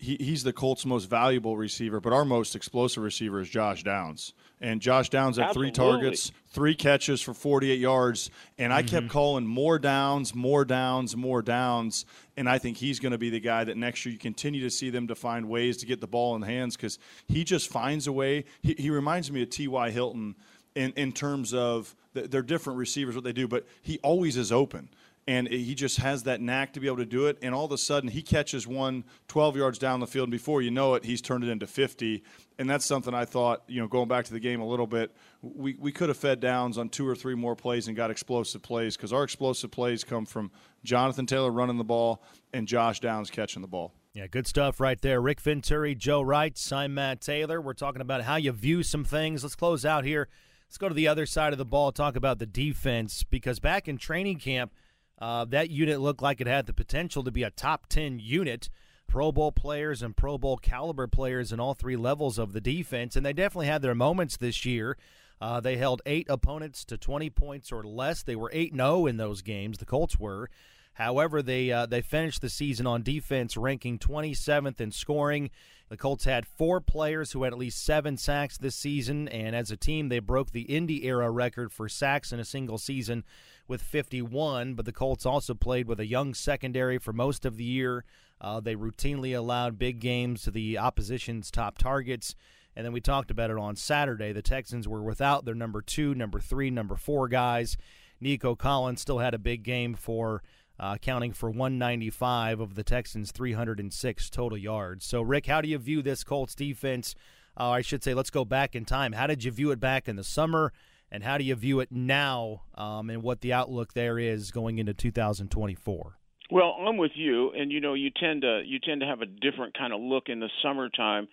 he, 0.00 0.16
he's 0.18 0.42
the 0.42 0.52
Colts' 0.52 0.86
most 0.86 1.10
valuable 1.10 1.56
receiver, 1.56 2.00
but 2.00 2.12
our 2.12 2.24
most 2.24 2.56
explosive 2.56 3.02
receiver 3.02 3.40
is 3.40 3.50
Josh 3.50 3.84
Downs. 3.84 4.32
And 4.60 4.80
Josh 4.82 5.08
Downs 5.08 5.38
had 5.38 5.48
Absolutely. 5.48 5.70
three 5.70 5.84
targets, 5.84 6.32
three 6.50 6.74
catches 6.74 7.22
for 7.22 7.32
48 7.32 7.78
yards. 7.78 8.30
And 8.58 8.72
I 8.72 8.82
mm-hmm. 8.82 8.88
kept 8.88 9.08
calling 9.08 9.46
more 9.46 9.78
downs, 9.78 10.34
more 10.34 10.66
downs, 10.66 11.16
more 11.16 11.40
downs. 11.40 12.04
And 12.36 12.48
I 12.48 12.58
think 12.58 12.76
he's 12.76 13.00
going 13.00 13.12
to 13.12 13.18
be 13.18 13.30
the 13.30 13.40
guy 13.40 13.64
that 13.64 13.76
next 13.78 14.04
year 14.04 14.12
you 14.12 14.18
continue 14.18 14.60
to 14.62 14.70
see 14.70 14.90
them 14.90 15.08
to 15.08 15.14
find 15.14 15.48
ways 15.48 15.78
to 15.78 15.86
get 15.86 16.00
the 16.00 16.06
ball 16.06 16.36
in 16.36 16.42
hands 16.42 16.76
because 16.76 16.98
he 17.26 17.42
just 17.42 17.70
finds 17.70 18.06
a 18.06 18.12
way. 18.12 18.44
He, 18.60 18.74
he 18.74 18.90
reminds 18.90 19.32
me 19.32 19.42
of 19.42 19.50
T.Y. 19.50 19.90
Hilton 19.90 20.36
in, 20.74 20.92
in 20.92 21.12
terms 21.12 21.54
of 21.54 21.94
they're 22.12 22.42
different 22.42 22.78
receivers, 22.78 23.14
what 23.14 23.24
they 23.24 23.32
do, 23.32 23.46
but 23.48 23.66
he 23.82 23.98
always 24.02 24.36
is 24.36 24.52
open 24.52 24.88
and 25.26 25.48
he 25.48 25.74
just 25.74 25.98
has 25.98 26.24
that 26.24 26.40
knack 26.40 26.72
to 26.72 26.80
be 26.80 26.86
able 26.86 26.96
to 26.96 27.06
do 27.06 27.26
it. 27.26 27.38
And 27.42 27.54
all 27.54 27.64
of 27.64 27.72
a 27.72 27.78
sudden, 27.78 28.08
he 28.08 28.22
catches 28.22 28.66
one 28.66 29.04
12 29.28 29.56
yards 29.56 29.78
down 29.78 30.00
the 30.00 30.06
field, 30.06 30.24
and 30.24 30.32
before 30.32 30.62
you 30.62 30.70
know 30.70 30.94
it, 30.94 31.04
he's 31.04 31.20
turned 31.20 31.44
it 31.44 31.50
into 31.50 31.66
50. 31.66 32.22
And 32.58 32.68
that's 32.68 32.84
something 32.84 33.14
I 33.14 33.24
thought, 33.24 33.62
you 33.68 33.80
know, 33.80 33.86
going 33.86 34.08
back 34.08 34.24
to 34.26 34.32
the 34.32 34.40
game 34.40 34.60
a 34.60 34.66
little 34.66 34.86
bit, 34.86 35.14
we, 35.42 35.76
we 35.78 35.92
could 35.92 36.08
have 36.08 36.16
fed 36.16 36.40
downs 36.40 36.78
on 36.78 36.88
two 36.88 37.06
or 37.06 37.14
three 37.14 37.34
more 37.34 37.54
plays 37.54 37.86
and 37.86 37.96
got 37.96 38.10
explosive 38.10 38.62
plays 38.62 38.96
because 38.96 39.12
our 39.12 39.22
explosive 39.22 39.70
plays 39.70 40.04
come 40.04 40.26
from 40.26 40.50
Jonathan 40.84 41.26
Taylor 41.26 41.50
running 41.50 41.78
the 41.78 41.84
ball 41.84 42.22
and 42.52 42.66
Josh 42.66 43.00
Downs 43.00 43.30
catching 43.30 43.62
the 43.62 43.68
ball. 43.68 43.92
Yeah, 44.12 44.26
good 44.26 44.46
stuff 44.46 44.80
right 44.80 45.00
there. 45.00 45.20
Rick 45.20 45.40
Venturi, 45.40 45.94
Joe 45.94 46.22
Reitz, 46.22 46.72
I'm 46.72 46.94
Matt 46.94 47.20
Taylor. 47.20 47.60
We're 47.60 47.74
talking 47.74 48.00
about 48.02 48.22
how 48.22 48.36
you 48.36 48.50
view 48.50 48.82
some 48.82 49.04
things. 49.04 49.44
Let's 49.44 49.54
close 49.54 49.84
out 49.84 50.04
here. 50.04 50.28
Let's 50.66 50.78
go 50.78 50.88
to 50.88 50.94
the 50.94 51.06
other 51.06 51.26
side 51.26 51.52
of 51.52 51.58
the 51.58 51.64
ball, 51.64 51.92
talk 51.92 52.16
about 52.16 52.38
the 52.38 52.46
defense, 52.46 53.22
because 53.22 53.60
back 53.60 53.86
in 53.86 53.96
training 53.96 54.38
camp– 54.38 54.72
uh, 55.20 55.44
that 55.46 55.70
unit 55.70 56.00
looked 56.00 56.22
like 56.22 56.40
it 56.40 56.46
had 56.46 56.66
the 56.66 56.72
potential 56.72 57.22
to 57.24 57.30
be 57.30 57.42
a 57.42 57.50
top 57.50 57.86
10 57.88 58.18
unit. 58.18 58.70
Pro 59.06 59.32
Bowl 59.32 59.50
players 59.50 60.02
and 60.02 60.16
Pro 60.16 60.38
Bowl 60.38 60.56
caliber 60.56 61.08
players 61.08 61.52
in 61.52 61.58
all 61.58 61.74
three 61.74 61.96
levels 61.96 62.38
of 62.38 62.52
the 62.52 62.60
defense, 62.60 63.16
and 63.16 63.26
they 63.26 63.32
definitely 63.32 63.66
had 63.66 63.82
their 63.82 63.94
moments 63.94 64.36
this 64.36 64.64
year. 64.64 64.96
Uh, 65.40 65.58
they 65.58 65.76
held 65.76 66.00
eight 66.06 66.26
opponents 66.28 66.84
to 66.84 66.96
20 66.96 67.28
points 67.30 67.72
or 67.72 67.82
less. 67.82 68.22
They 68.22 68.36
were 68.36 68.50
8 68.52 68.72
0 68.74 69.06
in 69.06 69.16
those 69.16 69.42
games, 69.42 69.78
the 69.78 69.84
Colts 69.84 70.18
were. 70.18 70.48
However, 70.94 71.42
they 71.42 71.70
uh, 71.70 71.86
they 71.86 72.02
finished 72.02 72.42
the 72.42 72.50
season 72.50 72.86
on 72.86 73.02
defense 73.02 73.56
ranking 73.56 73.98
27th 73.98 74.80
in 74.80 74.90
scoring. 74.90 75.50
The 75.88 75.96
Colts 75.96 76.24
had 76.24 76.46
four 76.46 76.80
players 76.80 77.32
who 77.32 77.42
had 77.42 77.52
at 77.52 77.58
least 77.58 77.84
seven 77.84 78.16
sacks 78.16 78.56
this 78.56 78.76
season, 78.76 79.26
and 79.28 79.56
as 79.56 79.72
a 79.72 79.76
team, 79.76 80.08
they 80.08 80.20
broke 80.20 80.52
the 80.52 80.62
Indy 80.62 81.04
era 81.04 81.30
record 81.30 81.72
for 81.72 81.88
sacks 81.88 82.32
in 82.32 82.38
a 82.38 82.44
single 82.44 82.78
season 82.78 83.24
with 83.66 83.82
51, 83.82 84.74
but 84.74 84.84
the 84.84 84.92
Colts 84.92 85.26
also 85.26 85.52
played 85.52 85.88
with 85.88 85.98
a 85.98 86.06
young 86.06 86.32
secondary 86.32 86.98
for 86.98 87.12
most 87.12 87.44
of 87.44 87.56
the 87.56 87.64
year. 87.64 88.04
Uh, 88.40 88.60
they 88.60 88.76
routinely 88.76 89.36
allowed 89.36 89.78
big 89.78 89.98
games 89.98 90.42
to 90.42 90.50
the 90.50 90.78
opposition's 90.78 91.50
top 91.50 91.76
targets. 91.76 92.34
And 92.76 92.84
then 92.84 92.92
we 92.92 93.00
talked 93.00 93.30
about 93.30 93.50
it 93.50 93.58
on 93.58 93.76
Saturday. 93.76 94.32
The 94.32 94.42
Texans 94.42 94.86
were 94.86 95.02
without 95.02 95.44
their 95.44 95.54
number 95.54 95.82
two, 95.82 96.14
number 96.14 96.40
three, 96.40 96.70
number 96.70 96.96
four 96.96 97.28
guys. 97.28 97.76
Nico 98.20 98.54
Collins 98.54 99.00
still 99.00 99.18
had 99.18 99.34
a 99.34 99.38
big 99.38 99.62
game 99.62 99.94
for 99.94 100.42
uh, 100.80 100.94
accounting 100.96 101.32
for 101.32 101.50
195 101.50 102.58
of 102.58 102.74
the 102.74 102.82
Texans' 102.82 103.30
306 103.30 104.30
total 104.30 104.58
yards. 104.58 105.04
So, 105.04 105.22
Rick, 105.22 105.46
how 105.46 105.60
do 105.60 105.68
you 105.68 105.78
view 105.78 106.02
this 106.02 106.24
Colts 106.24 106.56
defense? 106.56 107.14
Uh, 107.56 107.70
I 107.70 107.82
should 107.82 108.02
say, 108.02 108.14
let's 108.14 108.30
go 108.30 108.44
back 108.44 108.74
in 108.74 108.84
time. 108.84 109.12
How 109.12 109.28
did 109.28 109.44
you 109.44 109.52
view 109.52 109.70
it 109.70 109.78
back 109.78 110.08
in 110.08 110.16
the 110.16 110.24
summer? 110.24 110.72
and 111.10 111.24
how 111.24 111.38
do 111.38 111.44
you 111.44 111.54
view 111.54 111.80
it 111.80 111.90
now 111.90 112.62
um, 112.74 113.10
and 113.10 113.22
what 113.22 113.40
the 113.40 113.52
outlook 113.52 113.94
there 113.94 114.18
is 114.18 114.50
going 114.50 114.78
into 114.78 114.94
2024? 114.94 116.16
Well, 116.52 116.76
I'm 116.86 116.96
with 116.96 117.12
you, 117.14 117.52
and 117.52 117.70
you 117.70 117.80
know 117.80 117.94
you 117.94 118.10
tend 118.10 118.42
to 118.42 118.62
you 118.66 118.80
tend 118.80 119.00
to 119.02 119.06
have 119.06 119.20
a 119.20 119.26
different 119.26 119.76
kind 119.78 119.92
of 119.92 120.00
look 120.00 120.24
in 120.26 120.40
the 120.40 120.48
summertime, 120.62 121.28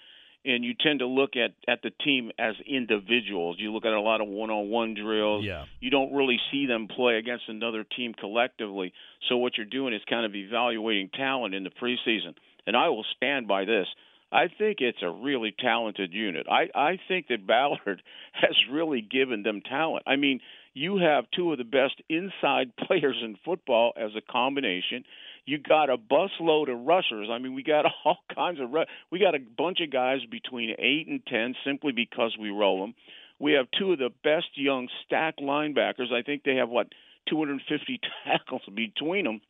and 0.48 0.64
you 0.64 0.74
tend 0.74 1.00
to 1.00 1.06
look 1.06 1.32
at 1.36 1.52
at 1.68 1.82
the 1.82 1.92
team 2.04 2.32
as 2.40 2.56
individuals. 2.66 3.58
You 3.60 3.74
look 3.74 3.86
at 3.86 3.92
a 3.92 4.00
lot 4.02 4.22
of 4.22 4.28
one-on-one 4.28 4.96
drills. 4.96 5.46
Yeah. 5.46 5.66
You 5.80 5.90
don't 5.90 6.14
really 6.14 6.40
see 6.52 6.66
them 6.66 6.88
play 6.88 7.16
against 7.16 7.44
another 7.50 7.84
team 7.84 8.14
collectively. 8.14 8.94
So 9.28 9.38
what 9.38 9.58
you're 9.58 9.66
doing 9.66 9.94
is 9.94 10.02
kind 10.10 10.26
of 10.26 10.34
evaluating 10.34 11.10
talent 11.14 11.54
in 11.54 11.64
the 11.64 11.70
preseason. 11.70 12.34
And 12.66 12.76
I 12.76 12.90
will 12.90 13.06
stand 13.16 13.48
by 13.48 13.66
this. 13.66 13.88
I 14.32 14.48
think 14.48 14.78
it's 14.80 15.02
a 15.02 15.10
really 15.10 15.54
talented 15.58 16.14
unit. 16.14 16.48
I, 16.50 16.68
I 16.78 17.00
think 17.08 17.28
that 17.28 17.48
Ballard 17.48 18.02
has 18.34 18.56
really 18.72 19.02
given 19.02 19.44
them 19.44 19.62
talent. 19.62 20.04
I 20.08 20.16
mean, 20.16 20.40
you 20.74 20.98
have 20.98 21.26
two 21.36 21.52
of 21.52 21.58
the 21.58 21.64
best 21.64 22.02
inside 22.10 22.76
players 22.88 23.18
in 23.24 23.38
football 23.44 23.94
as 23.98 24.12
a 24.16 24.32
combination. 24.32 25.04
You 25.48 25.58
got 25.58 25.90
a 25.90 25.98
busload 25.98 26.70
of 26.70 26.86
rushers. 26.86 27.30
I 27.32 27.40
mean, 27.40 27.56
we 27.56 27.64
got 27.64 27.86
all 28.06 28.18
kinds 28.36 28.60
of. 28.60 28.70
We 29.10 29.20
got 29.20 29.34
a 29.34 29.40
bunch 29.40 29.80
of 29.82 29.90
guys 29.90 30.20
between 30.30 30.76
eight 30.78 31.08
and 31.08 31.26
ten 31.26 31.56
simply 31.66 31.94
because 31.94 32.38
we 32.40 32.50
roll 32.50 32.82
them. 32.82 32.94
We 33.40 33.54
have 33.54 33.68
two 33.80 33.94
of 33.94 34.00
the 34.00 34.10
best 34.24 34.48
young 34.56 34.90
stack 35.06 35.38
linebackers. 35.38 36.12
I 36.12 36.22
think 36.22 36.44
they 36.44 36.56
have 36.56 36.70
what 36.70 36.88
250 37.30 38.00
tackles 38.26 38.62
between 38.76 39.24
them. 39.24 39.42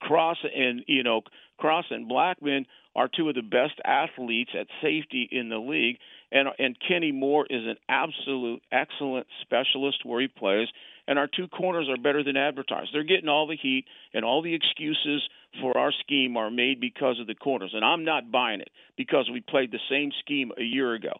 Cross 0.00 0.38
and 0.54 0.82
you 0.86 1.02
know 1.02 1.22
Cross 1.58 1.86
and 1.90 2.08
Blackmon 2.08 2.66
are 2.94 3.08
two 3.08 3.28
of 3.28 3.34
the 3.34 3.42
best 3.42 3.80
athletes 3.84 4.50
at 4.58 4.68
safety 4.80 5.28
in 5.32 5.48
the 5.48 5.58
league, 5.58 5.98
and 6.30 6.48
and 6.60 6.76
Kenny 6.86 7.10
Moore 7.10 7.46
is 7.50 7.66
an 7.66 7.76
absolute 7.88 8.62
excellent 8.70 9.26
specialist 9.42 10.04
where 10.04 10.20
he 10.20 10.28
plays. 10.28 10.68
And 11.08 11.18
our 11.18 11.28
two 11.28 11.48
corners 11.48 11.88
are 11.88 11.96
better 11.96 12.24
than 12.24 12.36
advertised. 12.36 12.90
They're 12.92 13.04
getting 13.04 13.28
all 13.28 13.46
the 13.46 13.56
heat, 13.56 13.84
and 14.12 14.24
all 14.24 14.42
the 14.42 14.54
excuses 14.54 15.22
for 15.60 15.76
our 15.78 15.92
scheme 16.00 16.36
are 16.36 16.50
made 16.50 16.80
because 16.80 17.20
of 17.20 17.26
the 17.26 17.34
corners. 17.34 17.72
And 17.74 17.84
I'm 17.84 18.04
not 18.04 18.32
buying 18.32 18.60
it 18.60 18.70
because 18.96 19.28
we 19.32 19.40
played 19.40 19.70
the 19.70 19.78
same 19.88 20.10
scheme 20.20 20.50
a 20.58 20.62
year 20.62 20.94
ago. 20.94 21.12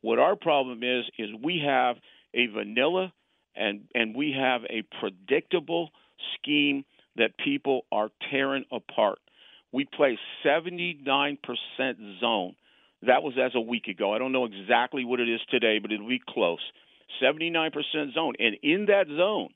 What 0.00 0.18
our 0.18 0.36
problem 0.36 0.82
is 0.82 1.04
is 1.18 1.28
we 1.42 1.62
have 1.64 1.96
a 2.34 2.46
vanilla 2.46 3.12
and 3.56 3.82
and 3.94 4.14
we 4.14 4.34
have 4.38 4.62
a 4.64 4.82
predictable 5.00 5.90
scheme 6.34 6.84
that 7.16 7.38
people 7.42 7.82
are 7.92 8.10
tearing 8.30 8.64
apart. 8.72 9.18
We 9.72 9.84
play 9.84 10.18
79% 10.44 11.38
zone. 12.20 12.54
That 13.02 13.22
was 13.22 13.34
as 13.42 13.52
a 13.54 13.60
week 13.60 13.88
ago. 13.88 14.14
I 14.14 14.18
don't 14.18 14.32
know 14.32 14.44
exactly 14.46 15.04
what 15.04 15.20
it 15.20 15.28
is 15.28 15.40
today, 15.50 15.78
but 15.80 15.92
it'll 15.92 16.08
be 16.08 16.22
close. 16.26 16.60
79% 17.22 17.72
zone. 18.14 18.34
And 18.38 18.56
in 18.62 18.86
that 18.86 19.06
zone, 19.08 19.50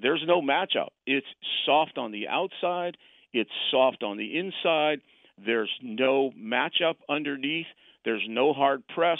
there's 0.00 0.22
no 0.26 0.40
matchup. 0.40 0.88
It's 1.06 1.26
soft 1.66 1.98
on 1.98 2.12
the 2.12 2.28
outside, 2.28 2.96
it's 3.32 3.50
soft 3.70 4.02
on 4.02 4.16
the 4.16 4.38
inside. 4.38 5.00
There's 5.44 5.70
no 5.82 6.32
matchup 6.38 6.96
underneath, 7.08 7.66
there's 8.04 8.24
no 8.28 8.52
hard 8.52 8.82
press. 8.88 9.18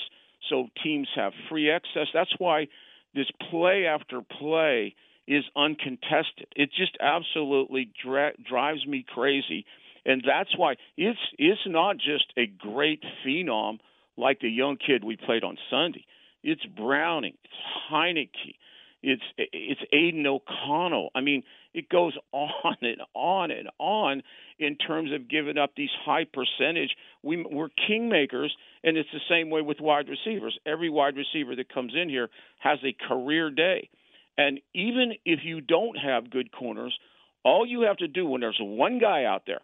So 0.49 0.69
teams 0.83 1.09
have 1.17 1.33
free 1.49 1.71
access. 1.71 2.07
That's 2.15 2.33
why 2.39 2.69
this 3.15 3.27
play 3.51 3.87
after 3.87 4.21
play 4.23 4.95
is 5.27 5.45
uncontested. 5.57 6.47
It 6.57 6.71
just 6.77 6.97
absolutely 7.01 7.91
dra- 8.03 8.33
drives 8.49 8.87
me 8.87 9.05
crazy 9.07 9.67
and 10.09 10.25
that's 10.27 10.57
why 10.57 10.77
it's 10.97 11.19
it's 11.39 11.61
not 11.67 11.97
just 11.99 12.33
a 12.37 12.47
great 12.47 13.05
phenom 13.25 13.79
like 14.17 14.41
the 14.41 14.49
young 14.49 14.77
kid 14.77 15.05
we 15.05 15.17
played 15.17 15.45
on 15.45 15.57
Sunday. 15.71 16.05
It's 16.51 16.65
Browning, 16.65 17.35
it's 17.45 17.53
Heinicke, 17.93 18.55
It's 19.03 19.23
it's 19.37 19.83
Aidan 19.93 20.27
O'Connell. 20.27 21.11
I 21.15 21.21
mean, 21.21 21.43
it 21.75 21.91
goes 21.91 22.17
on 22.33 22.77
and 22.81 23.03
on 23.13 23.51
and 23.51 23.69
on 23.79 24.23
in 24.59 24.77
terms 24.77 25.13
of 25.13 25.29
giving 25.29 25.59
up 25.59 25.73
these 25.77 25.91
high 26.07 26.25
percentage. 26.25 26.97
We, 27.23 27.45
we're 27.45 27.69
kingmakers, 27.69 28.49
and 28.83 28.97
it's 28.97 29.11
the 29.13 29.21
same 29.29 29.51
way 29.51 29.61
with 29.61 29.79
wide 29.79 30.07
receivers. 30.09 30.59
Every 30.65 30.89
wide 30.89 31.17
receiver 31.17 31.55
that 31.55 31.69
comes 31.69 31.93
in 31.95 32.09
here 32.09 32.31
has 32.61 32.79
a 32.83 32.97
career 33.07 33.51
day, 33.51 33.91
and 34.39 34.59
even 34.75 35.13
if 35.27 35.41
you 35.45 35.61
don't 35.61 35.99
have 35.99 36.31
good 36.31 36.51
corners, 36.51 36.99
all 37.45 37.67
you 37.67 37.83
have 37.83 37.99
to 37.99 38.09
do 38.09 38.27
when 38.27 38.41
there's 38.41 38.59
one 38.59 38.99
guy 38.99 39.25
out 39.25 39.43
there 39.47 39.61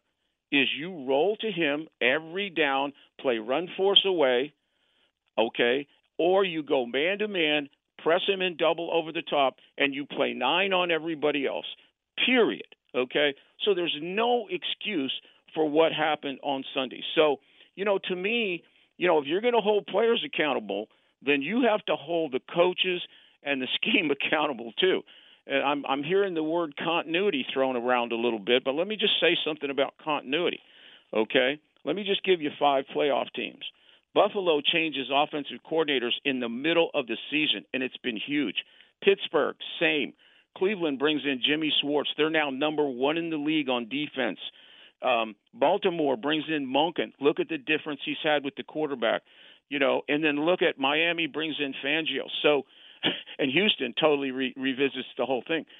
is 0.53 0.68
you 0.78 1.07
roll 1.09 1.35
to 1.37 1.51
him 1.51 1.89
every 2.03 2.51
down, 2.51 2.93
play 3.22 3.39
run 3.39 3.68
force 3.74 4.05
away, 4.05 4.53
okay, 5.39 5.87
or 6.19 6.45
you 6.45 6.62
go 6.62 6.87
man 6.87 7.19
to 7.19 7.29
man, 7.29 7.69
press 7.99 8.21
him 8.27 8.43
in 8.43 8.57
double 8.57 8.91
over 8.93 9.12
the 9.12 9.23
top, 9.23 9.57
and 9.79 9.95
you 9.95 10.07
play 10.07 10.33
nine 10.35 10.73
on 10.73 10.91
everybody 10.91 11.47
else. 11.47 11.67
Period. 12.27 12.67
Okay? 12.95 13.35
So 13.65 13.75
there's 13.75 13.97
no 14.01 14.47
excuse 14.51 15.12
for 15.55 15.69
what 15.69 15.93
happened 15.93 16.39
on 16.43 16.65
Sunday. 16.75 17.03
So, 17.15 17.37
you 17.75 17.85
know, 17.85 17.99
to 18.09 18.17
me, 18.17 18.62
you 18.97 19.09
know, 19.09 19.19
if 19.19 19.27
you're 19.27 19.41
going 19.41 19.55
to 19.55 19.61
hold 19.61 19.87
players 19.87 20.25
accountable, 20.25 20.89
then 21.25 21.43
you 21.43 21.67
have 21.69 21.85
to 21.87 21.97
hold 21.97 22.33
the 22.33 22.41
coaches 22.55 23.03
and 23.43 23.61
the 23.61 23.69
scheme 23.75 24.11
accountable 24.11 24.73
too. 24.79 25.03
And 25.47 25.62
I'm 25.62 25.85
I'm 25.87 26.03
hearing 26.03 26.35
the 26.35 26.43
word 26.43 26.75
continuity 26.77 27.47
thrown 27.53 27.77
around 27.77 28.12
a 28.12 28.17
little 28.17 28.39
bit, 28.39 28.65
but 28.65 28.75
let 28.75 28.87
me 28.87 28.97
just 28.97 29.21
say 29.21 29.37
something 29.45 29.69
about 29.71 29.95
continuity. 30.03 30.61
Okay? 31.12 31.61
Let 31.85 31.97
me 31.97 32.05
just 32.05 32.25
give 32.25 32.41
you 32.41 32.51
five 32.59 32.85
playoff 32.95 33.27
teams. 33.35 33.65
Buffalo 34.15 34.61
changes 34.61 35.09
offensive 35.12 35.59
coordinators 35.69 36.12
in 36.25 36.41
the 36.41 36.49
middle 36.49 36.91
of 36.95 37.07
the 37.07 37.17
season, 37.31 37.65
and 37.75 37.83
it's 37.83 37.97
been 37.99 38.17
huge. 38.17 38.57
Pittsburgh, 39.03 39.57
same. 39.81 40.12
Cleveland 40.57 40.99
brings 41.01 41.23
in 41.25 41.43
Jimmy 41.45 41.73
Schwartz. 41.81 42.11
They're 42.17 42.31
now 42.31 42.51
number 42.51 42.87
one 42.89 43.19
in 43.19 43.31
the 43.31 43.37
league 43.37 43.69
on 43.69 43.89
defense. 43.89 44.39
Um, 45.03 45.35
Baltimore 45.53 46.17
brings 46.17 46.45
in 46.49 46.67
Monken. 46.67 47.12
Look 47.21 47.41
at 47.41 47.49
the 47.49 47.59
difference 47.59 48.01
he's 48.05 48.17
had 48.23 48.45
with 48.45 48.55
the 48.57 48.62
quarterback, 48.62 49.23
you 49.69 49.79
know. 49.79 50.03
And 50.09 50.23
then 50.25 50.37
look 50.37 50.62
at 50.62 50.79
Miami 50.79 51.27
brings 51.27 51.57
in 51.59 51.75
Fangio. 51.85 52.29
So, 52.43 52.62
and 53.39 53.51
Houston 53.51 53.95
totally 54.01 54.31
re- 54.31 54.55
revisits 54.57 55.09
the 55.19 55.27
whole 55.27 55.45
thing. 55.47 55.67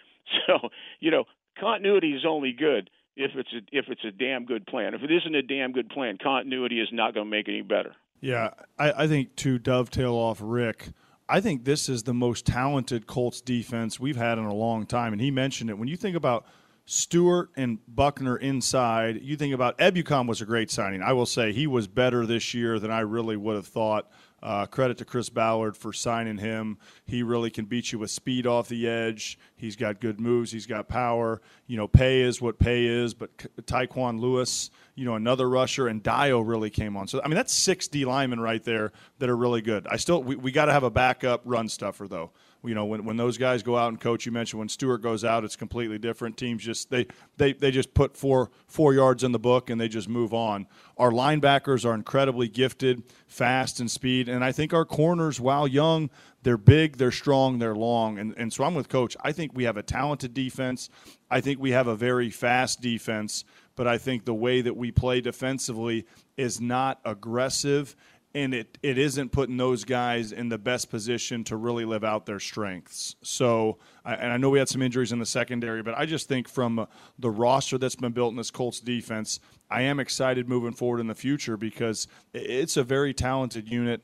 So, 0.47 0.71
you 1.01 1.11
know, 1.11 1.25
continuity 1.61 2.15
is 2.15 2.25
only 2.27 2.53
good 2.53 2.89
if 3.15 3.33
it's 3.35 3.53
a, 3.53 3.59
if 3.77 3.85
it's 3.89 4.05
a 4.07 4.11
damn 4.11 4.47
good 4.47 4.67
plan. 4.67 4.95
If 4.95 5.03
it 5.03 5.11
isn't 5.11 5.35
a 5.35 5.43
damn 5.43 5.73
good 5.73 5.91
plan, 5.91 6.17
continuity 6.17 6.81
is 6.81 6.89
not 6.93 7.13
going 7.13 7.27
to 7.27 7.31
make 7.31 7.47
any 7.47 7.61
better. 7.61 7.95
Yeah, 8.21 8.51
I, 8.79 9.05
I 9.05 9.07
think 9.07 9.37
to 9.37 9.59
dovetail 9.59 10.15
off 10.15 10.39
Rick, 10.43 10.89
I 11.29 11.41
think 11.41 11.65
this 11.65 11.89
is 11.89 12.03
the 12.03 12.15
most 12.15 12.47
talented 12.47 13.07
Colts 13.07 13.41
defense 13.41 13.99
we've 13.99 14.17
had 14.17 14.39
in 14.39 14.45
a 14.45 14.55
long 14.55 14.87
time. 14.87 15.13
And 15.13 15.21
he 15.21 15.31
mentioned 15.31 15.71
it. 15.71 15.79
When 15.79 15.89
you 15.89 15.97
think 15.97 16.17
about 16.17 16.47
Stewart 16.87 17.51
and 17.57 17.79
Buckner 17.89 18.37
inside, 18.37 19.23
you 19.23 19.37
think 19.37 19.55
about 19.55 19.79
Ebukam 19.79 20.27
was 20.27 20.43
a 20.43 20.47
great 20.47 20.71
signing. 20.71 21.03
I 21.03 21.15
will 21.15 21.27
say 21.27 21.53
he 21.53 21.67
was 21.67 21.87
better 21.87 22.27
this 22.27 22.53
year 22.53 22.79
than 22.79 22.91
I 22.91 23.01
really 23.01 23.37
would 23.37 23.57
have 23.57 23.67
thought. 23.67 24.11
Uh, 24.45 24.67
credit 24.67 24.99
to 24.99 25.07
Chris 25.07 25.31
Ballard 25.31 25.75
for 25.75 25.91
signing 25.91 26.37
him. 26.37 26.77
He 27.07 27.23
really 27.23 27.51
can 27.51 27.65
beat 27.65 27.93
you 27.93 27.99
with 27.99 28.11
speed 28.11 28.47
off 28.47 28.69
the 28.69 28.87
edge. 28.87 29.39
He's 29.57 29.75
got 29.75 30.03
good 30.03 30.21
moves. 30.21 30.53
He's 30.53 30.67
got 30.67 30.87
power. 30.87 31.41
You 31.67 31.79
know, 31.79 31.89
pay 31.89 32.21
is 32.21 32.43
what 32.43 32.59
pay 32.59 32.85
is, 32.85 33.15
but 33.15 33.35
Tyquan 33.39 34.21
Lewis, 34.21 34.71
you 34.97 35.07
know, 35.07 35.15
another 35.15 35.49
rusher, 35.49 35.89
and 35.89 36.03
Dayo 36.03 36.47
really 36.47 36.69
came 36.69 36.95
on. 36.95 37.09
So, 37.09 37.23
I 37.25 37.29
mean, 37.29 37.37
that's 37.37 37.55
six 37.55 37.89
D 37.89 38.05
linemen 38.05 38.39
right 38.39 38.63
there 38.63 38.93
that 39.19 39.31
are 39.31 39.37
really 39.37 39.63
good. 39.63 39.87
I 39.87 39.97
still, 39.97 40.23
we, 40.23 40.37
we 40.37 40.53
got 40.53 40.67
to 40.67 40.73
have 40.73 40.85
a 40.85 40.91
backup 40.91 41.41
run 41.47 41.71
stuffer, 41.71 42.07
though 42.07 42.31
you 42.65 42.75
know 42.75 42.85
when, 42.85 43.05
when 43.05 43.17
those 43.17 43.39
guys 43.39 43.63
go 43.63 43.77
out 43.77 43.89
and 43.89 44.01
coach 44.01 44.27
you 44.27 44.33
mentioned 44.33 44.59
when 44.59 44.69
Stewart 44.69 45.03
goes 45.03 45.25
out 45.25 45.45
it's 45.45 45.57
completely 45.57 45.99
different. 45.99 46.37
Teams 46.37 46.63
just 46.63 46.91
they, 46.91 47.07
they 47.37 47.53
they 47.53 47.71
just 47.71 47.95
put 47.95 48.17
four 48.17 48.51
four 48.67 48.95
yards 48.95 49.25
in 49.25 49.33
the 49.33 49.39
book 49.39 49.71
and 49.71 49.81
they 49.81 49.89
just 49.89 50.09
move 50.09 50.33
on. 50.33 50.67
Our 50.97 51.11
linebackers 51.11 51.85
are 51.85 51.95
incredibly 51.95 52.49
gifted 52.49 53.03
fast 53.27 53.81
and 53.81 53.91
speed. 53.91 54.29
And 54.29 54.45
I 54.45 54.53
think 54.53 54.73
our 54.73 54.85
corners 54.85 55.41
while 55.41 55.67
young 55.67 56.11
they're 56.43 56.59
big 56.59 56.97
they're 56.97 57.11
strong 57.11 57.59
they're 57.59 57.75
long. 57.75 58.19
And, 58.19 58.35
and 58.37 58.53
so 58.53 58.65
I'm 58.65 58.75
with 58.75 58.89
coach. 58.89 59.17
I 59.23 59.33
think 59.33 59.53
we 59.55 59.65
have 59.65 59.77
a 59.77 59.83
talented 59.83 60.35
defense. 60.35 60.89
I 61.31 61.41
think 61.41 61.59
we 61.59 61.71
have 61.73 61.87
a 61.87 61.97
very 61.97 62.31
fast 62.31 62.81
defense. 62.81 63.45
But 63.77 63.89
I 63.89 63.99
think 63.99 64.25
the 64.25 64.35
way 64.35 64.61
that 64.61 64.77
we 64.77 64.93
play 64.93 65.21
defensively 65.21 66.07
is 66.37 66.61
not 66.61 67.01
aggressive 67.05 67.97
and 68.35 68.53
it, 68.53 68.79
it 68.83 68.99
isn't 68.99 69.31
putting 69.31 69.57
those 69.57 69.85
guys 69.85 70.33
in 70.33 70.49
the 70.49 70.59
best 70.59 70.91
position 70.91 71.45
to 71.45 71.57
really 71.57 71.85
live 71.85 72.03
out 72.03 72.27
their 72.27 72.41
strengths. 72.41 73.15
So, 73.23 73.79
and 74.05 74.33
I 74.33 74.37
know 74.39 74.51
we 74.51 74.59
had 74.59 74.69
some 74.69 74.83
injuries 74.83 75.13
in 75.13 75.21
the 75.21 75.27
secondary, 75.27 75.83
but 75.83 75.97
I 75.97 76.05
just 76.05 76.29
think 76.29 76.49
from 76.49 76.87
the 77.19 77.31
roster 77.31 77.79
that's 77.79 77.95
been 77.95 78.13
built 78.13 78.33
in 78.33 78.37
this 78.37 78.51
Colts 78.51 78.81
defense, 78.81 79.39
I 79.71 79.83
am 79.83 80.01
excited 80.01 80.49
moving 80.49 80.73
forward 80.73 80.99
in 81.01 81.07
the 81.07 81.15
future 81.15 81.57
because 81.57 82.09
it's 82.33 82.77
a 82.77 82.83
very 82.83 83.15
talented 83.15 83.71
unit, 83.71 84.03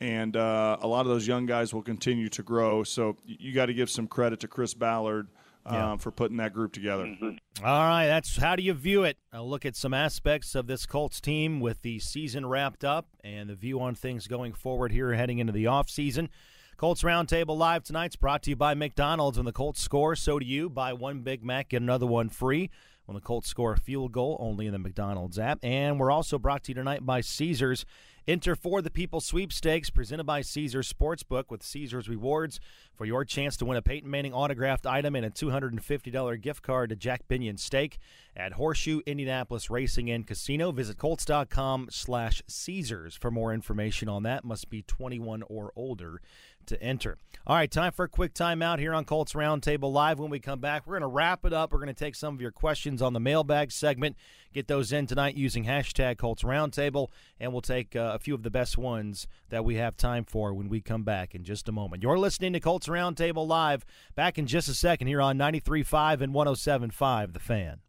and 0.00 0.36
uh, 0.36 0.76
a 0.80 0.86
lot 0.86 1.00
of 1.00 1.06
those 1.06 1.26
young 1.26 1.46
guys 1.46 1.72
will 1.72 1.82
continue 1.82 2.28
to 2.28 2.42
grow. 2.42 2.84
So, 2.84 3.16
you 3.24 3.54
got 3.54 3.66
to 3.66 3.74
give 3.74 3.88
some 3.88 4.06
credit 4.06 4.40
to 4.40 4.48
Chris 4.48 4.74
Ballard 4.74 5.28
yeah. 5.66 5.92
um, 5.92 5.98
for 5.98 6.10
putting 6.10 6.36
that 6.38 6.52
group 6.52 6.72
together. 6.72 7.04
Mm-hmm. 7.04 7.64
All 7.64 7.88
right, 7.88 8.06
that's 8.06 8.36
how 8.36 8.56
do 8.56 8.62
you 8.62 8.72
view 8.72 9.04
it? 9.04 9.16
I'll 9.32 9.48
look 9.48 9.64
at 9.64 9.76
some 9.76 9.94
aspects 9.94 10.54
of 10.54 10.66
this 10.66 10.86
Colts 10.86 11.20
team 11.20 11.60
with 11.60 11.82
the 11.82 11.98
season 11.98 12.46
wrapped 12.46 12.84
up 12.84 13.06
and 13.22 13.48
the 13.48 13.54
view 13.54 13.80
on 13.80 13.94
things 13.94 14.26
going 14.26 14.52
forward 14.52 14.92
here 14.92 15.12
heading 15.14 15.38
into 15.38 15.52
the 15.52 15.64
offseason. 15.64 16.28
Colts 16.76 17.02
Roundtable 17.02 17.56
Live 17.56 17.84
tonight's 17.84 18.16
brought 18.16 18.42
to 18.42 18.50
you 18.50 18.56
by 18.56 18.74
McDonald's. 18.74 19.38
When 19.38 19.44
the 19.44 19.52
Colts 19.52 19.80
score, 19.80 20.16
so 20.16 20.38
do 20.38 20.46
you. 20.46 20.68
Buy 20.68 20.92
one 20.92 21.20
Big 21.20 21.44
Mac, 21.44 21.68
get 21.68 21.80
another 21.80 22.06
one 22.06 22.28
free. 22.28 22.70
When 23.04 23.14
the 23.14 23.20
Colts 23.20 23.48
score 23.48 23.74
a 23.74 23.78
field 23.78 24.12
goal, 24.12 24.36
only 24.40 24.66
in 24.66 24.72
the 24.72 24.78
McDonald's 24.78 25.38
app. 25.38 25.58
And 25.62 26.00
we're 26.00 26.10
also 26.10 26.38
brought 26.38 26.64
to 26.64 26.70
you 26.70 26.74
tonight 26.74 27.06
by 27.06 27.20
Caesars. 27.20 27.84
Enter 28.28 28.54
for 28.54 28.80
the 28.80 28.90
People 28.90 29.20
Sweepstakes 29.20 29.90
presented 29.90 30.22
by 30.22 30.42
Caesars 30.42 30.92
Sportsbook 30.92 31.50
with 31.50 31.60
Caesars 31.60 32.08
Rewards 32.08 32.60
for 32.94 33.04
your 33.04 33.24
chance 33.24 33.56
to 33.56 33.64
win 33.64 33.76
a 33.76 33.82
Peyton 33.82 34.08
Manning 34.08 34.32
autographed 34.32 34.86
item 34.86 35.16
and 35.16 35.26
a 35.26 35.30
$250 35.30 36.40
gift 36.40 36.62
card 36.62 36.90
to 36.90 36.96
Jack 36.96 37.26
Binion 37.28 37.58
Steak 37.58 37.98
at 38.36 38.52
Horseshoe 38.52 39.00
Indianapolis 39.06 39.70
Racing 39.70 40.08
and 40.08 40.24
Casino. 40.24 40.70
Visit 40.70 40.98
Colts.com 40.98 41.88
slash 41.90 42.42
Caesars 42.46 43.16
for 43.16 43.32
more 43.32 43.52
information 43.52 44.08
on 44.08 44.22
that. 44.22 44.44
Must 44.44 44.70
be 44.70 44.82
21 44.82 45.42
or 45.48 45.72
older 45.74 46.20
to 46.66 46.82
enter. 46.82 47.18
All 47.44 47.56
right, 47.56 47.70
time 47.70 47.92
for 47.92 48.04
a 48.04 48.08
quick 48.08 48.34
timeout 48.34 48.78
here 48.78 48.94
on 48.94 49.04
Colts 49.04 49.32
Roundtable 49.32 49.92
Live. 49.92 50.20
When 50.20 50.30
we 50.30 50.38
come 50.38 50.60
back, 50.60 50.86
we're 50.86 50.94
going 50.94 51.00
to 51.00 51.14
wrap 51.14 51.44
it 51.44 51.52
up. 51.52 51.72
We're 51.72 51.78
going 51.78 51.88
to 51.88 51.94
take 51.94 52.14
some 52.14 52.34
of 52.34 52.40
your 52.40 52.52
questions 52.52 53.02
on 53.02 53.14
the 53.14 53.20
mailbag 53.20 53.72
segment, 53.72 54.16
get 54.52 54.68
those 54.68 54.92
in 54.92 55.06
tonight 55.06 55.34
using 55.34 55.64
hashtag 55.64 56.18
Colts 56.18 56.44
Roundtable, 56.44 57.08
and 57.40 57.52
we'll 57.52 57.60
take 57.60 57.96
uh, 57.96 58.12
a 58.14 58.20
few 58.20 58.34
of 58.34 58.44
the 58.44 58.50
best 58.50 58.78
ones 58.78 59.26
that 59.48 59.64
we 59.64 59.74
have 59.74 59.96
time 59.96 60.24
for 60.24 60.54
when 60.54 60.68
we 60.68 60.80
come 60.80 61.02
back 61.02 61.34
in 61.34 61.42
just 61.42 61.68
a 61.68 61.72
moment. 61.72 62.02
You're 62.02 62.18
listening 62.18 62.52
to 62.52 62.60
Colts 62.60 62.86
Roundtable 62.86 63.46
Live. 63.46 63.84
Back 64.14 64.38
in 64.38 64.46
just 64.46 64.68
a 64.68 64.74
second 64.74 65.08
here 65.08 65.20
on 65.20 65.36
93.5 65.36 66.20
and 66.20 66.32
107.5 66.32 67.32
The 67.32 67.40
Fan. 67.40 67.80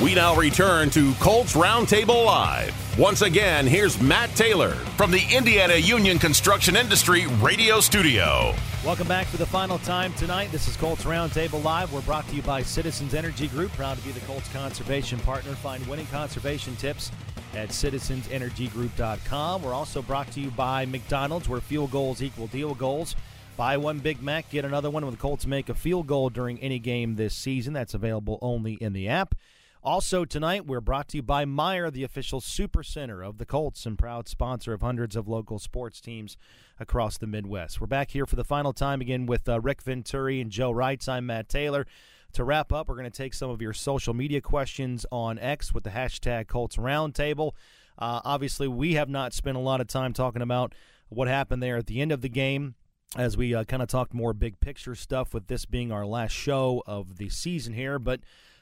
We 0.00 0.14
now 0.14 0.36
return 0.36 0.90
to 0.90 1.12
Colts 1.14 1.54
Roundtable 1.54 2.24
Live. 2.24 2.72
Once 2.96 3.22
again, 3.22 3.66
here's 3.66 4.00
Matt 4.00 4.32
Taylor 4.36 4.70
from 4.70 5.10
the 5.10 5.24
Indiana 5.32 5.74
Union 5.74 6.20
Construction 6.20 6.76
Industry 6.76 7.26
Radio 7.40 7.80
Studio. 7.80 8.54
Welcome 8.84 9.08
back 9.08 9.26
for 9.26 9.38
the 9.38 9.46
final 9.46 9.78
time 9.78 10.12
tonight. 10.12 10.52
This 10.52 10.68
is 10.68 10.76
Colts 10.76 11.02
Roundtable 11.02 11.64
Live. 11.64 11.92
We're 11.92 12.02
brought 12.02 12.28
to 12.28 12.36
you 12.36 12.42
by 12.42 12.62
Citizens 12.62 13.12
Energy 13.12 13.48
Group, 13.48 13.72
proud 13.72 13.98
to 13.98 14.04
be 14.04 14.12
the 14.12 14.20
Colts 14.20 14.48
conservation 14.52 15.18
partner. 15.18 15.56
Find 15.56 15.84
winning 15.88 16.06
conservation 16.06 16.76
tips 16.76 17.10
at 17.54 17.70
citizensenergygroup.com. 17.70 19.62
We're 19.62 19.74
also 19.74 20.00
brought 20.00 20.30
to 20.30 20.40
you 20.40 20.52
by 20.52 20.86
McDonald's, 20.86 21.48
where 21.48 21.60
fuel 21.60 21.88
goals 21.88 22.22
equal 22.22 22.46
deal 22.46 22.72
goals. 22.72 23.16
Buy 23.56 23.76
one 23.76 23.98
Big 23.98 24.22
Mac, 24.22 24.48
get 24.50 24.64
another 24.64 24.90
one 24.90 25.04
when 25.04 25.14
the 25.14 25.20
Colts 25.20 25.44
make 25.44 25.68
a 25.68 25.74
field 25.74 26.06
goal 26.06 26.30
during 26.30 26.60
any 26.60 26.78
game 26.78 27.16
this 27.16 27.34
season. 27.34 27.72
That's 27.72 27.94
available 27.94 28.38
only 28.40 28.74
in 28.74 28.92
the 28.92 29.08
app. 29.08 29.34
Also, 29.82 30.24
tonight, 30.24 30.66
we're 30.66 30.80
brought 30.80 31.06
to 31.06 31.18
you 31.18 31.22
by 31.22 31.44
Meijer, 31.44 31.92
the 31.92 32.02
official 32.02 32.40
super 32.40 32.82
center 32.82 33.22
of 33.22 33.38
the 33.38 33.46
Colts 33.46 33.86
and 33.86 33.96
proud 33.96 34.26
sponsor 34.28 34.72
of 34.72 34.80
hundreds 34.80 35.14
of 35.14 35.28
local 35.28 35.60
sports 35.60 36.00
teams 36.00 36.36
across 36.80 37.16
the 37.16 37.28
Midwest. 37.28 37.80
We're 37.80 37.86
back 37.86 38.10
here 38.10 38.26
for 38.26 38.34
the 38.34 38.42
final 38.42 38.72
time 38.72 39.00
again 39.00 39.24
with 39.24 39.48
uh, 39.48 39.60
Rick 39.60 39.82
Venturi 39.82 40.40
and 40.40 40.50
Joe 40.50 40.72
Reitz. 40.72 41.08
I'm 41.08 41.26
Matt 41.26 41.48
Taylor. 41.48 41.86
To 42.32 42.42
wrap 42.42 42.72
up, 42.72 42.88
we're 42.88 42.96
going 42.96 43.10
to 43.10 43.16
take 43.16 43.34
some 43.34 43.50
of 43.50 43.62
your 43.62 43.72
social 43.72 44.14
media 44.14 44.40
questions 44.40 45.06
on 45.12 45.38
X 45.38 45.72
with 45.72 45.84
the 45.84 45.90
hashtag 45.90 46.48
Colts 46.48 46.76
Roundtable. 46.76 47.52
Uh, 47.96 48.20
obviously, 48.24 48.66
we 48.66 48.94
have 48.94 49.08
not 49.08 49.32
spent 49.32 49.56
a 49.56 49.60
lot 49.60 49.80
of 49.80 49.86
time 49.86 50.12
talking 50.12 50.42
about 50.42 50.74
what 51.08 51.28
happened 51.28 51.62
there 51.62 51.76
at 51.76 51.86
the 51.86 52.00
end 52.00 52.10
of 52.10 52.20
the 52.20 52.28
game 52.28 52.74
as 53.16 53.36
we 53.36 53.54
uh, 53.54 53.62
kind 53.62 53.82
of 53.82 53.88
talked 53.88 54.12
more 54.12 54.34
big 54.34 54.58
picture 54.58 54.96
stuff 54.96 55.32
with 55.32 55.46
this 55.46 55.64
being 55.64 55.92
our 55.92 56.04
last 56.04 56.32
show 56.32 56.82
of 56.84 57.16
the 57.16 57.28
season 57.28 57.74
here. 57.74 58.00
But 58.00 58.20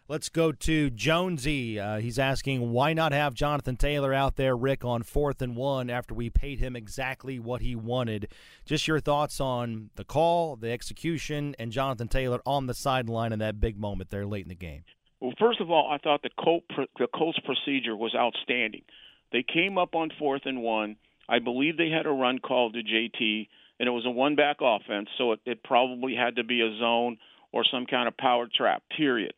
Let's 0.09 0.29
go 0.29 0.53
to 0.53 0.89
Jonesy. 0.91 1.81
Uh, 1.81 1.99
he's 1.99 2.17
asking 2.17 2.71
why 2.71 2.93
not 2.93 3.11
have 3.11 3.35
Jonathan 3.35 3.75
Taylor 3.75 4.15
out 4.15 4.37
there, 4.37 4.57
Rick, 4.57 4.85
on 4.85 5.03
fourth 5.03 5.43
and 5.43 5.57
one 5.57 5.91
after 5.91 6.15
we 6.15 6.31
paid 6.31 6.61
him 6.61 6.77
exactly 6.77 7.41
what 7.41 7.61
he 7.61 7.75
wanted. 7.75 8.29
Just 8.65 8.87
your 8.87 9.01
thoughts 9.01 9.41
on 9.41 9.91
the 9.97 10.05
call, 10.05 10.55
the 10.55 10.71
execution, 10.71 11.57
and 11.59 11.73
Jonathan 11.73 12.07
Taylor 12.07 12.41
on 12.47 12.69
the 12.69 12.75
sideline 12.75 13.33
in 13.33 13.41
that 13.41 13.59
big 13.59 13.81
moment 13.81 14.11
there 14.11 14.25
late 14.25 14.45
in 14.45 14.49
the 14.49 14.55
game. 14.55 14.85
Well, 15.19 15.33
first 15.41 15.61
of 15.61 15.73
all, 15.73 15.91
I 15.91 15.99
thought 15.99 16.23
the 16.23 16.31
Colt 16.39 16.63
the 17.01 17.09
Colts 17.13 17.41
procedure 17.45 17.97
was 17.97 18.15
outstanding. 18.15 18.83
They 19.33 19.43
came 19.43 19.77
up 19.77 19.97
on 19.97 20.11
fourth 20.21 20.43
and 20.45 20.63
one. 20.63 20.99
I 21.29 21.41
believe 21.41 21.77
they 21.77 21.91
had 21.91 22.07
a 22.07 22.11
run 22.11 22.39
called 22.39 22.75
to 22.75 22.81
JT, 22.81 23.49
and 23.81 23.89
it 23.89 23.93
was 23.93 24.07
a 24.07 24.11
one 24.11 24.37
back 24.37 24.59
offense, 24.61 25.09
so 25.19 25.33
it, 25.33 25.41
it 25.45 25.65
probably 25.65 26.15
had 26.15 26.37
to 26.37 26.45
be 26.45 26.61
a 26.61 26.79
zone 26.79 27.19
or 27.51 27.65
some 27.65 27.87
kind 27.87 28.07
of 28.07 28.17
power 28.17 28.47
trap. 28.55 28.85
Period 28.97 29.35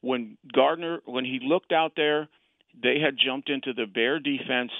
when 0.00 0.38
Gardner 0.52 1.00
when 1.04 1.24
he 1.24 1.40
looked 1.42 1.72
out 1.72 1.92
there, 1.96 2.28
they 2.80 2.98
had 3.00 3.16
jumped 3.22 3.50
into 3.50 3.72
the 3.72 3.86
Bear 3.86 4.18
defense 4.18 4.70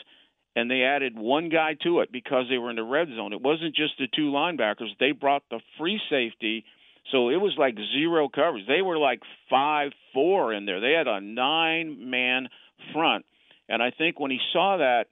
and 0.56 0.70
they 0.70 0.82
added 0.82 1.16
one 1.16 1.48
guy 1.48 1.76
to 1.82 2.00
it 2.00 2.10
because 2.10 2.46
they 2.48 2.58
were 2.58 2.70
in 2.70 2.76
the 2.76 2.82
red 2.82 3.08
zone. 3.14 3.32
It 3.32 3.40
wasn't 3.40 3.74
just 3.74 3.94
the 3.98 4.08
two 4.14 4.30
linebackers; 4.30 4.96
they 4.98 5.12
brought 5.12 5.42
the 5.50 5.60
free 5.78 6.00
safety. 6.10 6.64
So 7.12 7.28
it 7.28 7.36
was 7.36 7.54
like 7.58 7.76
zero 7.92 8.28
coverage. 8.28 8.66
They 8.66 8.82
were 8.82 8.98
like 8.98 9.20
five 9.48 9.92
four 10.12 10.52
in 10.52 10.66
there. 10.66 10.80
They 10.80 10.92
had 10.92 11.08
a 11.08 11.20
nine 11.20 12.10
man 12.10 12.48
front, 12.92 13.24
and 13.68 13.82
I 13.82 13.90
think 13.90 14.18
when 14.18 14.30
he 14.30 14.40
saw 14.52 14.78
that, 14.78 15.04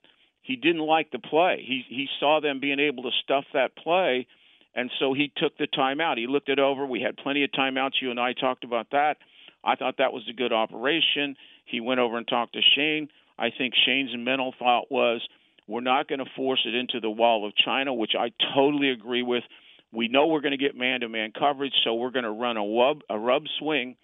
he 0.42 0.56
didn't 0.56 0.82
like 0.82 1.10
the 1.10 1.18
play. 1.18 1.62
He 1.64 1.84
he 1.88 2.08
saw 2.18 2.40
them 2.40 2.60
being 2.60 2.80
able 2.80 3.04
to 3.04 3.10
stuff 3.22 3.44
that 3.54 3.76
play, 3.76 4.26
and 4.74 4.90
so 4.98 5.14
he 5.14 5.32
took 5.36 5.56
the 5.56 5.68
timeout. 5.68 6.18
He 6.18 6.26
looked 6.26 6.48
it 6.48 6.58
over. 6.58 6.84
We 6.84 7.00
had 7.00 7.16
plenty 7.16 7.44
of 7.44 7.50
timeouts. 7.52 8.02
You 8.02 8.10
and 8.10 8.20
I 8.20 8.32
talked 8.32 8.64
about 8.64 8.88
that 8.90 9.18
I 9.64 9.74
thought 9.74 9.96
that 9.98 10.12
was 10.12 10.22
a 10.28 10.32
good 10.32 10.52
operation. 10.52 11.36
He 11.64 11.80
went 11.80 12.00
over 12.00 12.16
and 12.16 12.26
talked 12.26 12.54
to 12.54 12.60
Shane. 12.74 13.08
I 13.38 13.50
think 13.56 13.74
Shane's 13.86 14.14
mental 14.16 14.54
thought 14.58 14.90
was, 14.90 15.26
we're 15.66 15.80
not 15.80 16.08
going 16.08 16.20
to 16.20 16.30
force 16.36 16.64
it 16.66 16.74
into 16.74 16.98
the 17.00 17.10
wall 17.10 17.46
of 17.46 17.52
China, 17.54 17.92
which 17.92 18.12
I 18.18 18.30
totally 18.54 18.90
agree 18.90 19.22
with. 19.22 19.44
We 19.92 20.08
know 20.08 20.26
we're 20.26 20.40
going 20.40 20.56
to 20.56 20.56
get 20.56 20.76
man-to-man 20.76 21.32
coverage, 21.38 21.74
so 21.84 21.94
we're 21.94 22.10
going 22.10 22.24
to 22.24 22.30
run 22.30 22.56
a 22.56 22.64
rub, 22.64 23.02
a 23.10 23.18
rub 23.18 23.42
swing, 23.58 23.96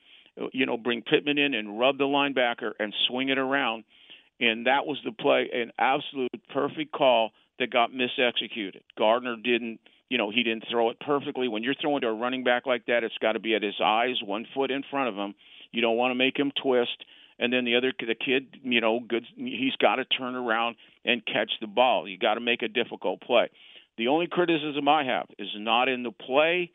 you 0.52 0.66
know, 0.66 0.76
bring 0.76 1.02
Pittman 1.02 1.38
in 1.38 1.54
and 1.54 1.78
rub 1.78 1.98
the 1.98 2.04
linebacker 2.04 2.72
and 2.78 2.94
swing 3.08 3.28
it 3.28 3.38
around. 3.38 3.84
And 4.40 4.66
that 4.66 4.86
was 4.86 4.98
the 5.04 5.12
play, 5.12 5.48
an 5.54 5.72
absolute 5.78 6.30
perfect 6.52 6.92
call 6.92 7.30
that 7.58 7.70
got 7.70 7.90
misexecuted. 7.92 8.82
Gardner 8.98 9.36
didn't– 9.36 9.80
you 10.08 10.18
know, 10.18 10.30
he 10.30 10.42
didn't 10.42 10.64
throw 10.70 10.90
it 10.90 11.00
perfectly. 11.00 11.48
When 11.48 11.62
you're 11.62 11.74
throwing 11.80 12.02
to 12.02 12.08
a 12.08 12.14
running 12.14 12.44
back 12.44 12.66
like 12.66 12.86
that, 12.86 13.04
it's 13.04 13.18
got 13.20 13.32
to 13.32 13.40
be 13.40 13.54
at 13.54 13.62
his 13.62 13.80
eyes, 13.82 14.16
one 14.24 14.46
foot 14.54 14.70
in 14.70 14.82
front 14.90 15.08
of 15.08 15.14
him. 15.14 15.34
You 15.72 15.82
don't 15.82 15.96
want 15.96 16.12
to 16.12 16.14
make 16.14 16.38
him 16.38 16.52
twist. 16.62 17.04
And 17.38 17.52
then 17.52 17.64
the 17.64 17.76
other, 17.76 17.92
the 17.98 18.14
kid, 18.14 18.58
you 18.62 18.80
know, 18.80 19.00
good. 19.00 19.24
He's 19.36 19.74
got 19.80 19.96
to 19.96 20.04
turn 20.04 20.36
around 20.36 20.76
and 21.04 21.24
catch 21.26 21.50
the 21.60 21.66
ball. 21.66 22.08
You 22.08 22.16
got 22.16 22.34
to 22.34 22.40
make 22.40 22.62
a 22.62 22.68
difficult 22.68 23.20
play. 23.22 23.50
The 23.98 24.08
only 24.08 24.26
criticism 24.26 24.88
I 24.88 25.04
have 25.04 25.26
is 25.38 25.48
not 25.56 25.88
in 25.88 26.02
the 26.02 26.12
play, 26.12 26.70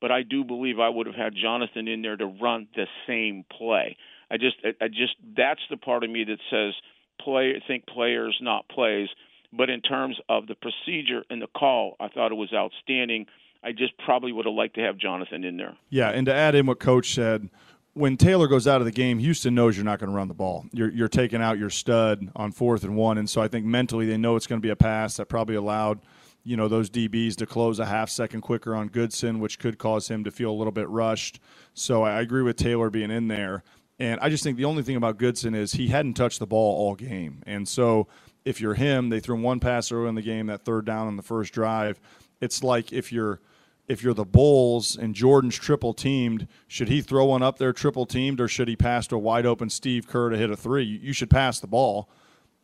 but 0.00 0.12
I 0.12 0.22
do 0.22 0.44
believe 0.44 0.78
I 0.78 0.88
would 0.88 1.06
have 1.06 1.16
had 1.16 1.34
Jonathan 1.40 1.88
in 1.88 2.02
there 2.02 2.16
to 2.16 2.26
run 2.26 2.68
the 2.76 2.86
same 3.06 3.44
play. 3.58 3.96
I 4.30 4.36
just, 4.36 4.56
I 4.80 4.88
just, 4.88 5.14
that's 5.36 5.60
the 5.70 5.76
part 5.76 6.04
of 6.04 6.10
me 6.10 6.24
that 6.24 6.38
says 6.50 6.74
play, 7.20 7.60
think 7.66 7.86
players, 7.86 8.36
not 8.40 8.68
plays. 8.68 9.08
But 9.56 9.70
in 9.70 9.80
terms 9.80 10.18
of 10.28 10.46
the 10.46 10.54
procedure 10.54 11.24
and 11.30 11.40
the 11.40 11.46
call, 11.46 11.96
I 12.00 12.08
thought 12.08 12.32
it 12.32 12.36
was 12.36 12.52
outstanding. 12.52 13.26
I 13.62 13.72
just 13.72 13.96
probably 13.98 14.32
would 14.32 14.46
have 14.46 14.54
liked 14.54 14.74
to 14.74 14.82
have 14.82 14.98
Jonathan 14.98 15.44
in 15.44 15.56
there. 15.56 15.76
Yeah, 15.90 16.10
and 16.10 16.26
to 16.26 16.34
add 16.34 16.54
in 16.54 16.66
what 16.66 16.80
Coach 16.80 17.14
said, 17.14 17.48
when 17.94 18.16
Taylor 18.16 18.48
goes 18.48 18.66
out 18.66 18.80
of 18.80 18.84
the 18.84 18.92
game, 18.92 19.18
Houston 19.20 19.54
knows 19.54 19.76
you're 19.76 19.84
not 19.84 20.00
going 20.00 20.10
to 20.10 20.16
run 20.16 20.28
the 20.28 20.34
ball. 20.34 20.66
You're, 20.72 20.90
you're 20.90 21.08
taking 21.08 21.40
out 21.40 21.58
your 21.58 21.70
stud 21.70 22.30
on 22.34 22.52
fourth 22.52 22.84
and 22.84 22.96
one, 22.96 23.18
and 23.18 23.30
so 23.30 23.40
I 23.40 23.48
think 23.48 23.64
mentally 23.64 24.06
they 24.06 24.16
know 24.16 24.36
it's 24.36 24.46
going 24.46 24.60
to 24.60 24.66
be 24.66 24.70
a 24.70 24.76
pass 24.76 25.16
that 25.16 25.26
probably 25.26 25.54
allowed 25.54 26.00
you 26.44 26.56
know 26.56 26.68
those 26.68 26.90
DBs 26.90 27.36
to 27.36 27.46
close 27.46 27.78
a 27.78 27.86
half 27.86 28.10
second 28.10 28.42
quicker 28.42 28.74
on 28.74 28.88
Goodson, 28.88 29.40
which 29.40 29.58
could 29.58 29.78
cause 29.78 30.08
him 30.08 30.24
to 30.24 30.30
feel 30.30 30.50
a 30.50 30.52
little 30.52 30.72
bit 30.72 30.88
rushed. 30.88 31.40
So 31.72 32.02
I 32.02 32.20
agree 32.20 32.42
with 32.42 32.56
Taylor 32.56 32.90
being 32.90 33.10
in 33.10 33.28
there. 33.28 33.64
And 33.98 34.20
I 34.20 34.28
just 34.28 34.44
think 34.44 34.56
the 34.56 34.64
only 34.64 34.82
thing 34.82 34.96
about 34.96 35.18
Goodson 35.18 35.54
is 35.54 35.72
he 35.72 35.88
hadn't 35.88 36.14
touched 36.14 36.40
the 36.40 36.46
ball 36.46 36.76
all 36.76 36.94
game. 36.94 37.42
And 37.46 37.66
so 37.66 38.08
if 38.44 38.60
you're 38.60 38.74
him, 38.74 39.08
they 39.08 39.20
threw 39.20 39.40
one 39.40 39.60
pass 39.60 39.90
early 39.90 40.08
in 40.08 40.14
the 40.14 40.22
game, 40.22 40.46
that 40.46 40.64
third 40.64 40.84
down 40.84 41.06
on 41.06 41.16
the 41.16 41.22
first 41.22 41.52
drive. 41.52 42.00
It's 42.40 42.62
like 42.62 42.92
if 42.92 43.12
you're 43.12 43.40
if 43.86 44.02
you're 44.02 44.14
the 44.14 44.24
Bulls 44.24 44.96
and 44.96 45.14
Jordan's 45.14 45.56
triple 45.56 45.92
teamed, 45.92 46.48
should 46.66 46.88
he 46.88 47.02
throw 47.02 47.26
one 47.26 47.42
up 47.42 47.58
there 47.58 47.72
triple 47.72 48.06
teamed 48.06 48.40
or 48.40 48.48
should 48.48 48.68
he 48.68 48.76
pass 48.76 49.06
to 49.08 49.16
a 49.16 49.18
wide 49.18 49.44
open 49.44 49.68
Steve 49.68 50.08
Kerr 50.08 50.30
to 50.30 50.38
hit 50.38 50.50
a 50.50 50.56
three? 50.56 50.84
You 50.84 51.12
should 51.12 51.28
pass 51.28 51.60
the 51.60 51.66
ball. 51.66 52.08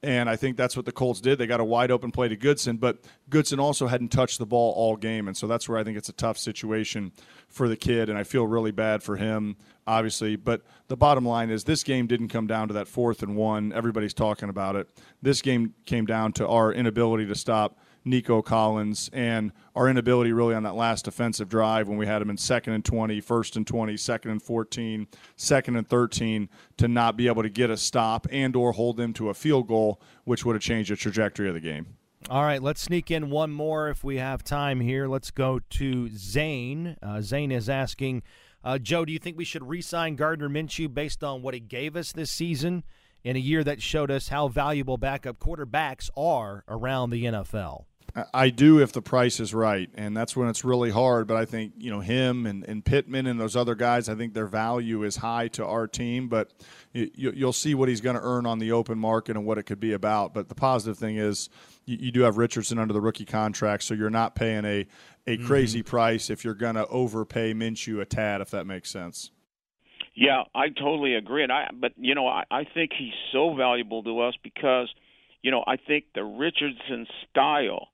And 0.03 0.31
I 0.31 0.37
think 0.37 0.57
that's 0.57 0.77
what 0.77 0.87
the 0.87 0.93
Colts 0.93 1.21
did. 1.21 1.39
They 1.39 1.47
got 1.47 1.61
a 1.61 1.65
wide 1.65 1.91
open 1.91 2.11
play 2.11 2.29
to 2.29 2.37
Goodson, 2.37 2.79
but 2.79 3.05
Goodson 3.29 3.61
also 3.61 3.87
hadn't 3.87 4.09
touched 4.09 4.39
the 4.39 4.47
ball 4.47 4.73
all 4.73 4.97
game. 4.97 5.29
And 5.29 5.37
so 5.37 5.47
that's 5.47 5.69
where 5.69 5.79
I 5.79 5.85
think 5.85 5.99
it's 5.99 6.09
a 6.09 6.15
tough 6.15 6.39
situation 6.39 7.13
for 7.49 7.69
the 7.69 7.77
kid. 7.77 8.09
And 8.09 8.17
I 8.17 8.25
feel 8.25 8.47
really 8.47 8.71
bad 8.71 9.03
for 9.03 9.17
him, 9.17 9.57
obviously. 9.87 10.37
But 10.37 10.63
the 10.89 10.97
bottom 10.97 11.27
line 11.27 11.51
is 11.51 11.65
this 11.65 11.85
game 11.85 12.07
didn't 12.07 12.29
come 12.29 12.47
down 12.47 12.69
to 12.69 12.75
that 12.75 12.89
fourth 12.89 13.23
and 13.23 13.37
one. 13.37 13.75
Everybody's 13.75 14.15
talking 14.15 14.49
about 14.49 14.75
it. 14.75 14.89
This 15.21 15.43
game 15.43 15.75
came 15.85 16.07
down 16.07 16.33
to 16.35 16.49
our 16.49 16.73
inability 16.73 17.27
to 17.27 17.35
stop 17.35 17.79
Nico 18.05 18.43
Collins 18.43 19.11
and 19.13 19.53
our 19.75 19.89
inability 19.89 20.33
really 20.33 20.55
on 20.55 20.63
that 20.63 20.75
last 20.75 21.05
defensive 21.05 21.49
drive 21.49 21.89
when 21.89 21.99
we 21.99 22.07
had 22.07 22.23
him 22.23 22.31
in 22.31 22.37
second 22.37 22.73
and 22.73 22.85
20, 22.85 23.21
first 23.21 23.57
and 23.57 23.67
20, 23.67 23.97
second 23.97 24.31
and 24.31 24.43
14, 24.43 25.07
second 25.37 25.77
and 25.77 25.89
13 25.89 26.49
to 26.79 26.89
not 26.89 27.17
be 27.17 27.27
able 27.27 27.43
to 27.43 27.51
get 27.51 27.71
a 27.71 27.77
stop 27.77 28.27
and 28.31 28.57
or 28.57 28.73
hold 28.73 28.97
them 28.97 29.13
to 29.13 29.29
a 29.29 29.35
field 29.35 29.69
goal, 29.69 30.01
which 30.25 30.45
would 30.45 30.55
have 30.55 30.63
changed 30.63 30.91
the 30.91 30.97
trajectory 30.97 31.49
of 31.49 31.55
the 31.55 31.61
game. 31.61 31.87
All 32.29 32.43
right, 32.43 32.63
let's 32.63 32.83
sneak 32.83 33.11
in 33.11 33.31
one 33.31 33.51
more 33.51 33.89
if 33.89 34.05
we 34.05 34.19
have 34.19 34.45
time 34.45 34.81
here. 34.81 35.09
Let's 35.09 35.31
go 35.31 35.61
to 35.71 36.09
Zane. 36.11 36.97
Uh, 37.03 37.23
Zane 37.23 37.51
is 37.51 37.69
asking, 37.69 38.23
uh, 38.63 38.79
Joe, 38.79 39.05
do 39.07 39.13
you 39.13 39.19
think 39.19 39.39
we 39.39 39.45
should 39.45 39.67
re-sign 39.67 40.17
Gardner 40.17 40.49
Minshew 40.49 40.93
based 40.93 41.25
on 41.25 41.41
what 41.41 41.55
he 41.55 41.61
gave 41.61 41.97
us 41.97 42.13
this 42.13 42.31
season 42.31 42.85
in 43.25 43.37
a 43.37 43.41
year 43.41 43.65
that 43.65 43.81
showed 43.81 44.11
us 44.11 44.29
how 44.29 44.49
valuable 44.49 44.99
backup 44.99 45.39
quarterbacks 45.39 46.11
are 46.17 46.63
around 46.69 47.11
the 47.11 47.25
NFL? 47.25 47.87
I 48.35 48.51
do 48.51 48.81
if 48.81 48.93
the 48.93 49.03
price 49.03 49.41
is 49.41 49.55
right, 49.55 49.89
and 49.95 50.17
that's 50.17 50.37
when 50.37 50.49
it's 50.49 50.65
really 50.65 50.91
hard. 50.91 51.27
But 51.27 51.37
I 51.37 51.45
think 51.45 51.75
you 51.79 51.91
know 51.91 52.01
him 52.01 52.47
and, 52.47 52.65
and 52.65 52.85
Pittman 52.85 53.27
and 53.27 53.39
those 53.39 53.57
other 53.57 53.75
guys. 53.75 54.09
I 54.09 54.15
think 54.15 54.35
their 54.35 54.47
value 54.47 55.03
is 55.03 55.17
high 55.17 55.49
to 55.49 55.65
our 55.65 55.87
team, 55.87 56.29
but 56.29 56.53
you, 56.93 57.33
will 57.37 57.53
see 57.53 57.75
what 57.75 57.89
he's 57.89 58.01
going 58.01 58.17
to 58.17 58.23
earn 58.23 58.47
on 58.47 58.59
the 58.59 58.73
open 58.73 58.99
market 58.99 59.37
and 59.37 59.47
what 59.47 59.59
it 59.59 59.65
could 59.65 59.81
be 59.81 59.93
about. 59.93 60.35
But 60.35 60.49
the 60.49 60.55
positive 60.55 60.99
thing 60.99 61.17
is 61.17 61.49
you, 61.85 61.99
you 62.01 62.13
do 62.13 62.23
have 62.23 62.37
Richardson 62.37 62.79
under 62.79 62.93
the 62.93 63.01
rookie 63.01 63.25
contract, 63.25 63.85
so 63.85 63.95
you're 63.95 64.11
not 64.11 64.35
paying 64.35 64.65
a 64.65 64.87
a 65.27 65.37
mm-hmm. 65.37 65.47
crazy 65.47 65.83
price 65.83 66.31
if 66.31 66.45
you're 66.45 66.55
going 66.55 66.77
to 66.77 66.87
overpay 66.89 67.55
Minshew 67.55 68.01
a 68.01 68.05
tad, 68.05 68.41
if 68.41 68.51
that 68.51 68.67
makes 68.67 68.91
sense. 68.91 69.31
Yeah, 70.15 70.43
I 70.55 70.69
totally 70.69 71.15
agree, 71.15 71.45
and 71.45 71.53
I 71.53 71.69
but 71.73 71.93
you 71.97 72.15
know 72.15 72.27
I, 72.27 72.45
I 72.51 72.65
think 72.65 72.91
he's 72.99 73.15
so 73.33 73.55
valuable 73.55 74.03
to 74.03 74.21
us 74.21 74.35
because 74.43 74.93
you 75.43 75.51
know 75.51 75.63
I 75.67 75.77
think 75.77 76.07
the 76.15 76.25
Richardson 76.25 77.07
style 77.31 77.89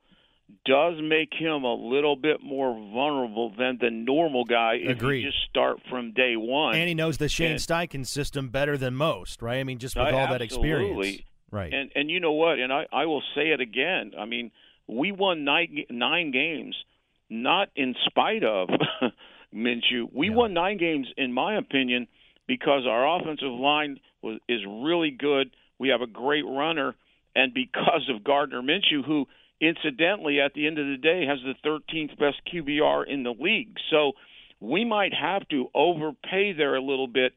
does 0.64 0.94
make 1.02 1.32
him 1.32 1.64
a 1.64 1.74
little 1.74 2.16
bit 2.16 2.42
more 2.42 2.72
vulnerable 2.72 3.52
than 3.56 3.78
the 3.80 3.90
normal 3.90 4.44
guy 4.44 4.74
if 4.80 4.96
Agreed. 4.96 5.24
you 5.24 5.30
just 5.30 5.42
start 5.48 5.78
from 5.90 6.12
day 6.12 6.36
one. 6.36 6.76
And 6.76 6.88
he 6.88 6.94
knows 6.94 7.18
the 7.18 7.28
Shane 7.28 7.52
and, 7.52 7.60
Steichen 7.60 8.06
system 8.06 8.48
better 8.48 8.76
than 8.76 8.94
most, 8.94 9.42
right? 9.42 9.58
I 9.58 9.64
mean, 9.64 9.78
just 9.78 9.96
with 9.96 10.12
all 10.12 10.28
that 10.28 10.42
experience. 10.42 11.22
Right. 11.50 11.72
And 11.72 11.90
and 11.94 12.10
you 12.10 12.20
know 12.20 12.32
what? 12.32 12.58
And 12.58 12.72
I, 12.72 12.86
I 12.92 13.06
will 13.06 13.22
say 13.34 13.48
it 13.48 13.60
again. 13.60 14.12
I 14.18 14.24
mean, 14.24 14.50
we 14.88 15.12
won 15.12 15.44
nine, 15.44 15.84
nine 15.90 16.30
games 16.32 16.76
not 17.28 17.68
in 17.74 17.94
spite 18.06 18.44
of 18.44 18.68
Minshew. 19.54 20.12
We 20.12 20.28
yeah. 20.28 20.34
won 20.34 20.54
nine 20.54 20.78
games, 20.78 21.08
in 21.16 21.32
my 21.32 21.56
opinion, 21.56 22.08
because 22.46 22.82
our 22.86 23.18
offensive 23.18 23.50
line 23.50 24.00
was 24.22 24.38
is 24.48 24.60
really 24.66 25.10
good. 25.10 25.50
We 25.78 25.88
have 25.88 26.02
a 26.02 26.06
great 26.06 26.44
runner, 26.44 26.94
and 27.34 27.54
because 27.54 28.08
of 28.14 28.22
Gardner 28.22 28.62
Minshew, 28.62 29.04
who– 29.04 29.26
incidentally, 29.60 30.40
at 30.40 30.54
the 30.54 30.66
end 30.66 30.78
of 30.78 30.86
the 30.86 30.96
day, 30.96 31.26
has 31.26 31.38
the 31.44 31.68
13th 31.68 32.18
best 32.18 32.40
QBR 32.52 33.06
in 33.08 33.22
the 33.22 33.34
league. 33.38 33.76
So 33.90 34.12
we 34.60 34.84
might 34.84 35.12
have 35.14 35.46
to 35.48 35.68
overpay 35.74 36.52
there 36.52 36.74
a 36.74 36.82
little 36.82 37.08
bit 37.08 37.32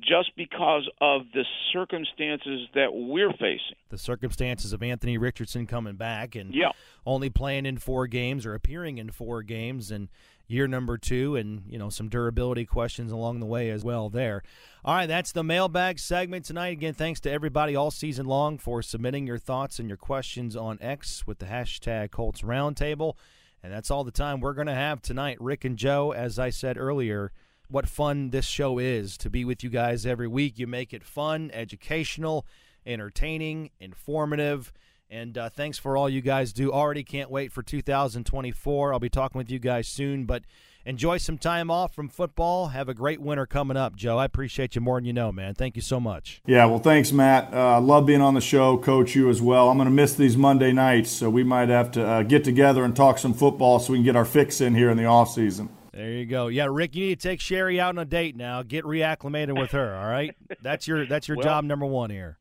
just 0.00 0.34
because 0.36 0.88
of 1.00 1.22
the 1.32 1.44
circumstances 1.72 2.68
that 2.74 2.88
we're 2.92 3.32
facing. 3.32 3.76
The 3.90 3.98
circumstances 3.98 4.72
of 4.72 4.82
Anthony 4.82 5.18
Richardson 5.18 5.66
coming 5.66 5.94
back 5.94 6.34
and 6.34 6.52
yeah. 6.52 6.72
only 7.06 7.30
playing 7.30 7.64
in 7.64 7.78
four 7.78 8.06
games 8.06 8.44
or 8.44 8.54
appearing 8.54 8.98
in 8.98 9.10
four 9.10 9.42
games 9.42 9.90
and 9.90 10.08
year 10.46 10.66
number 10.66 10.98
two 10.98 11.36
and 11.36 11.62
you 11.68 11.78
know 11.78 11.88
some 11.88 12.08
durability 12.08 12.64
questions 12.64 13.10
along 13.10 13.40
the 13.40 13.46
way 13.46 13.70
as 13.70 13.82
well 13.82 14.10
there 14.10 14.42
all 14.84 14.94
right 14.94 15.06
that's 15.06 15.32
the 15.32 15.42
mailbag 15.42 15.98
segment 15.98 16.44
tonight 16.44 16.72
again 16.72 16.92
thanks 16.92 17.20
to 17.20 17.30
everybody 17.30 17.74
all 17.74 17.90
season 17.90 18.26
long 18.26 18.58
for 18.58 18.82
submitting 18.82 19.26
your 19.26 19.38
thoughts 19.38 19.78
and 19.78 19.88
your 19.88 19.96
questions 19.96 20.54
on 20.54 20.78
x 20.80 21.26
with 21.26 21.38
the 21.38 21.46
hashtag 21.46 22.10
colts 22.10 22.42
roundtable 22.42 23.14
and 23.62 23.72
that's 23.72 23.90
all 23.90 24.04
the 24.04 24.10
time 24.10 24.40
we're 24.40 24.52
going 24.52 24.66
to 24.66 24.74
have 24.74 25.00
tonight 25.00 25.38
rick 25.40 25.64
and 25.64 25.78
joe 25.78 26.12
as 26.12 26.38
i 26.38 26.50
said 26.50 26.76
earlier 26.76 27.32
what 27.68 27.88
fun 27.88 28.30
this 28.30 28.46
show 28.46 28.78
is 28.78 29.16
to 29.18 29.30
be 29.30 29.44
with 29.44 29.64
you 29.64 29.70
guys 29.70 30.06
every 30.06 30.28
week. 30.28 30.58
You 30.58 30.66
make 30.66 30.92
it 30.92 31.04
fun, 31.04 31.50
educational, 31.52 32.46
entertaining, 32.86 33.70
informative. 33.80 34.72
And 35.14 35.38
uh, 35.38 35.48
thanks 35.48 35.78
for 35.78 35.96
all 35.96 36.08
you 36.08 36.20
guys 36.20 36.52
do. 36.52 36.72
Already 36.72 37.04
can't 37.04 37.30
wait 37.30 37.52
for 37.52 37.62
2024. 37.62 38.92
I'll 38.92 38.98
be 38.98 39.08
talking 39.08 39.38
with 39.38 39.48
you 39.48 39.60
guys 39.60 39.86
soon, 39.86 40.24
but 40.24 40.42
enjoy 40.84 41.18
some 41.18 41.38
time 41.38 41.70
off 41.70 41.94
from 41.94 42.08
football. 42.08 42.68
Have 42.68 42.88
a 42.88 42.94
great 42.94 43.20
winter 43.20 43.46
coming 43.46 43.76
up, 43.76 43.94
Joe. 43.94 44.18
I 44.18 44.24
appreciate 44.24 44.74
you 44.74 44.80
more 44.80 44.98
than 44.98 45.04
you 45.04 45.12
know, 45.12 45.30
man. 45.30 45.54
Thank 45.54 45.76
you 45.76 45.82
so 45.82 46.00
much. 46.00 46.42
Yeah, 46.46 46.66
well, 46.66 46.80
thanks, 46.80 47.12
Matt. 47.12 47.54
I 47.54 47.76
uh, 47.76 47.80
love 47.80 48.06
being 48.06 48.22
on 48.22 48.34
the 48.34 48.40
show. 48.40 48.76
Coach, 48.76 49.14
you 49.14 49.30
as 49.30 49.40
well. 49.40 49.70
I'm 49.70 49.76
going 49.76 49.86
to 49.86 49.94
miss 49.94 50.14
these 50.14 50.36
Monday 50.36 50.72
nights, 50.72 51.12
so 51.12 51.30
we 51.30 51.44
might 51.44 51.68
have 51.68 51.92
to 51.92 52.04
uh, 52.04 52.22
get 52.24 52.42
together 52.42 52.82
and 52.82 52.96
talk 52.96 53.18
some 53.18 53.34
football 53.34 53.78
so 53.78 53.92
we 53.92 53.98
can 53.98 54.04
get 54.04 54.16
our 54.16 54.24
fix 54.24 54.60
in 54.60 54.74
here 54.74 54.90
in 54.90 54.96
the 54.96 55.04
off 55.04 55.30
season. 55.30 55.68
There 55.92 56.10
you 56.10 56.26
go. 56.26 56.48
Yeah, 56.48 56.66
Rick, 56.68 56.96
you 56.96 57.06
need 57.06 57.20
to 57.20 57.28
take 57.28 57.40
Sherry 57.40 57.80
out 57.80 57.90
on 57.90 57.98
a 57.98 58.04
date 58.04 58.34
now. 58.34 58.64
Get 58.64 58.82
reacclimated 58.82 59.56
with 59.56 59.70
her. 59.70 59.94
All 59.94 60.08
right, 60.08 60.34
that's 60.60 60.88
your 60.88 61.06
that's 61.06 61.28
your 61.28 61.36
well, 61.36 61.44
job 61.44 61.62
number 61.62 61.86
one 61.86 62.10
here. 62.10 62.36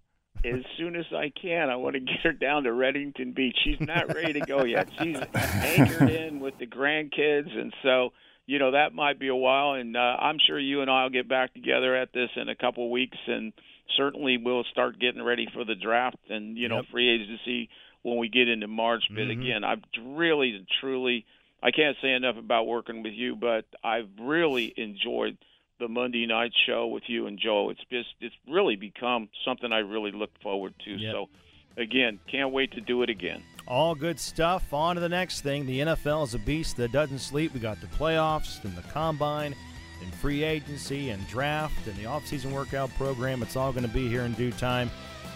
As 0.45 0.61
soon 0.77 0.95
as 0.95 1.05
I 1.15 1.29
can, 1.29 1.69
I 1.69 1.77
want 1.77 1.95
to 1.95 1.99
get 1.99 2.19
her 2.23 2.34
down 2.34 2.63
to 2.63 2.69
Redington 2.71 3.34
Beach. 3.36 3.57
She's 3.63 3.79
not 3.79 4.13
ready 4.13 4.34
to 4.34 4.41
go 4.41 4.63
yet. 4.63 4.89
She's 4.99 5.17
anchored 5.36 6.09
in 6.09 6.39
with 6.39 6.57
the 6.59 6.67
grandkids, 6.67 7.55
and 7.57 7.73
so 7.81 8.13
you 8.45 8.59
know 8.59 8.71
that 8.71 8.93
might 8.93 9.19
be 9.19 9.29
a 9.29 9.36
while. 9.36 9.73
And 9.73 9.95
uh, 9.95 9.99
I'm 9.99 10.38
sure 10.45 10.59
you 10.59 10.81
and 10.81 10.91
I 10.91 11.03
will 11.03 11.11
get 11.11 11.29
back 11.29 11.53
together 11.53 11.95
at 11.95 12.13
this 12.13 12.29
in 12.36 12.49
a 12.49 12.55
couple 12.55 12.86
of 12.86 12.91
weeks, 12.91 13.17
and 13.27 13.53
certainly 13.95 14.38
we'll 14.38 14.65
start 14.71 14.99
getting 14.99 15.23
ready 15.23 15.47
for 15.53 15.63
the 15.63 15.75
draft 15.75 16.17
and 16.29 16.57
you 16.57 16.67
know 16.67 16.77
yep. 16.77 16.86
free 16.91 17.09
agency 17.09 17.69
when 18.01 18.17
we 18.17 18.29
get 18.29 18.49
into 18.49 18.67
March. 18.67 19.03
But 19.09 19.21
mm-hmm. 19.21 19.41
again, 19.41 19.63
I've 19.63 19.84
really 20.01 20.65
truly 20.81 21.25
I 21.63 21.71
can't 21.71 21.95
say 22.01 22.11
enough 22.11 22.36
about 22.38 22.67
working 22.67 23.03
with 23.03 23.13
you, 23.13 23.38
but 23.38 23.65
I've 23.84 24.09
really 24.19 24.73
enjoyed 24.75 25.38
the 25.80 25.88
Monday 25.88 26.26
night 26.26 26.51
show 26.65 26.88
with 26.88 27.03
you 27.07 27.28
and 27.28 27.39
Joe. 27.39 27.69
It's 27.69 27.82
just 27.91 28.09
it's 28.21 28.36
really 28.49 28.76
become 28.76 29.30
something 29.45 29.71
I 29.71 29.80
really 29.80 30.11
look 30.11 30.32
forward 30.41 30.74
to. 30.86 30.91
Yep. 30.91 31.13
So 31.13 31.30
again, 31.78 32.19
can't 32.30 32.51
wait 32.51 32.71
to 32.74 32.82
do 32.82 33.01
it 33.03 33.09
again. 33.09 33.43
All 33.67 33.95
good 33.95 34.19
stuff. 34.19 34.74
On 34.74 34.95
to 34.95 35.01
the 35.01 35.09
next 35.09 35.41
thing. 35.41 35.65
The 35.65 35.80
NFL 35.80 36.26
is 36.26 36.34
a 36.34 36.39
beast 36.39 36.78
that 36.78 36.91
doesn't 36.91 37.19
sleep. 37.19 37.53
We 37.53 37.59
got 37.59 37.80
the 37.80 37.88
playoffs 37.88 38.63
and 38.63 38.76
the 38.76 38.82
combine 38.84 39.55
and 40.01 40.13
free 40.15 40.43
agency 40.43 41.09
and 41.11 41.26
draft 41.28 41.88
and 41.88 41.95
the 41.95 42.03
offseason 42.03 42.51
workout 42.51 42.89
program. 42.95 43.41
It's 43.41 43.55
all 43.55 43.71
going 43.71 43.86
to 43.86 43.93
be 43.93 44.09
here 44.09 44.24
in 44.24 44.34
due 44.34 44.51
time. 44.51 44.91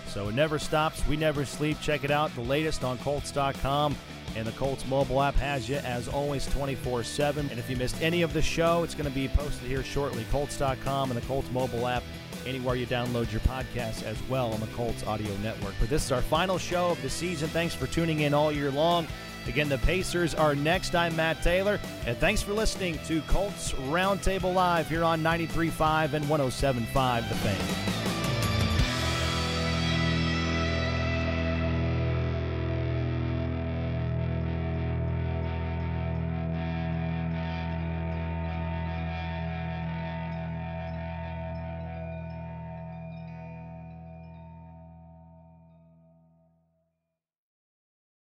So 0.08 0.30
it 0.30 0.36
never 0.36 0.60
stops. 0.60 1.06
We 1.08 1.16
never 1.18 1.46
sleep. 1.46 1.78
Check 1.82 2.04
it 2.04 2.12
out. 2.12 2.34
The 2.36 2.42
latest 2.42 2.84
on 2.84 2.98
Colts.com. 3.00 3.96
And 4.36 4.46
the 4.46 4.52
Colts 4.54 4.86
mobile 4.88 5.22
app 5.22 5.36
has 5.36 5.68
you, 5.68 5.78
as 5.78 6.08
always, 6.08 6.46
24 6.48 7.04
7. 7.04 7.50
And 7.50 7.60
if 7.60 7.70
you 7.70 7.76
missed 7.76 8.02
any 8.02 8.22
of 8.22 8.34
the 8.34 8.42
show, 8.42 8.84
it's 8.84 8.94
going 8.94 9.10
to 9.10 9.16
be 9.16 9.28
posted 9.28 9.68
here 9.68 9.84
shortly. 9.84 10.26
Colts.com 10.32 11.12
and 11.12 11.20
the 11.20 11.26
Colts 11.26 11.50
mobile 11.52 11.88
app, 11.88 12.04
anywhere 12.46 12.76
you 12.76 12.86
download 12.86 13.32
your 13.32 13.42
podcasts 13.42 14.04
as 14.04 14.18
well 14.30 14.54
on 14.54 14.60
the 14.60 14.68
Colts 14.68 15.06
audio 15.06 15.36
network. 15.38 15.74
But 15.80 15.90
this 15.90 16.06
is 16.06 16.12
our 16.12 16.22
final 16.22 16.58
show 16.58 16.90
of 16.90 17.02
the 17.02 17.10
season. 17.10 17.50
Thanks 17.50 17.74
for 17.74 17.88
tuning 17.88 18.22
in 18.22 18.34
all 18.34 18.52
year 18.52 18.72
long. 18.72 19.08
Again, 19.48 19.70
the 19.70 19.78
Pacers 19.80 20.36
are 20.36 20.56
next. 20.56 20.94
I'm 20.94 21.16
Matt 21.16 21.42
Taylor, 21.42 21.80
and 22.06 22.18
thanks 22.18 22.42
for 22.42 22.54
listening 22.54 23.00
to 23.06 23.22
Colts 23.22 23.72
Roundtable 23.72 24.54
Live 24.54 24.90
here 24.90 25.04
on 25.04 25.22
93.5 25.22 26.14
and 26.14 26.26
107.5 26.26 27.30
The 27.30 27.36
Fan. 27.36 28.17